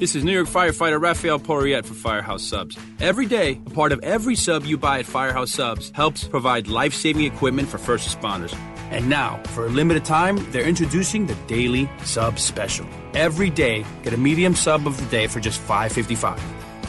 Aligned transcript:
This 0.00 0.16
is 0.16 0.24
New 0.24 0.32
York 0.32 0.48
firefighter 0.48 0.98
Raphael 0.98 1.38
Porriette 1.38 1.84
for 1.84 1.92
Firehouse 1.92 2.42
Subs. 2.42 2.74
Every 3.00 3.26
day, 3.26 3.60
a 3.66 3.70
part 3.70 3.92
of 3.92 4.00
every 4.02 4.34
sub 4.34 4.64
you 4.64 4.78
buy 4.78 5.00
at 5.00 5.04
Firehouse 5.04 5.50
Subs 5.50 5.92
helps 5.94 6.24
provide 6.26 6.68
life 6.68 6.94
saving 6.94 7.26
equipment 7.26 7.68
for 7.68 7.76
first 7.76 8.08
responders. 8.08 8.56
And 8.90 9.10
now, 9.10 9.42
for 9.48 9.66
a 9.66 9.68
limited 9.68 10.06
time, 10.06 10.38
they're 10.52 10.66
introducing 10.66 11.26
the 11.26 11.34
Daily 11.46 11.86
Sub 12.02 12.38
Special. 12.38 12.86
Every 13.12 13.50
day, 13.50 13.84
get 14.02 14.14
a 14.14 14.16
medium 14.16 14.54
sub 14.54 14.86
of 14.86 14.96
the 14.96 15.04
day 15.10 15.26
for 15.26 15.38
just 15.38 15.60
$5.55. 15.68 16.40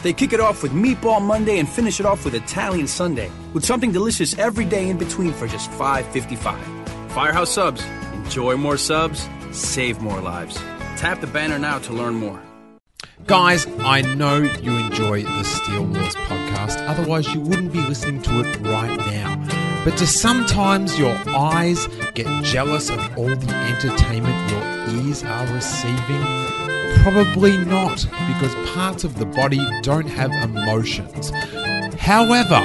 They 0.04 0.14
kick 0.14 0.32
it 0.32 0.40
off 0.40 0.64
with 0.64 0.72
Meatball 0.72 1.22
Monday 1.22 1.60
and 1.60 1.68
finish 1.68 2.00
it 2.00 2.06
off 2.06 2.24
with 2.24 2.34
Italian 2.34 2.88
Sunday, 2.88 3.30
with 3.52 3.66
something 3.66 3.92
delicious 3.92 4.40
every 4.40 4.64
day 4.64 4.88
in 4.88 4.98
between 4.98 5.34
for 5.34 5.48
just 5.48 5.70
$5.55. 5.72 7.12
Firehouse 7.12 7.52
Subs. 7.52 7.84
Enjoy 8.14 8.56
more 8.56 8.78
subs, 8.78 9.28
save 9.52 10.00
more 10.00 10.22
lives. 10.22 10.56
Tap 10.96 11.20
the 11.20 11.28
banner 11.28 11.60
now 11.60 11.78
to 11.80 11.92
learn 11.92 12.14
more. 12.14 12.42
Guys, 13.28 13.68
I 13.80 14.02
know 14.02 14.38
you 14.38 14.78
enjoy 14.78 15.24
the 15.24 15.44
Steele 15.44 15.86
Wars 15.86 16.16
podcast, 16.16 16.86
otherwise, 16.88 17.34
you 17.34 17.40
wouldn't 17.40 17.72
be 17.72 17.80
listening 17.80 18.22
to 18.24 18.42
it 18.42 18.60
right 18.62 18.98
now. 18.98 19.84
But 19.86 19.98
do 19.98 20.06
sometimes 20.06 20.98
your 21.00 21.16
eyes 21.28 21.88
get 22.14 22.28
jealous 22.44 22.90
of 22.90 23.00
all 23.18 23.34
the 23.36 23.54
entertainment 23.54 24.52
your 24.52 25.06
ears 25.06 25.24
are 25.24 25.48
receiving? 25.54 26.22
Probably 27.04 27.58
not, 27.66 28.06
because 28.28 28.54
parts 28.74 29.04
of 29.04 29.18
the 29.18 29.26
body 29.26 29.60
don't 29.82 30.08
have 30.08 30.32
emotions. 30.44 31.32
However, 31.98 32.60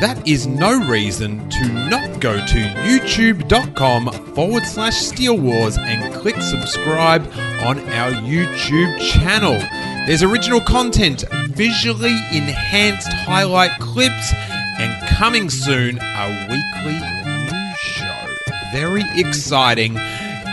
that 0.00 0.26
is 0.26 0.46
no 0.46 0.78
reason 0.86 1.48
to 1.50 1.68
not 1.90 2.20
go 2.20 2.36
to 2.36 2.58
youtube.com 2.86 4.10
forward 4.34 4.64
slash 4.64 4.96
Steele 4.96 5.38
Wars 5.38 5.76
and 5.78 6.14
click 6.14 6.36
subscribe 6.40 7.22
on 7.62 7.80
our 7.90 8.12
YouTube 8.12 8.98
channel. 9.00 9.58
There's 10.06 10.22
original 10.22 10.60
content, 10.60 11.24
visually 11.48 12.16
enhanced 12.32 13.12
highlight 13.12 13.72
clips, 13.80 14.32
and 14.78 15.08
coming 15.08 15.50
soon, 15.50 15.98
a 15.98 16.46
weekly 16.48 17.00
news 17.24 17.78
show. 17.78 18.26
Very 18.72 19.02
exciting. 19.16 19.94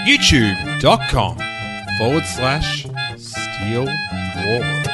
youtube.com 0.07 1.38
forward 1.97 2.25
slash 2.25 2.88
Steele 3.17 3.85
Wars. 3.85 4.88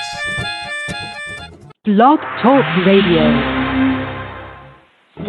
Blog 1.85 2.19
Talk 2.41 2.66
Radio. 2.85 3.60
Hey 5.22 5.27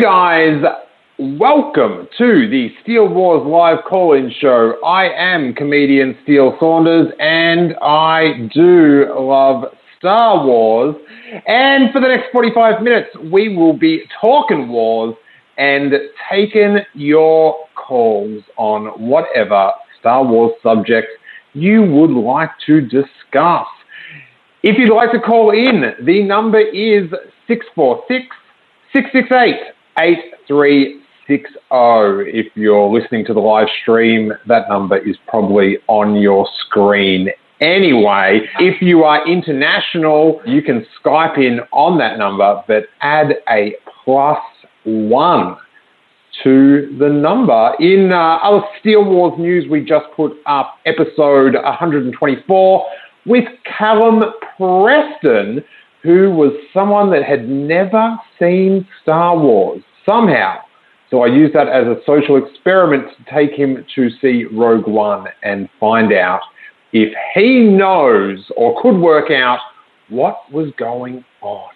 guys, 0.00 0.62
welcome 1.18 2.06
to 2.16 2.48
the 2.48 2.70
Steele 2.82 3.08
Wars 3.08 3.44
live 3.44 3.84
call-in 3.88 4.32
show. 4.38 4.74
I 4.84 5.08
am 5.08 5.52
comedian 5.54 6.16
Steele 6.22 6.56
Saunders 6.60 7.12
and 7.18 7.74
I 7.82 8.48
do 8.54 9.12
love 9.18 9.64
Star 9.98 10.46
Wars. 10.46 10.94
And 11.48 11.92
for 11.92 12.00
the 12.00 12.06
next 12.06 12.30
45 12.30 12.82
minutes, 12.82 13.08
we 13.32 13.56
will 13.56 13.76
be 13.76 14.04
talking 14.20 14.68
wars 14.68 15.16
and 15.58 15.92
taking 16.30 16.78
your 16.94 17.66
calls 17.74 18.42
on 18.56 18.86
whatever 19.00 19.72
Star 20.00 20.24
Wars 20.24 20.52
subject 20.62 21.08
you 21.52 21.82
would 21.82 22.10
like 22.10 22.50
to 22.66 22.80
discuss. 22.80 23.66
If 24.62 24.78
you'd 24.78 24.94
like 24.94 25.12
to 25.12 25.20
call 25.20 25.50
in, 25.50 25.94
the 26.04 26.22
number 26.22 26.60
is 26.60 27.10
646 27.46 28.26
668 28.92 29.54
8360. 29.98 31.08
If 31.30 32.46
you're 32.56 32.88
listening 32.88 33.24
to 33.26 33.34
the 33.34 33.40
live 33.40 33.68
stream, 33.82 34.32
that 34.46 34.68
number 34.68 34.96
is 34.96 35.16
probably 35.26 35.78
on 35.88 36.16
your 36.16 36.48
screen 36.64 37.28
anyway. 37.60 38.40
If 38.58 38.80
you 38.80 39.04
are 39.04 39.26
international, 39.28 40.40
you 40.46 40.62
can 40.62 40.86
Skype 41.02 41.38
in 41.38 41.60
on 41.72 41.98
that 41.98 42.18
number, 42.18 42.62
but 42.66 42.84
add 43.00 43.36
a 43.50 43.74
plus 44.04 44.38
one 44.88 45.56
to 46.42 46.96
the 46.98 47.08
number. 47.08 47.74
In 47.80 48.12
uh, 48.12 48.36
other 48.42 48.64
Steele 48.80 49.04
Wars 49.04 49.38
news, 49.38 49.66
we 49.68 49.84
just 49.84 50.06
put 50.16 50.32
up 50.46 50.78
episode 50.86 51.54
124 51.54 52.86
with 53.26 53.44
Callum 53.78 54.24
Preston, 54.56 55.64
who 56.02 56.30
was 56.30 56.52
someone 56.72 57.10
that 57.10 57.24
had 57.24 57.48
never 57.48 58.16
seen 58.38 58.86
Star 59.02 59.36
Wars 59.36 59.82
somehow. 60.06 60.56
So 61.10 61.22
I 61.22 61.26
used 61.26 61.54
that 61.54 61.68
as 61.68 61.86
a 61.86 61.96
social 62.06 62.36
experiment 62.36 63.04
to 63.16 63.34
take 63.34 63.52
him 63.52 63.84
to 63.94 64.10
see 64.20 64.44
Rogue 64.44 64.86
One 64.86 65.26
and 65.42 65.68
find 65.80 66.12
out 66.12 66.40
if 66.92 67.12
he 67.34 67.60
knows 67.60 68.38
or 68.56 68.80
could 68.82 68.98
work 68.98 69.30
out 69.30 69.58
what 70.08 70.38
was 70.52 70.70
going 70.78 71.24
on. 71.40 71.70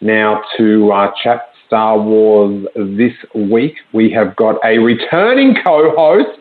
Now, 0.00 0.42
to 0.56 0.90
uh, 0.92 1.12
chat 1.22 1.50
Star 1.66 1.98
Wars 1.98 2.66
this 2.74 3.12
week, 3.34 3.74
we 3.92 4.10
have 4.12 4.36
got 4.36 4.56
a 4.64 4.78
returning 4.78 5.56
co 5.64 5.94
host 5.96 6.40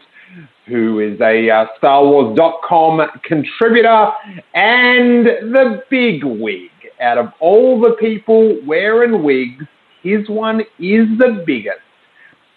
who 0.68 1.00
is 1.00 1.20
a 1.22 1.50
uh, 1.50 1.66
StarWars.com 1.82 3.02
contributor 3.24 4.12
and 4.54 5.26
the 5.26 5.84
big 5.90 6.24
wig. 6.24 6.70
Out 7.02 7.18
of 7.18 7.34
all 7.40 7.80
the 7.82 7.96
people 8.00 8.58
wearing 8.66 9.24
wigs, 9.24 9.66
his 10.02 10.28
one 10.30 10.62
is 10.80 11.08
the 11.18 11.44
biggest. 11.46 11.80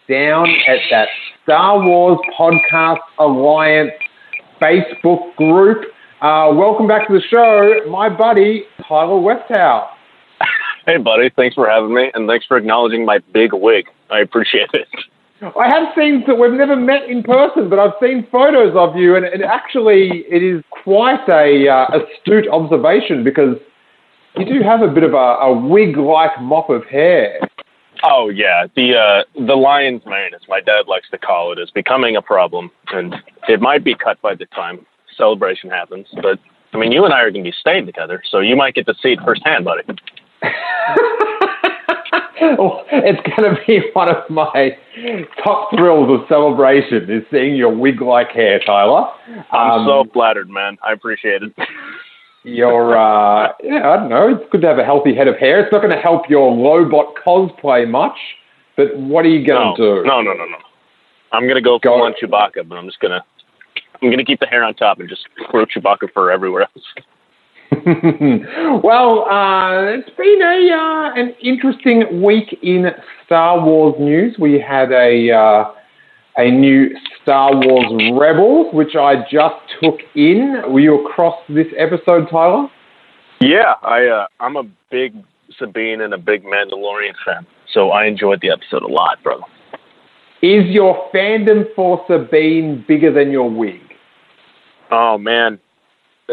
Down 0.09 0.49
at 0.67 0.79
that 0.91 1.09
Star 1.43 1.85
Wars 1.87 2.19
Podcast 2.39 3.01
Alliance 3.19 3.93
Facebook 4.61 5.35
group. 5.37 5.85
Uh, 6.21 6.51
welcome 6.55 6.87
back 6.87 7.07
to 7.09 7.13
the 7.15 7.23
show, 7.31 7.89
my 7.91 8.09
buddy 8.09 8.65
Tyler 8.87 9.21
Westhouse. 9.21 9.98
Hey, 10.89 10.97
buddy. 10.97 11.29
Thanks 11.37 11.55
for 11.55 11.69
having 11.69 11.93
me, 11.93 12.11
and 12.15 12.27
thanks 12.27 12.47
for 12.47 12.57
acknowledging 12.57 13.05
my 13.05 13.19
big 13.35 13.53
wig. 13.53 13.89
I 14.09 14.21
appreciate 14.21 14.71
it. 14.73 14.89
I 15.43 15.69
have 15.69 15.93
seen 15.95 16.25
that 16.27 16.37
we've 16.37 16.51
never 16.53 16.77
met 16.77 17.11
in 17.11 17.23
person, 17.23 17.69
but 17.69 17.79
I've 17.79 17.93
seen 18.01 18.27
photos 18.33 18.75
of 18.75 18.97
you, 18.97 19.15
and 19.15 19.23
it 19.23 19.43
actually 19.43 20.25
it 20.31 20.43
is 20.43 20.65
quite 20.71 21.29
a 21.29 21.69
uh, 21.69 21.99
astute 21.99 22.49
observation 22.49 23.23
because 23.23 23.57
you 24.39 24.47
do 24.47 24.63
have 24.63 24.81
a 24.81 24.89
bit 24.89 25.03
of 25.03 25.13
a, 25.13 25.17
a 25.17 25.53
wig-like 25.53 26.41
mop 26.41 26.71
of 26.71 26.87
hair. 26.87 27.39
Oh 28.03 28.31
yeah, 28.31 28.67
the 28.75 28.97
uh, 28.97 29.45
the 29.47 29.57
lion's 29.57 30.07
mane, 30.07 30.33
as 30.35 30.41
my 30.49 30.63
dad 30.63 30.87
likes 30.89 31.11
to 31.11 31.19
call 31.19 31.53
it, 31.53 31.59
is 31.59 31.71
becoming 31.71 32.17
a 32.17 32.23
problem, 32.23 32.71
and 32.93 33.15
it 33.47 33.61
might 33.61 33.85
be 33.85 33.95
cut 33.95 34.19
by 34.23 34.35
the 34.35 34.47
time 34.47 34.87
celebration 35.19 35.69
happens. 35.69 36.07
But 36.23 36.39
I 36.73 36.79
mean, 36.79 36.93
you 36.93 37.05
and 37.05 37.13
I 37.13 37.21
are 37.21 37.31
going 37.31 37.45
to 37.45 37.51
be 37.51 37.57
staying 37.61 37.85
together, 37.85 38.23
so 38.31 38.41
you 38.41 38.57
might 38.57 38.75
get 38.75 38.87
to 38.87 38.95
see 39.03 39.11
it 39.11 39.19
firsthand, 39.23 39.67
buddy. 39.67 39.83
Well, 42.41 42.85
it's 42.93 43.21
going 43.37 43.55
to 43.55 43.61
be 43.67 43.81
one 43.93 44.09
of 44.15 44.29
my 44.31 44.77
top 45.43 45.71
thrills 45.77 46.11
of 46.11 46.27
celebration 46.29 47.11
is 47.11 47.23
seeing 47.31 47.57
your 47.57 47.75
wig-like 47.75 48.31
hair, 48.31 48.61
Tyler. 48.61 49.09
I'm 49.53 49.81
Um, 49.81 49.87
so 49.87 50.05
flattered, 50.13 50.49
man. 50.49 50.79
I 50.83 50.93
appreciate 50.93 51.43
it. 51.43 51.53
Your, 52.45 52.97
uh, 52.97 53.53
yeah, 53.63 53.91
I 53.91 53.97
don't 53.97 54.09
know. 54.09 54.29
It's 54.35 54.45
good 54.51 54.63
to 54.63 54.69
have 54.69 54.79
a 54.79 54.85
healthy 54.85 55.15
head 55.15 55.27
of 55.29 55.37
hair. 55.37 55.61
It's 55.61 55.73
not 55.73 55.83
going 55.83 55.93
to 55.95 56.01
help 56.01 56.31
your 56.31 56.51
Lobot 56.53 57.15
cosplay 57.27 57.87
much, 57.87 58.17
but 58.77 58.97
what 58.97 59.27
are 59.27 59.29
you 59.29 59.45
going 59.47 59.77
to 59.77 59.83
do? 60.03 60.07
no, 60.07 60.23
no, 60.23 60.33
no, 60.33 60.45
no. 60.47 60.57
I'm 61.31 61.47
gonna 61.47 61.61
go 61.61 61.79
full 61.83 62.01
on 62.03 62.15
Chewbacca, 62.15 62.67
but 62.67 62.77
I'm 62.79 62.87
just 62.87 63.01
gonna 63.01 63.23
I'm 64.01 64.11
gonna 64.11 64.25
keep 64.25 64.41
the 64.41 64.47
hair 64.47 64.65
on 64.65 64.73
top 64.73 64.99
and 64.99 65.09
just 65.11 65.29
grow 65.51 65.67
Chewbacca 65.67 66.11
fur 66.15 66.31
everywhere 66.31 66.63
else. 66.63 66.85
well, 68.83 69.27
uh, 69.29 69.93
it's 69.93 70.09
been 70.17 70.41
a 70.41 70.75
uh, 70.75 71.21
an 71.21 71.35
interesting 71.43 72.23
week 72.23 72.59
in 72.63 72.87
Star 73.27 73.63
Wars 73.63 73.95
news. 73.99 74.37
We 74.39 74.59
had 74.59 74.91
a 74.91 75.31
uh, 75.31 75.73
a 76.39 76.51
new 76.51 76.89
Star 77.23 77.51
Wars 77.53 78.19
Rebels, 78.19 78.73
which 78.73 78.97
I 78.97 79.17
just 79.31 79.57
took 79.83 80.01
in. 80.15 80.63
Were 80.69 80.81
you 80.81 81.07
across 81.07 81.39
this 81.51 81.67
episode, 81.77 82.31
Tyler? 82.31 82.69
Yeah, 83.41 83.75
I 83.83 84.07
uh, 84.07 84.27
I'm 84.41 84.57
a 84.57 84.65
big 84.91 85.15
Sabine 85.59 86.01
and 86.01 86.15
a 86.15 86.19
big 86.19 86.45
Mandalorian 86.45 87.15
fan, 87.25 87.47
so 87.75 87.91
I 87.91 88.07
enjoyed 88.07 88.41
the 88.41 88.51
episode 88.51 88.83
a 88.83 88.89
lot, 88.89 89.23
brother. 89.23 89.45
Is 90.41 90.65
your 90.71 91.11
fandom 91.13 91.65
for 91.77 92.03
Sabine 92.09 92.85
bigger 92.89 93.13
than 93.13 93.31
your 93.31 93.51
wig? 93.51 93.83
Oh 94.91 95.19
man, 95.19 95.59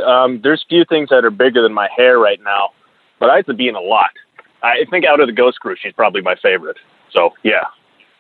um, 0.06 0.42
there's 0.44 0.66
few 0.68 0.86
things 0.86 1.10
that 1.10 1.24
are 1.26 1.30
bigger 1.32 1.62
than 1.62 1.74
my 1.74 1.88
hair 1.96 2.20
right 2.20 2.40
now, 2.44 2.70
but 3.20 3.30
I 3.30 3.36
like 3.38 3.46
Sabine 3.46 3.76
a 3.76 3.80
lot. 3.82 4.12
I 4.64 4.86
think 4.90 5.06
out 5.06 5.20
of 5.20 5.28
the 5.28 5.34
Ghost 5.34 5.60
Crew, 5.60 5.76
she's 5.82 5.94
probably 5.94 6.22
my 6.22 6.36
favorite. 6.42 6.78
So 7.12 7.34
yeah, 7.44 7.64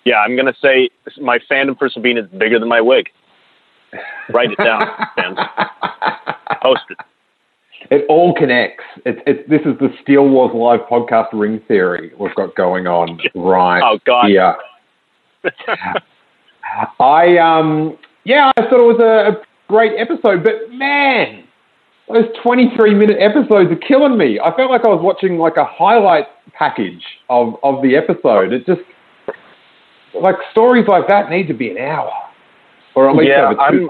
yeah, 0.05 0.17
I'm 0.19 0.35
gonna 0.35 0.53
say 0.61 0.89
my 1.19 1.39
fandom 1.51 1.77
for 1.77 1.89
Sabine 1.89 2.17
is 2.17 2.27
bigger 2.37 2.59
than 2.59 2.69
my 2.69 2.81
wig. 2.81 3.09
Write 4.29 4.51
it 4.51 4.57
down, 4.57 4.81
fans. 5.15 5.37
Post 6.61 6.81
it. 6.89 6.97
It 7.91 8.05
all 8.09 8.33
connects. 8.33 8.83
It's, 9.05 9.21
it's, 9.27 9.47
this 9.47 9.61
is 9.61 9.77
the 9.79 9.93
Steele 10.01 10.27
Wars 10.27 10.51
live 10.55 10.87
podcast 10.89 11.27
ring 11.33 11.61
theory 11.67 12.11
we've 12.19 12.33
got 12.35 12.55
going 12.55 12.87
on 12.87 13.19
right 13.35 13.81
Oh 13.83 13.99
God. 14.05 14.27
here. 14.27 14.55
I 16.99 17.37
um 17.37 17.97
yeah, 18.23 18.51
I 18.57 18.61
thought 18.61 18.79
it 18.79 18.97
was 18.97 18.99
a, 18.99 19.37
a 19.37 19.45
great 19.67 19.93
episode, 19.99 20.43
but 20.43 20.71
man, 20.71 21.43
those 22.07 22.25
23 22.43 22.93
minute 22.93 23.17
episodes 23.19 23.71
are 23.71 23.87
killing 23.87 24.17
me. 24.17 24.39
I 24.39 24.55
felt 24.55 24.69
like 24.69 24.85
I 24.85 24.89
was 24.89 25.01
watching 25.01 25.37
like 25.37 25.57
a 25.57 25.65
highlight 25.65 26.25
package 26.53 27.03
of, 27.29 27.55
of 27.63 27.81
the 27.81 27.95
episode. 27.95 28.53
It 28.53 28.65
just 28.65 28.81
like 30.13 30.35
stories 30.51 30.87
like 30.87 31.07
that 31.07 31.29
need 31.29 31.47
to 31.47 31.53
be 31.53 31.71
an 31.71 31.77
hour. 31.77 32.11
Or 32.95 33.09
at 33.09 33.15
least 33.17 33.29
yeah, 33.29 33.53
I'm. 33.59 33.89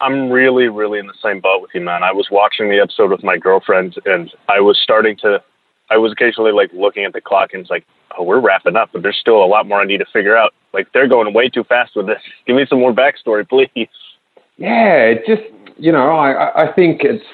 I'm 0.00 0.30
really 0.30 0.68
really 0.68 0.98
in 0.98 1.06
the 1.06 1.14
same 1.20 1.40
boat 1.40 1.60
with 1.60 1.70
you, 1.74 1.80
man. 1.80 2.04
I 2.04 2.12
was 2.12 2.28
watching 2.30 2.68
the 2.68 2.78
episode 2.78 3.10
with 3.10 3.24
my 3.24 3.36
girlfriend, 3.36 3.96
and 4.04 4.30
I 4.48 4.60
was 4.60 4.78
starting 4.80 5.16
to, 5.22 5.42
I 5.90 5.96
was 5.96 6.12
occasionally 6.12 6.52
like 6.52 6.70
looking 6.72 7.04
at 7.04 7.14
the 7.14 7.20
clock, 7.20 7.50
and 7.52 7.62
it's 7.62 7.70
like, 7.70 7.84
oh, 8.16 8.22
we're 8.22 8.38
wrapping 8.38 8.76
up, 8.76 8.90
but 8.92 9.02
there's 9.02 9.16
still 9.18 9.42
a 9.42 9.46
lot 9.46 9.66
more 9.66 9.80
I 9.80 9.84
need 9.84 9.98
to 9.98 10.06
figure 10.12 10.36
out. 10.36 10.52
Like 10.72 10.92
they're 10.92 11.08
going 11.08 11.32
way 11.34 11.48
too 11.48 11.64
fast 11.64 11.96
with 11.96 12.06
this. 12.06 12.20
Give 12.46 12.54
me 12.54 12.66
some 12.68 12.78
more 12.78 12.92
backstory, 12.92 13.48
please. 13.48 13.88
Yeah, 14.56 15.02
it 15.02 15.26
just 15.26 15.42
you 15.76 15.92
know, 15.92 16.10
I 16.16 16.62
I- 16.64 16.72
think 16.72 17.02
it's 17.04 17.24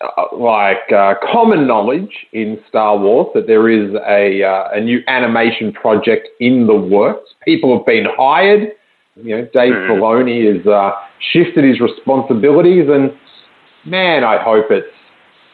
uh, 0.00 0.24
like 0.36 0.90
uh, 0.92 1.14
common 1.32 1.66
knowledge 1.66 2.26
in 2.32 2.58
Star 2.68 2.96
Wars 2.96 3.28
that 3.34 3.46
there 3.46 3.68
is 3.68 3.94
a 4.08 4.42
uh, 4.42 4.68
a 4.72 4.80
new 4.80 5.00
animation 5.08 5.72
project 5.72 6.28
in 6.40 6.66
the 6.66 6.74
works. 6.74 7.30
People 7.44 7.76
have 7.76 7.86
been 7.86 8.06
hired. 8.16 8.72
You 9.16 9.36
know, 9.36 9.48
Dave 9.52 9.74
Mhm. 9.74 9.88
Filoni 9.88 10.38
has 10.56 10.66
uh, 10.66 10.92
shifted 11.32 11.64
his 11.64 11.80
responsibilities, 11.80 12.88
and 12.88 13.12
man, 13.84 14.24
I 14.24 14.38
hope 14.42 14.70
it's 14.70 14.86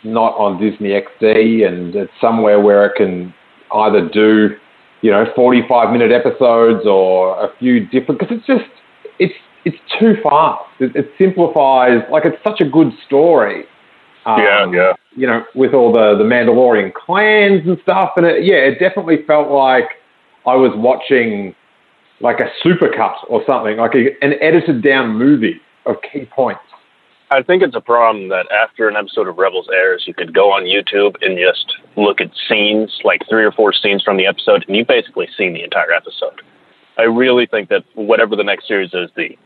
not 0.05 0.35
on 0.39 0.61
Disney 0.61 0.91
XD 0.93 1.65
and 1.65 1.95
it's 1.95 2.13
somewhere 2.21 2.61
where 2.61 2.87
it 2.87 2.95
can 2.97 3.35
either 3.75 4.09
do 4.09 4.57
you 5.03 5.11
know 5.11 5.25
45 5.35 5.91
minute 5.93 6.13
episodes 6.13 6.87
or 6.87 7.37
a 7.45 7.49
few 7.59 7.87
different 7.87 8.21
because 8.21 8.37
it's 8.37 8.47
just 8.47 8.71
it's 9.19 9.35
it's 9.67 9.77
too 9.99 10.15
fast. 10.23 10.63
It, 10.79 10.95
it 10.95 11.11
simplifies 11.19 12.01
like 12.11 12.25
it's 12.25 12.43
such 12.43 12.61
a 12.61 12.65
good 12.65 12.93
story. 13.05 13.65
Um, 14.25 14.41
Yeah, 14.41 14.71
yeah. 14.71 14.93
You 15.17 15.27
know, 15.27 15.45
with 15.55 15.75
all 15.75 15.93
the 15.93 16.17
the 16.17 16.25
Mandalorian 16.25 16.95
clans 16.95 17.67
and 17.67 17.77
stuff, 17.83 18.13
and 18.17 18.25
it, 18.25 18.45
yeah, 18.45 18.57
it 18.57 18.79
definitely 18.79 19.25
felt 19.27 19.51
like 19.51 19.91
I 20.47 20.55
was 20.55 20.73
watching 20.77 21.55
like 22.21 22.39
a 22.41 22.49
supercut 22.65 23.17
or 23.29 23.43
something, 23.47 23.77
like 23.77 23.95
a, 23.95 24.15
an 24.25 24.35
edited 24.41 24.83
down 24.83 25.19
movie 25.19 25.61
of 25.85 25.97
key 26.11 26.27
points. 26.27 26.61
I 27.33 27.43
think 27.43 27.65
it's 27.65 27.75
a 27.75 27.81
problem 27.81 28.29
that 28.29 28.47
after 28.53 28.89
an 28.89 28.95
episode 28.95 29.27
of 29.27 29.37
Rebels 29.37 29.69
airs, 29.75 30.05
you 30.07 30.15
could 30.15 30.33
go 30.33 30.53
on 30.53 30.62
YouTube 30.62 31.17
and 31.23 31.37
just 31.37 31.75
look 31.97 32.21
at 32.21 32.31
scenes, 32.49 33.01
like 33.03 33.23
three 33.29 33.45
or 33.45 33.51
four 33.51 33.73
scenes 33.73 34.01
from 34.01 34.17
the 34.17 34.27
episode, 34.27 34.65
and 34.69 34.77
you've 34.77 34.87
basically 34.87 35.29
seen 35.37 35.53
the 35.55 35.65
entire 35.65 35.93
episode. 35.93 36.41
I 36.99 37.03
really 37.03 37.47
think 37.47 37.69
that 37.71 37.83
whatever 37.95 38.37
the 38.37 38.45
next 38.45 38.69
series 38.69 38.95
is, 38.95 39.11
the 39.17 39.37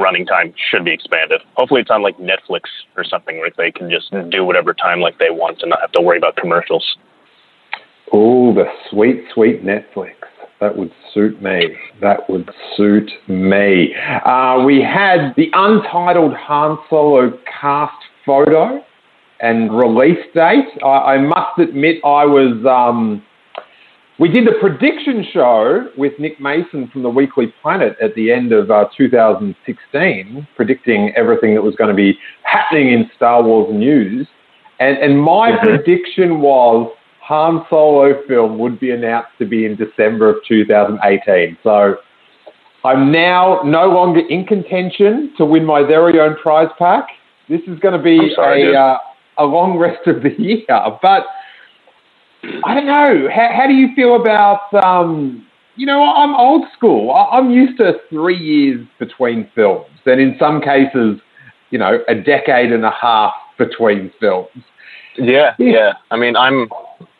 running 0.00 0.26
time 0.26 0.54
should 0.70 0.84
be 0.84 0.92
expanded. 0.92 1.40
Hopefully, 1.54 1.80
it's 1.80 1.90
on 1.90 2.02
like 2.02 2.16
Netflix 2.18 2.62
or 2.96 3.04
something 3.04 3.38
where 3.38 3.50
they 3.56 3.70
can 3.70 3.90
just 3.90 4.10
do 4.30 4.44
whatever 4.44 4.74
time 4.74 5.00
like 5.00 5.18
they 5.18 5.30
want 5.30 5.62
and 5.62 5.70
not 5.70 5.80
have 5.80 5.92
to 5.92 6.00
worry 6.00 6.18
about 6.18 6.36
commercials. 6.36 6.96
Oh, 8.12 8.52
the 8.54 8.64
sweet, 8.90 9.24
sweet 9.34 9.64
Netflix. 9.64 10.14
That 10.60 10.76
would 10.76 10.92
suit 11.14 11.40
me. 11.40 11.76
That 12.00 12.28
would 12.28 12.50
suit 12.76 13.10
me. 13.28 13.94
Uh, 14.26 14.62
we 14.64 14.82
had 14.82 15.32
the 15.36 15.48
untitled 15.54 16.34
Han 16.34 16.78
Solo 16.90 17.38
cast 17.60 17.94
photo 18.26 18.84
and 19.40 19.74
release 19.74 20.18
date. 20.34 20.66
I, 20.84 21.14
I 21.14 21.18
must 21.18 21.58
admit, 21.58 21.96
I 22.04 22.24
was. 22.26 22.64
Um, 22.66 23.22
we 24.20 24.28
did 24.28 24.46
the 24.46 24.52
prediction 24.60 25.24
show 25.32 25.88
with 25.96 26.12
Nick 26.18 26.38
Mason 26.38 26.88
from 26.92 27.02
the 27.02 27.08
Weekly 27.08 27.54
Planet 27.62 27.96
at 28.02 28.14
the 28.14 28.30
end 28.30 28.52
of 28.52 28.70
uh, 28.70 28.84
2016, 28.94 30.46
predicting 30.56 31.10
everything 31.16 31.54
that 31.54 31.62
was 31.62 31.74
going 31.76 31.88
to 31.88 31.96
be 31.96 32.18
happening 32.42 32.92
in 32.92 33.10
Star 33.16 33.42
Wars 33.42 33.74
news. 33.74 34.28
And, 34.78 34.98
and 34.98 35.18
my 35.18 35.56
prediction 35.62 36.42
was 36.42 36.94
Han 37.22 37.64
Solo 37.70 38.22
film 38.28 38.58
would 38.58 38.78
be 38.78 38.90
announced 38.90 39.30
to 39.38 39.46
be 39.46 39.64
in 39.64 39.74
December 39.74 40.28
of 40.28 40.36
2018. 40.46 41.56
So 41.62 41.96
I'm 42.84 43.10
now 43.10 43.60
no 43.64 43.88
longer 43.88 44.20
in 44.20 44.44
contention 44.44 45.32
to 45.38 45.46
win 45.46 45.64
my 45.64 45.82
very 45.82 46.20
own 46.20 46.36
prize 46.36 46.68
pack. 46.78 47.06
This 47.48 47.62
is 47.66 47.78
going 47.78 47.96
to 47.96 48.02
be 48.02 48.34
sorry, 48.34 48.74
a, 48.74 48.78
uh, 48.78 48.98
a 49.38 49.44
long 49.46 49.78
rest 49.78 50.06
of 50.06 50.22
the 50.22 50.30
year. 50.38 50.66
But 51.00 51.24
I 52.64 52.74
don't 52.74 52.86
know. 52.86 53.28
How, 53.34 53.50
how 53.54 53.66
do 53.66 53.74
you 53.74 53.94
feel 53.94 54.16
about, 54.16 54.72
um, 54.74 55.46
you 55.76 55.86
know, 55.86 56.02
I'm 56.02 56.34
old 56.34 56.64
school. 56.76 57.10
I, 57.12 57.36
I'm 57.38 57.50
used 57.50 57.78
to 57.78 57.94
three 58.08 58.36
years 58.36 58.86
between 58.98 59.50
films, 59.54 59.86
and 60.06 60.20
in 60.20 60.36
some 60.38 60.60
cases, 60.60 61.20
you 61.70 61.78
know, 61.78 62.00
a 62.08 62.14
decade 62.14 62.72
and 62.72 62.84
a 62.84 62.90
half 62.90 63.32
between 63.58 64.10
films. 64.20 64.48
Yeah, 65.18 65.54
Yeah. 65.58 65.72
yeah. 65.72 65.92
I 66.10 66.16
mean, 66.16 66.36
I'm 66.36 66.68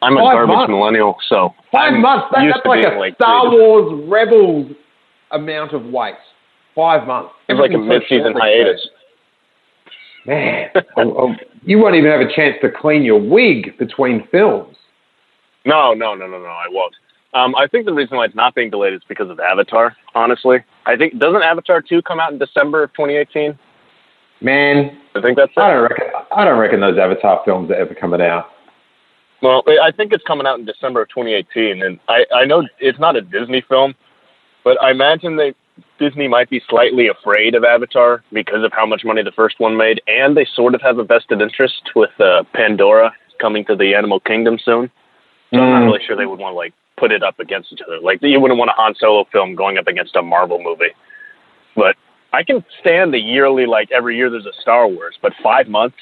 I'm 0.03 0.17
a 0.17 0.21
Five 0.21 0.33
garbage 0.33 0.55
months. 0.57 0.71
millennial, 0.71 1.17
so 1.29 1.55
5 1.73 1.95
I'm 1.95 2.01
months. 2.01 2.27
That, 2.33 2.45
that's 2.53 2.67
like 2.67 2.85
a 2.85 2.97
like 2.99 3.15
Star 3.17 3.51
three- 3.51 3.61
Wars 3.61 4.09
Rebels 4.09 4.73
amount 5.33 5.73
of 5.75 5.85
wait. 5.87 6.15
Five 6.75 7.07
months. 7.07 7.33
It's 7.49 7.59
like 7.61 7.73
a 7.73 7.79
mid-season 7.79 8.33
hiatus. 8.39 8.81
Man, 10.27 10.71
you 11.65 11.79
won't 11.79 11.97
even 11.97 12.11
have 12.11 12.21
a 12.21 12.33
chance 12.33 12.57
to 12.63 12.71
clean 12.71 13.03
your 13.03 13.21
wig 13.21 13.77
between 13.79 14.27
films. 14.31 14.77
No, 15.65 15.93
no, 15.95 16.15
no, 16.15 16.27
no, 16.27 16.39
no. 16.39 16.47
I 16.47 16.67
won't. 16.69 16.95
Um, 17.33 17.55
I 17.55 17.67
think 17.69 17.87
the 17.87 17.93
reason 17.93 18.17
why 18.17 18.25
it's 18.25 18.35
not 18.35 18.55
being 18.55 18.71
delayed 18.71 18.93
is 18.93 19.03
because 19.09 19.31
of 19.31 19.39
Avatar. 19.39 19.97
Honestly, 20.15 20.59
I 20.87 20.97
think 20.97 21.19
doesn't 21.19 21.43
Avatar 21.43 21.81
two 21.81 22.03
come 22.03 22.19
out 22.19 22.33
in 22.33 22.39
December 22.39 22.83
of 22.83 22.93
2018? 22.95 23.57
Man, 24.41 24.99
I 25.15 25.21
think 25.21 25.37
that's 25.37 25.53
it. 25.57 25.61
I 25.61 25.71
don't 25.71 25.83
reckon. 25.83 26.07
I 26.35 26.45
don't 26.45 26.59
reckon 26.59 26.81
those 26.81 26.99
Avatar 26.99 27.43
films 27.45 27.71
are 27.71 27.75
ever 27.75 27.95
coming 27.95 28.21
out. 28.21 28.47
Well, 29.43 29.63
I 29.83 29.91
think 29.91 30.13
it's 30.13 30.25
coming 30.25 30.47
out 30.47 30.59
in 30.59 30.67
December 30.67 31.03
of 31.03 31.09
2018, 31.11 31.83
and 31.83 31.99
I, 32.09 32.27
I 32.35 32.45
know 32.45 32.67
it's 32.79 32.99
not 32.99 33.17
a 33.17 33.23
Disney 33.23 33.63
film, 33.67 33.95
but 34.65 34.83
I 34.83 34.91
imagine 34.91 35.37
they 35.37 35.55
Disney 35.99 36.29
might 36.29 36.51
be 36.51 36.61
slightly 36.69 37.09
afraid 37.09 37.55
of 37.55 37.65
Avatar 37.65 38.23
because 38.33 38.65
of 38.65 38.73
how 38.73 38.85
much 38.85 39.03
money 39.05 39.23
the 39.23 39.33
first 39.33 39.59
one 39.59 39.77
made, 39.77 40.03
and 40.07 40.37
they 40.37 40.47
sort 40.55 40.75
of 40.75 40.83
have 40.83 40.99
a 40.99 41.05
vested 41.05 41.41
interest 41.41 41.91
with 41.95 42.11
uh, 42.21 42.45
Pandora 42.55 43.13
coming 43.41 43.65
to 43.67 43.77
the 43.77 43.95
Animal 43.95 44.21
Kingdom 44.21 44.59
soon. 44.63 44.91
So 45.53 45.61
I'm 45.61 45.71
not 45.71 45.83
Mm. 45.83 45.87
really 45.87 46.05
sure 46.05 46.17
they 46.17 46.27
would 46.27 46.39
want 46.39 46.53
to 46.53 46.57
like 46.57 46.73
put 46.97 47.13
it 47.13 47.23
up 47.23 47.39
against 47.41 47.73
each 47.73 47.81
other. 47.87 47.99
Like 48.01 48.21
you 48.23 48.41
wouldn't 48.41 48.59
want 48.59 48.71
a 48.71 48.75
Han 48.75 48.95
Solo 48.95 49.25
film 49.33 49.55
going 49.55 49.79
up 49.79 49.87
against 49.89 50.15
a 50.17 50.23
Marvel 50.23 50.61
movie. 50.63 50.93
But 51.75 51.97
I 52.33 52.43
can 52.43 52.65
stand 52.81 53.13
the 53.13 53.19
yearly 53.19 53.67
like 53.67 53.91
every 53.91 54.17
year 54.17 54.31
there's 54.31 54.47
a 54.47 54.53
Star 54.61 54.87
Wars, 54.87 55.17
but 55.21 55.33
five 55.43 55.69
months, 55.69 55.97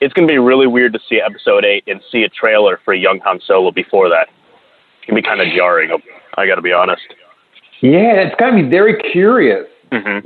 it's 0.00 0.12
gonna 0.14 0.28
be 0.28 0.38
really 0.38 0.66
weird 0.66 0.92
to 0.92 1.00
see 1.08 1.20
Episode 1.20 1.64
Eight 1.64 1.84
and 1.86 2.00
see 2.12 2.22
a 2.22 2.28
trailer 2.28 2.80
for 2.84 2.94
young 2.94 3.18
Han 3.20 3.40
Solo 3.40 3.70
before 3.72 4.08
that. 4.10 4.28
It 5.02 5.06
can 5.06 5.14
be 5.14 5.22
kind 5.22 5.40
of 5.40 5.48
jarring. 5.48 5.90
I 6.36 6.46
got 6.46 6.56
to 6.56 6.62
be 6.62 6.72
honest. 6.72 7.02
Yeah, 7.80 8.14
it's 8.20 8.34
going 8.40 8.56
to 8.56 8.62
be 8.62 8.68
very 8.68 8.96
curious. 9.12 9.66
hmm 9.92 10.18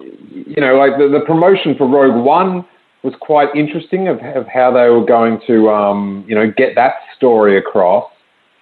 You 0.46 0.60
know, 0.60 0.76
like 0.76 0.98
the, 0.98 1.08
the 1.08 1.20
promotion 1.26 1.74
for 1.76 1.86
Rogue 1.86 2.24
One 2.24 2.64
was 3.02 3.14
quite 3.20 3.54
interesting 3.54 4.08
of, 4.08 4.18
of 4.20 4.46
how 4.46 4.70
they 4.72 4.88
were 4.88 5.04
going 5.04 5.40
to, 5.46 5.68
um, 5.70 6.24
you 6.26 6.34
know, 6.34 6.50
get 6.50 6.74
that 6.76 6.94
story 7.16 7.58
across. 7.58 8.10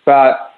But 0.08 0.54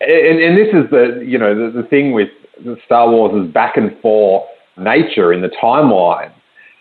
and, 0.00 0.40
and 0.40 0.56
this 0.56 0.68
is 0.72 0.88
the 0.90 1.22
you 1.22 1.36
know 1.36 1.54
the, 1.54 1.82
the 1.82 1.86
thing 1.86 2.12
with 2.12 2.30
the 2.64 2.78
Star 2.86 3.10
Wars' 3.10 3.44
is 3.44 3.52
back 3.52 3.76
and 3.76 3.94
forth 4.00 4.48
nature 4.78 5.30
in 5.34 5.42
the 5.42 5.50
timeline. 5.62 6.32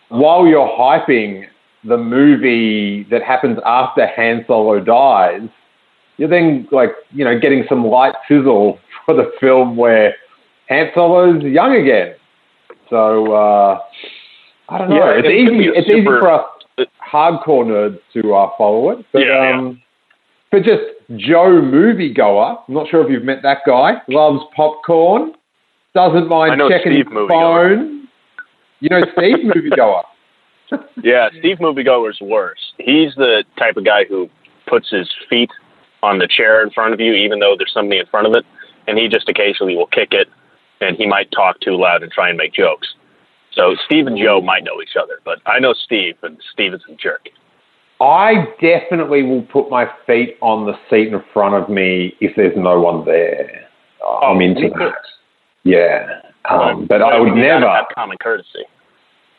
While 0.07 0.47
you're 0.47 0.69
hyping 0.69 1.47
the 1.83 1.97
movie 1.97 3.03
that 3.11 3.23
happens 3.23 3.59
after 3.65 4.07
Han 4.07 4.45
Solo 4.47 4.79
dies, 4.79 5.49
you're 6.15 6.29
then 6.29 6.65
like 6.71 6.91
you 7.11 7.25
know 7.25 7.37
getting 7.37 7.65
some 7.67 7.85
light 7.85 8.15
sizzle 8.29 8.79
for 9.05 9.13
the 9.13 9.29
film 9.41 9.75
where 9.75 10.15
Han 10.69 10.91
Solo's 10.95 11.43
young 11.43 11.75
again. 11.75 12.15
So 12.89 13.33
uh, 13.33 13.79
I 14.69 14.77
don't 14.77 14.91
know. 14.91 14.95
Yeah, 14.95 15.11
it's 15.11 15.27
it 15.27 15.45
could 15.45 15.55
easy. 15.55 15.69
It's 15.75 15.89
easy 15.89 16.05
for 16.05 16.31
us 16.31 16.45
hardcore 17.05 17.65
nerds 17.65 17.99
to 18.13 18.33
uh, 18.33 18.49
follow 18.57 18.91
it. 18.91 19.05
But, 19.11 19.19
Yeah, 19.19 19.49
yeah. 19.49 19.57
um, 19.57 19.81
but 20.51 20.63
just 20.63 20.83
Joe 21.15 21.61
Moviegoer. 21.61 22.63
I'm 22.67 22.73
not 22.73 22.89
sure 22.89 23.03
if 23.03 23.11
you've 23.11 23.23
met 23.23 23.41
that 23.43 23.59
guy. 23.65 24.01
Loves 24.07 24.43
popcorn. 24.55 25.33
Doesn't 25.93 26.27
mind 26.27 26.61
checking 26.69 26.93
Steve 26.93 27.07
his 27.07 27.27
phone. 27.27 28.07
You 28.79 28.89
know 28.89 29.01
Steve 29.17 29.37
Moviegoer. 29.45 30.03
Yeah, 31.03 31.29
Steve 31.39 31.57
Moviegoer's 31.57 32.19
worse. 32.21 32.73
He's 32.77 33.15
the 33.15 33.43
type 33.57 33.75
of 33.75 33.85
guy 33.85 34.05
who 34.05 34.29
puts 34.67 34.91
his 34.91 35.09
feet 35.27 35.49
on 36.03 36.19
the 36.19 36.27
chair 36.27 36.61
in 36.61 36.69
front 36.69 36.93
of 36.93 36.99
you, 36.99 37.13
even 37.13 37.39
though 37.39 37.55
there's 37.57 37.73
somebody 37.73 37.99
in 37.99 38.05
front 38.05 38.27
of 38.27 38.35
it, 38.35 38.45
and 38.87 38.95
he 38.97 39.07
just 39.07 39.27
occasionally 39.27 39.75
will 39.75 39.87
kick 39.87 40.09
it, 40.11 40.27
and 40.79 40.95
he 40.95 41.07
might 41.07 41.31
talk 41.31 41.59
too 41.59 41.75
loud 41.75 42.03
and 42.03 42.11
try 42.11 42.29
and 42.29 42.37
make 42.37 42.53
jokes. 42.53 42.93
So 43.51 43.75
Steve 43.85 44.05
and 44.05 44.17
Joe 44.17 44.41
might 44.41 44.63
know 44.63 44.79
each 44.81 44.95
other, 44.95 45.19
but 45.25 45.39
I 45.47 45.59
know 45.59 45.73
Steve, 45.73 46.15
and 46.21 46.37
Steve 46.53 46.75
is 46.75 46.81
a 46.87 46.93
jerk. 46.95 47.29
I 48.01 48.45
definitely 48.61 49.23
will 49.23 49.41
put 49.43 49.69
my 49.69 49.89
feet 50.07 50.37
on 50.41 50.65
the 50.65 50.73
seat 50.89 51.09
in 51.13 51.21
front 51.33 51.55
of 51.55 51.69
me 51.69 52.15
if 52.21 52.35
there's 52.35 52.55
no 52.55 52.79
one 52.79 53.05
there. 53.05 53.67
I'm 54.21 54.37
Oh, 54.37 54.39
into 54.39 54.61
me 54.61 54.69
too. 54.69 54.75
that. 54.79 54.93
Yeah. 55.63 56.21
Um, 56.49 56.85
but 56.85 57.01
I 57.01 57.19
would 57.19 57.33
never. 57.35 57.67
have 57.69 57.85
common 57.93 58.17
courtesy. 58.21 58.63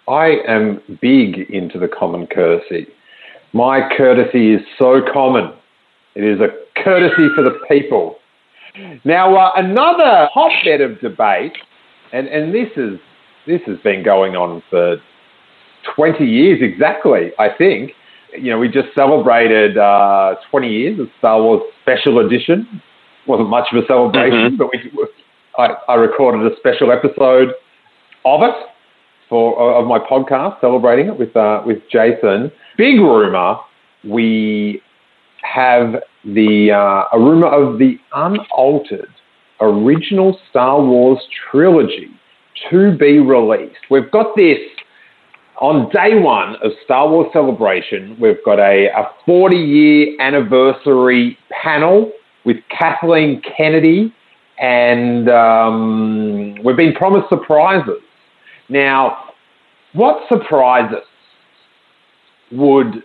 I 0.07 0.37
am 0.47 0.81
big 1.01 1.39
into 1.51 1.79
the 1.79 1.89
common 1.89 2.27
courtesy. 2.27 2.87
My 3.53 3.89
courtesy 3.97 4.53
is 4.55 4.61
so 4.79 5.01
common. 5.13 5.53
It 6.15 6.25
is 6.25 6.41
a 6.41 6.49
courtesy 6.83 7.29
for 7.35 7.43
the 7.43 7.59
people. 7.69 8.19
Now, 9.05 9.35
uh, 9.37 9.53
another 9.57 10.29
hotbed 10.33 10.81
of 10.81 11.01
debate, 11.01 11.57
and, 12.13 12.29
and 12.29 12.55
this 12.55 12.69
is 12.77 12.99
this 13.47 13.61
has 13.67 13.79
been 13.79 14.03
going 14.05 14.37
on 14.37 14.63
for 14.71 14.97
20 15.97 16.25
years 16.25 16.61
exactly, 16.63 17.33
I 17.39 17.49
think. 17.49 17.93
You 18.39 18.51
know, 18.51 18.59
we 18.59 18.69
just 18.69 18.89
celebrated 18.95 19.77
uh, 19.77 20.37
20 20.51 20.69
years 20.69 21.01
of 21.01 21.09
Star 21.19 21.43
Wars 21.43 21.63
Special 21.83 22.25
Edition. 22.25 22.83
Wasn't 23.27 23.49
much 23.49 23.69
of 23.73 23.83
a 23.83 23.87
celebration, 23.87 24.57
but 24.57 24.69
we, 24.73 24.91
I, 25.59 25.75
I 25.89 25.95
recorded 25.95 26.51
a 26.51 26.57
special 26.57 26.91
episode 26.91 27.51
of 28.25 28.43
it 28.43 28.55
for 29.29 29.59
of 29.75 29.87
my 29.87 29.99
podcast, 29.99 30.61
celebrating 30.61 31.07
it 31.07 31.19
with 31.19 31.37
uh, 31.37 31.63
with 31.65 31.79
Jason. 31.91 32.51
Big 32.77 32.99
rumor, 32.99 33.57
we 34.05 34.83
have 35.43 35.97
the 36.25 36.71
uh, 36.73 37.17
a 37.17 37.19
rumor 37.19 37.49
of 37.49 37.79
the 37.79 37.99
unaltered 38.15 39.13
original 39.61 40.39
Star 40.51 40.81
Wars 40.81 41.19
trilogy 41.51 42.09
to 42.71 42.97
be 42.97 43.19
released. 43.19 43.81
We've 43.91 44.11
got 44.11 44.37
this 44.37 44.59
on 45.61 45.91
day 45.91 46.19
one 46.19 46.57
of 46.63 46.73
Star 46.85 47.09
Wars 47.09 47.29
Celebration. 47.33 48.17
We've 48.19 48.43
got 48.45 48.59
a, 48.59 48.89
a 48.97 49.11
40 49.27 49.57
year 49.57 50.17
anniversary 50.21 51.39
panel 51.63 52.13
with 52.45 52.57
Kathleen 52.77 53.43
Kennedy, 53.57 54.13
and 54.59 55.29
um, 55.29 56.55
we've 56.65 56.77
been 56.77 56.95
promised 56.95 57.29
surprises. 57.29 58.01
Now, 58.71 59.33
what 59.93 60.23
surprises 60.29 61.05
would 62.53 63.03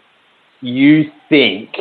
you 0.62 1.12
think 1.28 1.72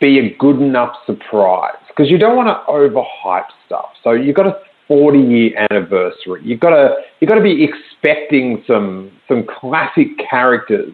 be 0.00 0.18
a 0.18 0.36
good 0.36 0.60
enough 0.60 0.94
surprise? 1.06 1.74
Because 1.88 2.08
you 2.10 2.18
don't 2.18 2.36
want 2.36 2.48
to 2.48 2.72
overhype 2.72 3.46
stuff. 3.66 3.90
So 4.04 4.12
you've 4.12 4.36
got 4.36 4.46
a 4.46 4.60
40 4.86 5.18
year 5.18 5.66
anniversary. 5.70 6.42
You've 6.44 6.60
got 6.60 6.70
to 6.70 6.96
you've 7.18 7.28
got 7.28 7.36
to 7.36 7.42
be 7.42 7.64
expecting 8.02 8.62
some 8.66 9.10
some 9.28 9.46
classic 9.46 10.08
characters, 10.18 10.92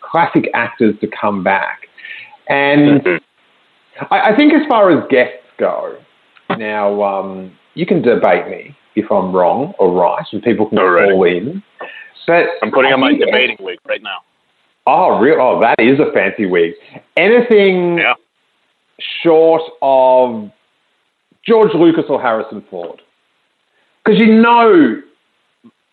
classic 0.00 0.48
actors 0.54 0.94
to 1.00 1.08
come 1.08 1.44
back. 1.44 1.88
And 2.48 3.06
I, 4.10 4.32
I 4.32 4.36
think 4.36 4.52
as 4.52 4.66
far 4.68 4.90
as 4.90 5.06
guests 5.08 5.44
go, 5.58 5.98
now 6.58 7.02
um, 7.02 7.52
you 7.74 7.86
can 7.86 8.02
debate 8.02 8.48
me 8.48 8.76
if 8.94 9.10
I'm 9.10 9.32
wrong 9.32 9.74
or 9.78 9.92
right, 9.92 10.24
and 10.32 10.42
people 10.42 10.68
can 10.68 10.78
right. 10.78 11.10
call 11.10 11.24
in. 11.24 11.62
But 12.26 12.46
I'm 12.62 12.70
putting 12.70 12.92
on 12.92 13.00
my 13.00 13.16
debating 13.16 13.56
wig 13.60 13.78
right 13.86 14.02
now. 14.02 14.18
Oh, 14.86 15.18
real? 15.18 15.40
Oh, 15.40 15.60
that 15.60 15.80
is 15.80 15.98
a 16.00 16.12
fancy 16.12 16.46
wig. 16.46 16.74
Anything 17.16 17.98
Yeah. 17.98 18.14
short 19.22 19.62
of 19.82 20.50
George 21.44 21.74
Lucas 21.74 22.04
or 22.08 22.20
Harrison 22.20 22.62
Ford? 22.70 23.00
Because 24.04 24.20
you 24.20 24.40
know, 24.40 25.02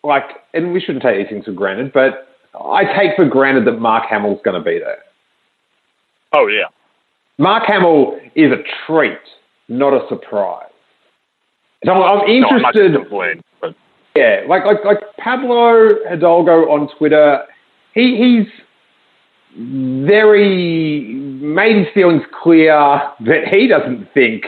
like, 0.04 0.24
and 0.52 0.72
we 0.72 0.80
shouldn't 0.80 1.02
take 1.02 1.16
these 1.18 1.28
things 1.28 1.44
for 1.46 1.52
granted, 1.52 1.92
but 1.92 2.28
I 2.54 2.84
take 2.84 3.16
for 3.16 3.24
granted 3.24 3.66
that 3.66 3.80
Mark 3.80 4.04
Hamill's 4.08 4.40
going 4.44 4.58
to 4.58 4.64
be 4.64 4.78
there. 4.78 4.98
Oh 6.32 6.46
yeah. 6.46 6.64
Mark 7.38 7.64
Hamill 7.66 8.18
is 8.36 8.52
a 8.52 8.62
treat, 8.86 9.18
not 9.68 9.92
a 9.92 10.06
surprise. 10.08 10.68
So 11.84 11.92
I'm 11.92 11.98
No, 12.00 12.04
I'm 12.04 12.28
interested. 12.28 12.92
just 12.92 13.02
complaining, 13.02 13.42
but 13.60 13.74
Yeah, 14.14 14.42
like 14.48 14.64
like 14.64 14.84
like 14.84 14.98
Pablo 15.18 15.88
Hidalgo 16.08 16.70
on 16.70 16.88
Twitter, 16.96 17.42
he 17.94 18.16
he's 18.16 18.46
very 19.56 21.14
made 21.14 21.76
his 21.76 21.86
feelings 21.94 22.22
clear 22.42 22.74
that 23.20 23.48
he 23.50 23.66
doesn't 23.68 24.12
think 24.14 24.44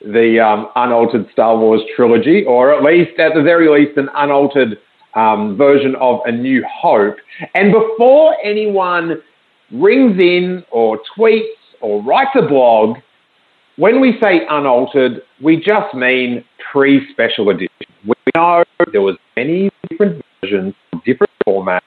the 0.00 0.38
um, 0.40 0.68
unaltered 0.76 1.26
Star 1.32 1.56
Wars 1.56 1.80
trilogy, 1.96 2.44
or 2.44 2.72
at 2.72 2.82
least 2.82 3.18
at 3.18 3.34
the 3.34 3.42
very 3.42 3.68
least 3.68 3.96
an 3.96 4.08
unaltered 4.14 4.78
um, 5.14 5.56
version 5.56 5.94
of 5.96 6.20
A 6.24 6.32
New 6.32 6.64
Hope. 6.70 7.16
And 7.54 7.72
before 7.72 8.36
anyone 8.44 9.22
rings 9.72 10.20
in 10.20 10.64
or 10.70 11.00
tweets 11.16 11.42
or 11.80 12.02
writes 12.02 12.30
a 12.36 12.42
blog, 12.46 12.98
when 13.76 14.00
we 14.00 14.18
say 14.22 14.42
unaltered, 14.48 15.22
we 15.42 15.56
just 15.56 15.94
mean 15.94 16.44
pre-special 16.72 17.50
edition. 17.50 17.86
We 18.06 18.14
know 18.34 18.64
there 18.92 19.02
was 19.02 19.16
many 19.36 19.70
different 19.88 20.22
versions, 20.40 20.74
different 21.04 21.32
formats, 21.46 21.80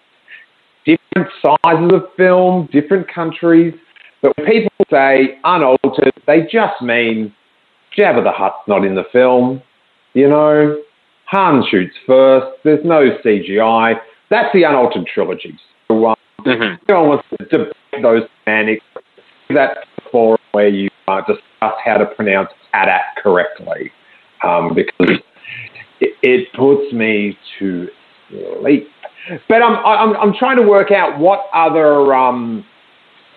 different 0.86 1.30
sizes 1.42 1.92
of 1.94 2.04
film, 2.18 2.68
different 2.72 3.08
countries. 3.14 3.74
But 4.22 4.36
when 4.38 4.48
people 4.48 4.72
say 4.90 5.40
unaltered, 5.44 6.14
they 6.26 6.42
just 6.42 6.82
mean 6.82 7.34
Jabba 7.98 8.24
the 8.24 8.32
Hutt's 8.32 8.68
not 8.68 8.84
in 8.84 8.96
the 8.96 9.06
film. 9.12 9.62
You 10.14 10.30
know, 10.30 10.82
Han 11.28 11.64
shoots 11.70 11.96
first. 12.06 12.58
There's 12.64 12.84
no 12.86 13.18
CGI. 13.24 13.96
That's 14.30 14.52
the 14.54 14.64
unaltered 14.64 15.08
trilogy. 15.08 15.58
So, 15.88 16.06
um, 16.08 16.16
Mhm. 16.46 16.80
no 16.88 17.00
one 17.02 17.10
wants 17.10 17.28
to 17.40 17.46
debate 17.46 17.74
those 18.02 18.24
semantics. 18.46 18.86
That 19.50 19.86
forum 20.12 20.38
where 20.52 20.68
you 20.68 20.90
uh, 21.08 21.22
discuss 21.22 21.74
how 21.84 21.98
to 21.98 22.06
pronounce 22.06 22.50
AT-AT 22.74 23.02
correctly, 23.24 23.92
um, 24.44 24.74
because 24.74 25.20
it, 26.02 26.14
it 26.22 26.54
puts 26.54 26.92
me 26.94 27.38
to 27.60 27.90
sleep. 28.60 28.90
But 29.50 29.62
I'm, 29.62 29.78
I'm, 29.86 30.16
I'm 30.18 30.34
trying 30.34 30.58
to 30.58 30.64
work 30.64 30.92
out 30.92 31.18
what 31.18 31.48
other 31.54 32.14
um, 32.14 32.66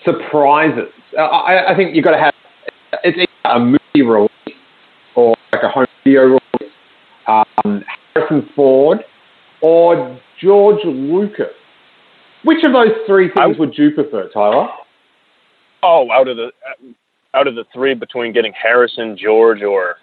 surprises. 0.04 0.88
Uh, 1.16 1.22
I, 1.22 1.72
I 1.72 1.76
think 1.76 1.94
you've 1.94 2.04
got 2.04 2.12
to 2.12 2.18
have 2.18 2.34
it's 3.04 3.18
either 3.18 3.54
a 3.54 3.58
movie 3.60 4.02
release 4.02 4.28
or 5.14 5.36
like 5.52 5.62
a 5.62 5.68
home 5.68 5.86
video 6.04 6.22
release. 6.22 6.39
Um, 7.64 7.84
Harrison 8.14 8.48
Ford 8.54 8.98
or 9.60 10.18
George 10.40 10.84
Lucas. 10.84 11.54
Which 12.44 12.64
of 12.64 12.72
those 12.72 12.96
three 13.06 13.30
things 13.36 13.58
would 13.58 13.76
you 13.76 13.90
prefer, 13.90 14.28
Tyler? 14.30 14.68
oh, 15.82 16.10
out 16.10 16.28
of 16.28 16.36
the 16.36 16.50
out 17.34 17.46
of 17.46 17.54
the 17.54 17.64
three 17.72 17.94
between 17.94 18.32
getting 18.32 18.52
Harrison, 18.52 19.16
George, 19.16 19.62
or 19.62 19.96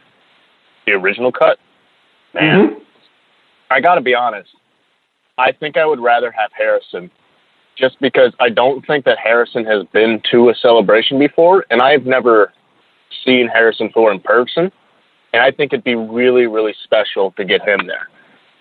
the 0.85 0.93
original 0.93 1.31
cut, 1.31 1.57
man, 2.33 2.69
Mm-hmm. 2.69 2.79
I 3.69 3.81
got 3.81 3.95
to 3.95 4.01
be 4.01 4.15
honest. 4.15 4.49
I 5.37 5.51
think 5.51 5.75
I 5.75 5.85
would 5.85 5.99
rather 5.99 6.31
have 6.31 6.51
Harrison, 6.57 7.11
just 7.77 7.99
because 7.99 8.33
I 8.39 8.49
don't 8.49 8.85
think 8.87 9.03
that 9.05 9.17
Harrison 9.21 9.65
has 9.65 9.85
been 9.91 10.21
to 10.31 10.49
a 10.49 10.55
celebration 10.55 11.19
before, 11.19 11.65
and 11.69 11.81
I've 11.81 12.05
never 12.05 12.53
seen 13.25 13.47
Harrison 13.47 13.89
Ford 13.93 14.15
in 14.15 14.21
person, 14.21 14.71
and 15.33 15.41
I 15.41 15.51
think 15.51 15.73
it'd 15.73 15.83
be 15.83 15.95
really, 15.95 16.47
really 16.47 16.73
special 16.83 17.31
to 17.31 17.45
get 17.45 17.61
him 17.67 17.87
there. 17.87 18.07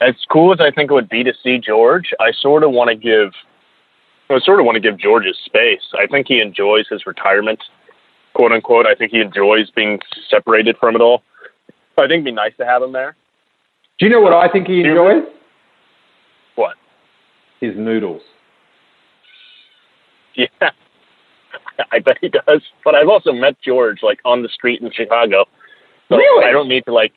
As 0.01 0.15
cool 0.31 0.53
as 0.53 0.61
I 0.61 0.71
think 0.71 0.91
it 0.91 0.95
would 0.95 1.09
be 1.09 1.25
to 1.25 1.33
see 1.43 1.59
George, 1.59 2.13
I 2.21 2.33
sort 2.33 2.65
of 2.65 2.73
want 2.73 2.91
to 2.91 2.97
give, 2.97 3.33
I 4.29 4.39
sort 4.41 4.61
of 4.61 4.67
want 4.67 4.77
to 4.77 4.81
give 4.81 4.99
George 4.99 5.25
his 5.25 5.39
space. 5.45 5.83
I 5.99 6.07
think 6.07 6.27
he 6.29 6.41
enjoys 6.41 6.87
his 6.89 7.07
retirement, 7.07 7.63
quote 8.35 8.53
unquote. 8.53 8.87
I 8.87 8.95
think 8.95 9.13
he 9.13 9.21
enjoys 9.21 9.71
being 9.71 10.01
separated 10.29 10.77
from 10.79 10.95
it 10.97 11.01
all. 11.01 11.23
I 11.99 12.03
think 12.03 12.13
it'd 12.13 12.25
be 12.27 12.33
nice 12.33 12.53
to 12.59 12.67
have 12.67 12.83
him 12.83 12.93
there. 12.93 13.17
Do 13.99 14.05
you 14.05 14.13
know 14.13 14.21
what 14.21 14.35
I 14.35 14.49
think 14.53 14.67
he 14.67 14.81
enjoys? 14.81 15.23
What? 16.57 16.77
His 17.61 17.75
noodles. 17.77 18.23
Yeah, 21.79 21.87
I 21.93 21.99
bet 21.99 22.19
he 22.21 22.29
does. 22.29 22.63
But 22.85 22.95
I've 22.95 23.09
also 23.09 23.33
met 23.33 23.57
George 23.63 24.03
like 24.03 24.19
on 24.25 24.43
the 24.43 24.49
street 24.49 24.83
in 24.83 24.91
Chicago. 24.93 25.47
So 26.09 26.17
Really? 26.17 26.45
I 26.45 26.53
don't 26.53 26.69
need 26.69 26.85
to 26.87 26.93
like. 26.93 27.13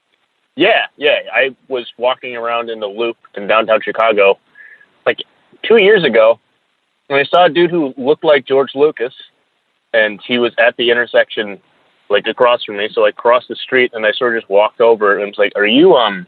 Yeah, 0.56 0.88
yeah. 0.98 1.20
I 1.34 1.56
was 1.68 1.88
walking 1.98 2.36
around 2.36 2.70
in 2.70 2.80
the 2.80 2.88
loop 2.88 3.18
in 3.36 3.48
downtown 3.48 3.82
Chicago, 3.82 4.38
like 5.06 5.20
two 5.64 5.82
years 5.82 6.04
ago, 6.04 6.40
and 7.10 7.18
I 7.20 7.24
saw 7.24 7.46
a 7.46 7.50
dude 7.50 7.72
who 7.72 7.94
looked 7.98 8.24
like 8.24 8.46
George 8.46 8.72
Lucas, 8.76 9.14
and 9.94 10.20
he 10.26 10.38
was 10.38 10.54
at 10.60 10.76
the 10.78 10.92
intersection, 10.92 11.60
like 12.10 12.28
across 12.28 12.64
from 12.64 12.78
me. 12.78 12.90
So 12.92 13.06
I 13.06 13.12
crossed 13.12 13.48
the 13.48 13.56
street, 13.56 13.92
and 13.94 14.06
I 14.06 14.12
sort 14.12 14.36
of 14.36 14.42
just 14.42 14.50
walked 14.50 14.82
over, 14.82 15.18
and 15.18 15.28
was 15.28 15.38
like, 15.38 15.54
"Are 15.56 15.68
you 15.68 15.96
um, 15.96 16.26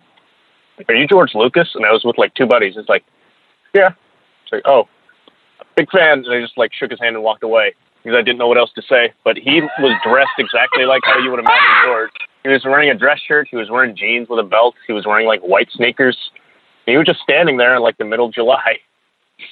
are 0.88 0.96
you 0.96 1.08
George 1.08 1.36
Lucas?" 1.36 1.70
And 1.76 1.86
I 1.86 1.92
was 1.92 2.04
with 2.04 2.18
like 2.18 2.34
two 2.34 2.46
buddies. 2.46 2.76
It's 2.78 2.90
like, 2.90 3.04
"Yeah." 3.74 3.90
It's 4.44 4.52
like, 4.52 4.64
"Oh, 4.66 4.88
big 5.76 5.90
fan." 5.92 6.24
And 6.26 6.34
I 6.34 6.42
just 6.42 6.58
like 6.58 6.72
shook 6.74 6.92
his 6.92 7.00
hand 7.00 7.16
and 7.16 7.24
walked 7.24 7.44
away 7.44 7.76
because 8.04 8.18
I 8.18 8.22
didn't 8.22 8.40
know 8.40 8.48
what 8.48 8.58
else 8.58 8.72
to 8.76 8.82
say. 8.82 9.14
But 9.24 9.38
he 9.38 9.62
was 9.80 9.96
dressed 10.04 10.38
exactly 10.38 10.86
like 10.86 11.02
how 11.06 11.20
you 11.20 11.32
would 11.32 11.40
imagine 11.40 11.76
George. 11.86 12.12
He 12.44 12.50
was 12.50 12.64
wearing 12.66 12.90
a 12.90 12.96
dress 12.96 13.20
shirt. 13.20 13.48
He 13.50 13.58
was 13.58 13.70
wearing 13.70 13.96
jeans 13.96 14.28
with 14.30 14.40
a 14.40 14.44
belt. 14.44 14.76
He 14.88 14.94
was 14.94 15.06
wearing 15.06 15.28
like 15.28 15.42
white 15.42 15.70
sneakers. 15.72 16.18
And 16.88 16.94
he 16.94 16.98
was 16.98 17.06
just 17.06 17.20
standing 17.22 17.58
there 17.58 17.76
in 17.76 17.82
like 17.82 17.98
the 17.98 18.06
middle 18.06 18.28
of 18.28 18.34
July. 18.34 18.78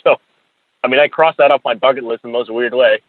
So, 0.04 0.18
I 0.84 0.88
mean, 0.88 1.00
I 1.00 1.08
crossed 1.08 1.40
that 1.40 1.50
off 1.50 1.62
my 1.66 1.74
bucket 1.74 2.04
list 2.04 2.24
in 2.24 2.32
the 2.32 2.38
most 2.38 2.54
weird 2.54 2.76
way. 2.76 3.02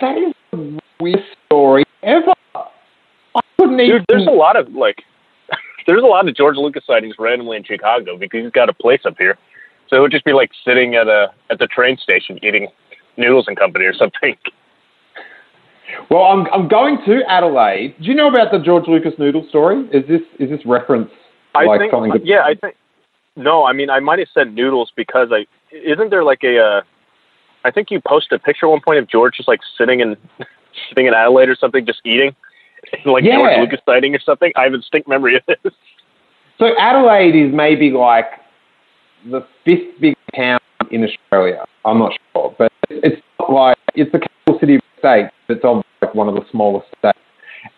That 0.00 0.18
is 0.18 0.34
the 0.50 0.80
weirdest 0.98 1.28
story 1.46 1.84
ever. 2.02 2.32
I 2.56 3.40
couldn't 3.56 3.78
even. 3.78 3.98
Dude, 3.98 4.04
there's 4.08 4.26
a 4.26 4.32
lot 4.32 4.56
of 4.56 4.72
like, 4.72 5.04
there's 5.86 6.02
a 6.02 6.06
lot 6.06 6.28
of 6.28 6.34
George 6.34 6.56
Lucas 6.56 6.82
sightings 6.84 7.14
randomly 7.16 7.58
in 7.58 7.62
Chicago 7.62 8.18
because 8.18 8.42
he's 8.42 8.50
got 8.50 8.68
a 8.68 8.72
place 8.72 9.02
up 9.04 9.14
here. 9.18 9.38
So 9.88 9.96
it 9.96 10.00
would 10.00 10.10
just 10.10 10.24
be 10.24 10.32
like 10.32 10.50
sitting 10.64 10.96
at 10.96 11.06
a 11.06 11.32
at 11.48 11.60
the 11.60 11.68
train 11.68 11.96
station 11.96 12.40
eating 12.42 12.66
noodles 13.16 13.44
and 13.46 13.56
company 13.56 13.84
or 13.84 13.94
something. 13.94 14.36
Well, 16.10 16.22
I'm 16.22 16.46
I'm 16.52 16.68
going 16.68 16.98
to 17.06 17.22
Adelaide. 17.28 17.94
Do 18.00 18.04
you 18.04 18.14
know 18.14 18.28
about 18.28 18.52
the 18.52 18.58
George 18.58 18.84
Lucas 18.86 19.12
noodle 19.18 19.46
story? 19.48 19.86
Is 19.92 20.06
this 20.08 20.22
is 20.38 20.50
this 20.50 20.60
reference 20.64 21.10
I 21.54 21.64
like 21.64 21.80
think, 21.80 21.92
something? 21.92 22.20
Yeah, 22.24 22.42
I 22.44 22.54
think. 22.54 22.76
No, 23.36 23.64
I 23.64 23.72
mean, 23.72 23.90
I 23.90 24.00
might 24.00 24.18
have 24.18 24.28
said 24.32 24.54
noodles 24.54 24.92
because 24.96 25.28
I 25.32 25.46
isn't 25.70 26.10
there 26.10 26.24
like 26.24 26.42
a. 26.44 26.58
Uh, 26.58 26.82
I 27.64 27.70
think 27.70 27.90
you 27.90 28.00
posted 28.06 28.40
a 28.40 28.42
picture 28.42 28.66
at 28.66 28.70
one 28.70 28.80
point 28.80 28.98
of 28.98 29.08
George 29.08 29.36
just 29.36 29.48
like 29.48 29.60
sitting 29.78 30.00
in 30.00 30.16
sitting 30.88 31.06
in 31.06 31.14
Adelaide 31.14 31.48
or 31.48 31.56
something, 31.56 31.86
just 31.86 32.00
eating, 32.04 32.34
like 33.04 33.24
Yeah. 33.24 33.36
George 33.36 33.58
Lucas 33.58 33.80
sighting 33.86 34.14
or 34.14 34.20
something. 34.20 34.52
I 34.56 34.64
have 34.64 34.74
a 34.74 34.78
distinct 34.78 35.08
memory 35.08 35.36
of 35.36 35.42
this. 35.46 35.72
So 36.58 36.78
Adelaide 36.78 37.34
is 37.34 37.52
maybe 37.52 37.90
like 37.90 38.26
the 39.30 39.46
fifth 39.64 40.00
biggest 40.00 40.20
town 40.36 40.60
in 40.90 41.04
Australia. 41.04 41.64
I'm 41.84 41.98
not 41.98 42.12
sure, 42.34 42.54
but 42.58 42.72
it's 42.90 43.20
not 43.40 43.52
like 43.52 43.78
it's 43.94 44.12
the 44.12 44.20
capital 44.20 44.58
city 44.60 44.74
of 44.76 44.82
the 45.02 45.08
state. 45.08 45.30
but 45.48 45.56
It's 45.56 45.64
obviously 45.64 45.88
like 46.00 46.14
one 46.14 46.28
of 46.28 46.34
the 46.34 46.44
smallest 46.50 46.86
states. 46.98 47.18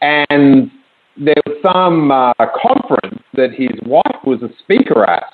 And 0.01 0.71
there 1.17 1.35
was 1.47 1.59
some 1.63 2.11
uh, 2.11 2.33
conference 2.61 3.23
that 3.35 3.53
his 3.53 3.71
wife 3.87 4.21
was 4.25 4.43
a 4.43 4.49
speaker 4.63 5.09
at, 5.09 5.25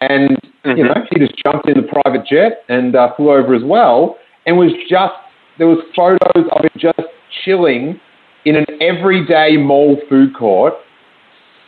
and 0.00 0.38
you 0.64 0.84
know 0.84 0.94
he 1.10 1.18
just 1.18 1.34
jumped 1.44 1.68
in 1.68 1.76
the 1.80 1.88
private 2.02 2.26
jet 2.26 2.64
and 2.68 2.94
uh, 2.94 3.14
flew 3.16 3.30
over 3.30 3.54
as 3.54 3.62
well, 3.64 4.16
and 4.46 4.56
was 4.56 4.72
just 4.88 5.14
there 5.58 5.66
was 5.66 5.78
photos 5.96 6.50
of 6.50 6.64
him 6.64 6.70
just 6.76 7.00
chilling 7.44 8.00
in 8.44 8.56
an 8.56 8.66
everyday 8.80 9.56
mall 9.56 9.96
food 10.08 10.36
court 10.36 10.74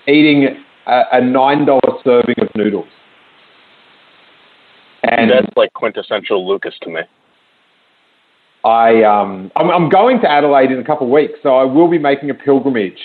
eating 0.08 0.48
a, 0.86 1.02
a 1.12 1.20
nine 1.20 1.64
dollar 1.64 1.98
serving 2.04 2.36
of 2.40 2.48
noodles. 2.54 2.88
And 5.04 5.30
That's 5.30 5.46
like 5.56 5.72
quintessential 5.72 6.46
Lucas 6.46 6.74
to 6.82 6.90
me. 6.90 7.00
I 8.66 9.04
um 9.04 9.52
I'm, 9.54 9.70
I'm 9.70 9.88
going 9.88 10.20
to 10.22 10.30
Adelaide 10.30 10.72
in 10.72 10.80
a 10.80 10.84
couple 10.84 11.06
of 11.06 11.12
weeks, 11.12 11.38
so 11.42 11.54
I 11.56 11.64
will 11.64 11.88
be 11.88 11.98
making 11.98 12.30
a 12.30 12.34
pilgrimage 12.34 12.98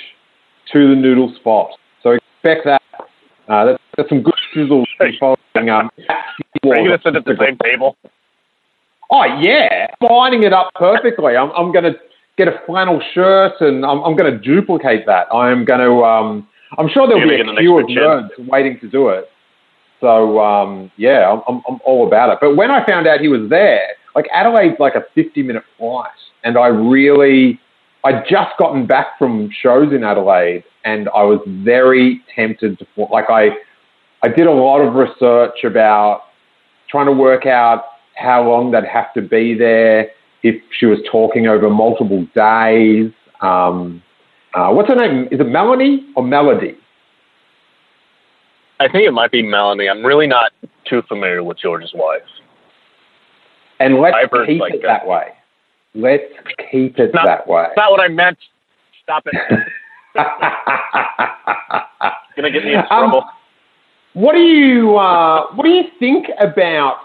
to 0.73 0.89
the 0.89 0.95
noodle 0.95 1.33
spot. 1.35 1.69
So 2.01 2.11
expect 2.11 2.65
that. 2.65 2.81
Uh, 3.47 3.65
that's, 3.65 3.83
that's 3.95 4.09
some 4.09 4.23
good 4.23 4.33
sizzle 4.53 4.85
following. 5.19 5.69
Um, 5.69 5.91
Are 6.09 6.79
you 6.79 6.89
gonna 6.89 6.99
sit 7.03 7.15
at 7.15 7.25
the 7.25 7.35
same 7.39 7.57
table? 7.57 7.95
Oh 9.11 9.25
yeah, 9.39 9.87
lining 10.01 10.43
it 10.43 10.53
up 10.53 10.71
perfectly. 10.75 11.35
I'm 11.35 11.51
I'm 11.51 11.71
going 11.71 11.83
to 11.83 11.99
get 12.37 12.47
a 12.47 12.59
flannel 12.65 13.01
shirt 13.13 13.59
and 13.59 13.85
I'm 13.85 14.01
I'm 14.03 14.15
going 14.15 14.31
to 14.31 14.39
duplicate 14.39 15.05
that. 15.05 15.27
I'm 15.33 15.65
going 15.65 15.81
to 15.81 16.03
um 16.03 16.47
I'm 16.77 16.87
sure 16.87 17.07
there'll 17.07 17.27
be 17.27 17.41
a 17.41 17.55
queue 17.55 17.77
of 17.77 17.85
nerds 17.87 18.29
waiting 18.47 18.79
to 18.79 18.89
do 18.89 19.09
it. 19.09 19.29
So 19.99 20.39
um 20.39 20.89
yeah, 20.95 21.29
I'm, 21.29 21.41
I'm 21.47 21.61
I'm 21.69 21.79
all 21.85 22.07
about 22.07 22.31
it. 22.31 22.37
But 22.39 22.55
when 22.55 22.71
I 22.71 22.85
found 22.85 23.05
out 23.05 23.19
he 23.19 23.27
was 23.27 23.49
there, 23.49 23.89
like 24.15 24.27
Adelaide's 24.33 24.79
like 24.79 24.95
a 24.95 25.05
50 25.15 25.43
minute 25.43 25.63
flight, 25.77 26.09
and 26.43 26.57
I 26.57 26.67
really 26.67 27.59
I'd 28.03 28.23
just 28.27 28.57
gotten 28.57 28.87
back 28.87 29.17
from 29.19 29.49
shows 29.51 29.93
in 29.93 30.03
Adelaide, 30.03 30.63
and 30.83 31.09
I 31.09 31.23
was 31.23 31.39
very 31.47 32.21
tempted 32.35 32.79
to 32.79 32.85
like 33.11 33.29
I 33.29 33.49
I 34.23 34.27
did 34.27 34.47
a 34.47 34.51
lot 34.51 34.81
of 34.81 34.93
research 34.95 35.63
about 35.63 36.23
trying 36.89 37.05
to 37.07 37.11
work 37.11 37.45
out 37.45 37.85
how 38.15 38.47
long 38.47 38.71
they'd 38.71 38.85
have 38.85 39.13
to 39.13 39.21
be 39.21 39.53
there, 39.53 40.11
if 40.43 40.61
she 40.77 40.85
was 40.85 40.99
talking 41.11 41.47
over 41.47 41.69
multiple 41.69 42.27
days. 42.35 43.11
Um, 43.41 44.03
uh, 44.53 44.69
what's 44.69 44.89
her 44.89 44.95
name? 44.95 45.27
Is 45.31 45.39
it 45.39 45.47
Melanie 45.47 46.05
or 46.15 46.23
Melody? 46.23 46.77
I 48.79 48.91
think 48.91 49.07
it 49.07 49.11
might 49.11 49.31
be 49.31 49.41
Melanie. 49.41 49.87
I'm 49.87 50.03
really 50.05 50.27
not 50.27 50.51
too 50.85 51.01
familiar 51.07 51.43
with 51.43 51.57
George's 51.57 51.93
wife. 51.93 52.23
And 53.81 53.99
let's 53.99 54.15
I've 54.15 54.31
keep 54.47 54.61
like 54.61 54.73
it 54.75 54.81
that. 54.83 55.01
that 55.01 55.07
way. 55.07 55.29
Let's 55.95 56.23
keep 56.71 56.97
it 56.99 57.13
Not- 57.13 57.25
that 57.25 57.47
way. 57.47 57.63
That's 57.63 57.77
not 57.77 57.91
what 57.91 57.99
I 58.01 58.07
meant. 58.07 58.37
Stop 59.03 59.23
it. 59.25 59.35
Gonna 62.35 62.51
get 62.51 62.63
me 62.63 62.73
in 62.73 62.83
Um. 62.89 63.21
What 64.13 64.35
do 64.35 64.41
you 64.43 64.97
uh, 64.97 65.47
What 65.53 65.63
do 65.63 65.69
you 65.69 65.83
think 65.99 66.27
about 66.39 66.97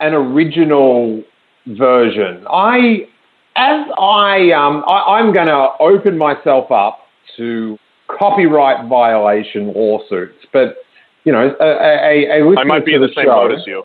an 0.00 0.12
original 0.14 1.22
version? 1.66 2.44
I, 2.50 3.06
as 3.56 3.86
I, 3.98 4.50
um, 4.52 4.84
I 4.88 5.18
I'm 5.18 5.32
going 5.32 5.46
to 5.46 5.68
open 5.80 6.18
myself 6.18 6.70
up 6.72 7.00
to 7.36 7.78
copyright 8.08 8.88
violation 8.88 9.72
lawsuits, 9.72 10.46
but 10.52 10.76
you 11.24 11.32
know, 11.32 11.54
a, 11.60 11.64
a, 11.64 12.42
a 12.42 12.56
I 12.58 12.64
might 12.64 12.84
be 12.84 12.94
in 12.94 13.02
the 13.02 13.08
the 13.08 13.14
same 13.14 13.26
boat 13.26 13.52
as 13.52 13.64
you. 13.66 13.84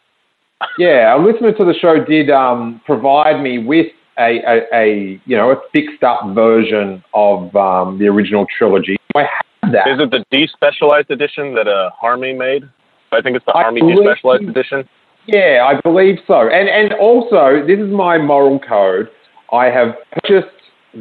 Yeah, 0.78 1.16
a 1.16 1.18
listener 1.22 1.52
to 1.54 1.66
the 1.66 1.74
show 1.74 2.04
did 2.04 2.30
um, 2.30 2.82
provide 2.86 3.42
me 3.42 3.60
with 3.60 3.88
a, 4.20 4.40
a, 4.46 4.62
a 4.74 5.22
you 5.26 5.36
know 5.38 5.52
a 5.52 5.56
fixed 5.72 6.04
up 6.04 6.34
version 6.36 7.04
of 7.14 7.56
um, 7.56 7.98
the 8.00 8.08
original 8.08 8.46
trilogy. 8.58 8.98
I 9.16 9.22
had 9.22 9.72
that. 9.74 9.88
Is 9.88 10.00
it 10.00 10.12
the 10.12 10.26
despecialized 10.32 11.10
edition 11.10 11.54
that 11.56 11.68
uh, 11.68 11.90
Harmy 12.00 12.34
made? 12.34 12.64
I 13.12 13.22
think 13.22 13.36
it's 13.36 13.46
the 13.46 13.56
I 13.56 13.64
Harmy 13.64 13.82
believe- 13.82 14.00
despecialized 14.24 14.50
edition. 14.50 14.88
Yeah, 15.26 15.66
I 15.66 15.80
believe 15.80 16.18
so. 16.28 16.50
And 16.50 16.68
and 16.68 16.94
also, 17.00 17.66
this 17.66 17.80
is 17.80 17.90
my 17.90 18.18
moral 18.18 18.60
code. 18.60 19.10
I 19.54 19.68
have 19.68 19.96
purchased 20.12 20.54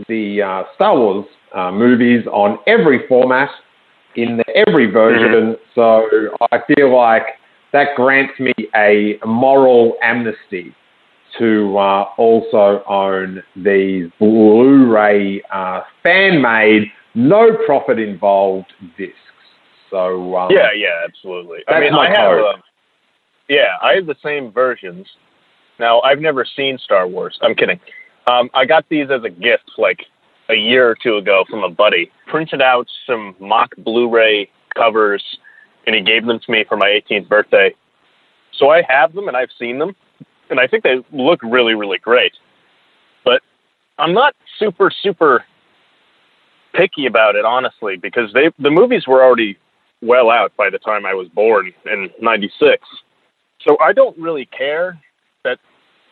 the 0.08 0.42
uh, 0.42 0.62
Star 0.76 0.96
Wars 0.96 1.26
uh, 1.54 1.72
movies 1.72 2.24
on 2.28 2.58
every 2.68 3.06
format, 3.08 3.50
in 4.14 4.36
the, 4.36 4.44
every 4.54 4.86
version. 4.86 5.56
So 5.74 6.06
I 6.52 6.58
feel 6.68 6.94
like 6.96 7.24
that 7.72 7.96
grants 7.96 8.38
me 8.38 8.52
a 8.74 9.18
moral 9.24 9.96
amnesty 10.02 10.74
to 11.38 11.76
uh, 11.78 12.04
also 12.18 12.82
own 12.86 13.42
these 13.56 14.10
Blu-ray 14.18 15.42
uh, 15.50 15.80
fan-made, 16.02 16.92
no 17.14 17.56
profit 17.64 17.98
involved 17.98 18.72
discs. 18.98 19.16
So 19.90 20.36
um, 20.36 20.50
Yeah, 20.52 20.68
yeah, 20.74 21.04
absolutely. 21.04 21.60
I 21.68 21.80
mean, 21.80 21.92
my 21.92 22.08
I 22.08 22.10
have. 22.10 22.38
Uh, 22.38 22.62
yeah, 23.48 23.76
I 23.82 23.94
have 23.94 24.06
the 24.06 24.16
same 24.22 24.52
versions. 24.52 25.06
Now, 25.78 26.00
I've 26.02 26.20
never 26.20 26.44
seen 26.44 26.78
Star 26.78 27.06
Wars. 27.06 27.38
I'm 27.42 27.54
kidding. 27.54 27.80
Um, 28.26 28.50
I 28.54 28.64
got 28.64 28.88
these 28.88 29.10
as 29.10 29.24
a 29.24 29.30
gift 29.30 29.72
like 29.78 30.06
a 30.48 30.54
year 30.54 30.88
or 30.88 30.94
two 30.94 31.16
ago 31.16 31.44
from 31.48 31.64
a 31.64 31.68
buddy. 31.68 32.10
Printed 32.28 32.62
out 32.62 32.86
some 33.06 33.34
mock 33.40 33.74
Blu-ray 33.78 34.48
covers, 34.76 35.22
and 35.86 35.94
he 35.94 36.02
gave 36.02 36.26
them 36.26 36.38
to 36.38 36.50
me 36.50 36.64
for 36.68 36.76
my 36.76 36.88
18th 36.88 37.28
birthday. 37.28 37.74
So 38.52 38.70
I 38.70 38.82
have 38.88 39.14
them, 39.14 39.28
and 39.28 39.36
I've 39.36 39.50
seen 39.58 39.78
them, 39.78 39.96
and 40.50 40.60
I 40.60 40.66
think 40.66 40.84
they 40.84 41.02
look 41.12 41.40
really, 41.42 41.74
really 41.74 41.98
great. 41.98 42.32
But 43.24 43.42
I'm 43.98 44.12
not 44.12 44.34
super, 44.58 44.90
super 45.02 45.44
picky 46.74 47.06
about 47.06 47.36
it, 47.36 47.44
honestly, 47.44 47.96
because 47.96 48.32
they 48.32 48.50
the 48.58 48.70
movies 48.70 49.06
were 49.06 49.22
already 49.22 49.58
well 50.00 50.30
out 50.30 50.52
by 50.56 50.70
the 50.70 50.78
time 50.78 51.06
I 51.06 51.14
was 51.14 51.28
born 51.28 51.72
in 51.86 52.10
'96. 52.20 52.86
So 53.66 53.76
I 53.80 53.92
don't 53.92 54.18
really 54.18 54.46
care 54.46 55.00
that 55.44 55.58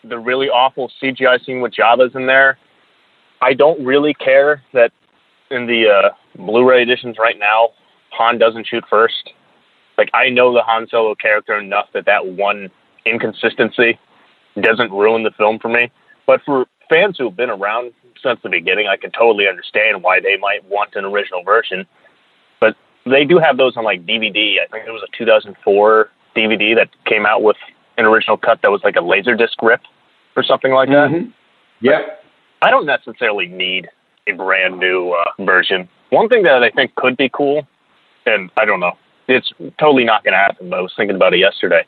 the 0.04 0.18
really 0.18 0.48
awful 0.48 0.90
CGI 1.02 1.44
scene 1.44 1.60
with 1.60 1.72
Jabba's 1.72 2.14
in 2.14 2.26
there. 2.26 2.58
I 3.42 3.54
don't 3.54 3.84
really 3.84 4.14
care 4.14 4.62
that 4.72 4.92
in 5.50 5.66
the 5.66 5.88
uh, 5.88 6.10
Blu-ray 6.36 6.82
editions 6.82 7.16
right 7.18 7.38
now, 7.38 7.70
Han 8.12 8.38
doesn't 8.38 8.66
shoot 8.66 8.84
first. 8.88 9.32
Like 10.00 10.08
I 10.14 10.30
know 10.30 10.54
the 10.54 10.62
Han 10.62 10.86
Solo 10.88 11.14
character 11.14 11.58
enough 11.58 11.88
that 11.92 12.06
that 12.06 12.26
one 12.26 12.70
inconsistency 13.04 13.98
doesn't 14.58 14.90
ruin 14.90 15.24
the 15.24 15.30
film 15.30 15.58
for 15.58 15.68
me. 15.68 15.92
But 16.26 16.40
for 16.46 16.64
fans 16.88 17.18
who 17.18 17.24
have 17.24 17.36
been 17.36 17.50
around 17.50 17.92
since 18.22 18.40
the 18.42 18.48
beginning, 18.48 18.88
I 18.88 18.96
can 18.96 19.10
totally 19.10 19.46
understand 19.46 20.02
why 20.02 20.18
they 20.18 20.38
might 20.38 20.64
want 20.70 20.94
an 20.94 21.04
original 21.04 21.42
version. 21.42 21.86
But 22.60 22.76
they 23.04 23.26
do 23.26 23.38
have 23.38 23.58
those 23.58 23.76
on 23.76 23.84
like 23.84 24.06
DVD. 24.06 24.54
I 24.62 24.66
think 24.72 24.88
it 24.88 24.90
was 24.90 25.02
a 25.02 25.18
2004 25.18 26.08
DVD 26.34 26.74
that 26.76 26.88
came 27.04 27.26
out 27.26 27.42
with 27.42 27.58
an 27.98 28.06
original 28.06 28.38
cut 28.38 28.62
that 28.62 28.70
was 28.70 28.80
like 28.82 28.96
a 28.96 29.02
laser 29.02 29.34
disc 29.34 29.60
rip 29.60 29.82
or 30.34 30.42
something 30.42 30.72
like 30.72 30.88
that. 30.88 31.10
Mhm. 31.10 31.30
Yep. 31.80 32.24
I 32.62 32.70
don't 32.70 32.86
necessarily 32.86 33.48
need 33.48 33.90
a 34.26 34.32
brand 34.32 34.78
new 34.78 35.10
uh, 35.10 35.44
version. 35.44 35.90
One 36.08 36.30
thing 36.30 36.44
that 36.44 36.62
I 36.62 36.70
think 36.70 36.94
could 36.94 37.18
be 37.18 37.28
cool, 37.28 37.68
and 38.24 38.50
I 38.56 38.64
don't 38.64 38.80
know, 38.80 38.96
it's 39.30 39.52
totally 39.78 40.04
not 40.04 40.24
going 40.24 40.32
to 40.32 40.38
happen, 40.38 40.70
but 40.70 40.78
I 40.78 40.82
was 40.82 40.92
thinking 40.96 41.16
about 41.16 41.34
it 41.34 41.38
yesterday. 41.38 41.84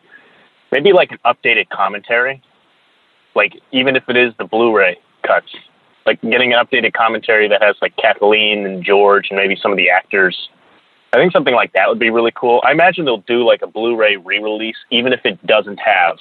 Maybe 0.70 0.92
like 0.92 1.12
an 1.12 1.18
updated 1.24 1.68
commentary, 1.68 2.42
like 3.34 3.54
even 3.72 3.96
if 3.96 4.04
it 4.08 4.16
is 4.16 4.32
the 4.38 4.44
Blu-ray 4.44 4.98
cuts, 5.26 5.54
like 6.06 6.20
getting 6.22 6.52
an 6.52 6.64
updated 6.64 6.94
commentary 6.94 7.48
that 7.48 7.62
has 7.62 7.76
like 7.82 7.96
Kathleen 7.96 8.66
and 8.66 8.84
George 8.84 9.28
and 9.30 9.36
maybe 9.36 9.56
some 9.60 9.70
of 9.70 9.76
the 9.76 9.90
actors. 9.90 10.48
I 11.12 11.18
think 11.18 11.32
something 11.32 11.54
like 11.54 11.74
that 11.74 11.88
would 11.88 11.98
be 11.98 12.10
really 12.10 12.32
cool. 12.34 12.62
I 12.64 12.72
imagine 12.72 13.04
they'll 13.04 13.18
do 13.18 13.44
like 13.46 13.60
a 13.62 13.66
Blu-ray 13.66 14.16
re-release, 14.16 14.78
even 14.90 15.12
if 15.12 15.20
it 15.24 15.46
doesn't 15.46 15.78
have 15.78 16.16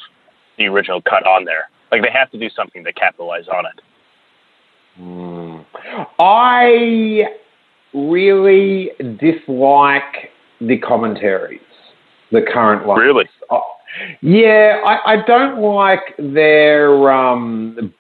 the 0.58 0.66
original 0.66 1.02
cut 1.02 1.26
on 1.26 1.46
there. 1.46 1.70
Like 1.92 2.02
they 2.02 2.12
have 2.12 2.30
to 2.32 2.38
do 2.38 2.50
something 2.50 2.84
to 2.84 2.94
capitalize 2.94 3.48
on 3.48 3.66
it. 3.66 3.82
Hmm. 4.98 5.58
I 6.20 7.24
really 7.94 8.92
dislike 9.20 10.31
the 10.62 10.78
commentaries, 10.78 11.62
the 12.32 12.42
current 12.42 12.86
ones. 12.86 13.02
Really? 13.02 13.30
Oh, 13.50 13.64
yeah, 14.22 14.82
I, 14.86 15.14
I 15.14 15.26
don't 15.26 15.60
like 15.62 16.16
their 16.18 17.12
um, 17.12 17.94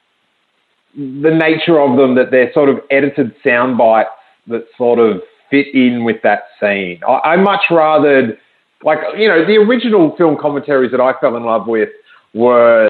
the 0.95 1.31
nature 1.31 1.79
of 1.79 1.97
them. 1.97 2.15
That 2.15 2.31
they're 2.31 2.53
sort 2.53 2.69
of 2.69 2.79
edited 2.89 3.33
sound 3.43 3.77
bites 3.77 4.09
that 4.47 4.65
sort 4.77 4.99
of 4.99 5.21
fit 5.49 5.67
in 5.73 6.03
with 6.03 6.21
that 6.23 6.43
scene. 6.59 7.01
I, 7.07 7.31
I 7.31 7.35
much 7.37 7.63
rather, 7.69 8.37
like 8.83 8.99
you 9.17 9.27
know, 9.27 9.45
the 9.45 9.57
original 9.57 10.15
film 10.15 10.37
commentaries 10.39 10.91
that 10.91 11.01
I 11.01 11.13
fell 11.19 11.35
in 11.35 11.43
love 11.43 11.67
with 11.67 11.89
were 12.33 12.87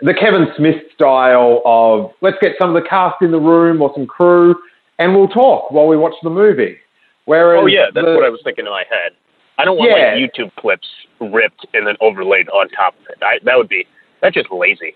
the 0.00 0.14
Kevin 0.14 0.48
Smith 0.56 0.82
style 0.94 1.62
of 1.64 2.10
let's 2.22 2.36
get 2.40 2.54
some 2.60 2.74
of 2.74 2.82
the 2.82 2.88
cast 2.88 3.22
in 3.22 3.30
the 3.30 3.40
room 3.40 3.80
or 3.80 3.92
some 3.94 4.06
crew 4.06 4.56
and 4.98 5.14
we'll 5.14 5.28
talk 5.28 5.70
while 5.70 5.86
we 5.86 5.96
watch 5.96 6.14
the 6.22 6.30
movie. 6.30 6.76
Whereas 7.24 7.60
Oh 7.62 7.66
yeah, 7.66 7.86
that's 7.94 8.06
the- 8.06 8.14
what 8.14 8.24
I 8.24 8.28
was 8.28 8.40
thinking 8.42 8.66
in 8.66 8.72
my 8.72 8.84
head. 8.90 9.12
I 9.58 9.64
don't 9.64 9.76
want 9.76 9.90
Yeah. 9.90 10.14
like 10.14 10.18
YouTube 10.18 10.54
clips 10.56 10.88
ripped 11.20 11.66
and 11.74 11.86
then 11.86 11.96
overlaid 12.00 12.48
on 12.48 12.68
top 12.70 12.94
of 13.00 13.06
it. 13.10 13.18
I, 13.22 13.38
that 13.44 13.56
would 13.56 13.68
be 13.68 13.86
that's 14.20 14.34
just 14.34 14.50
lazy. 14.50 14.94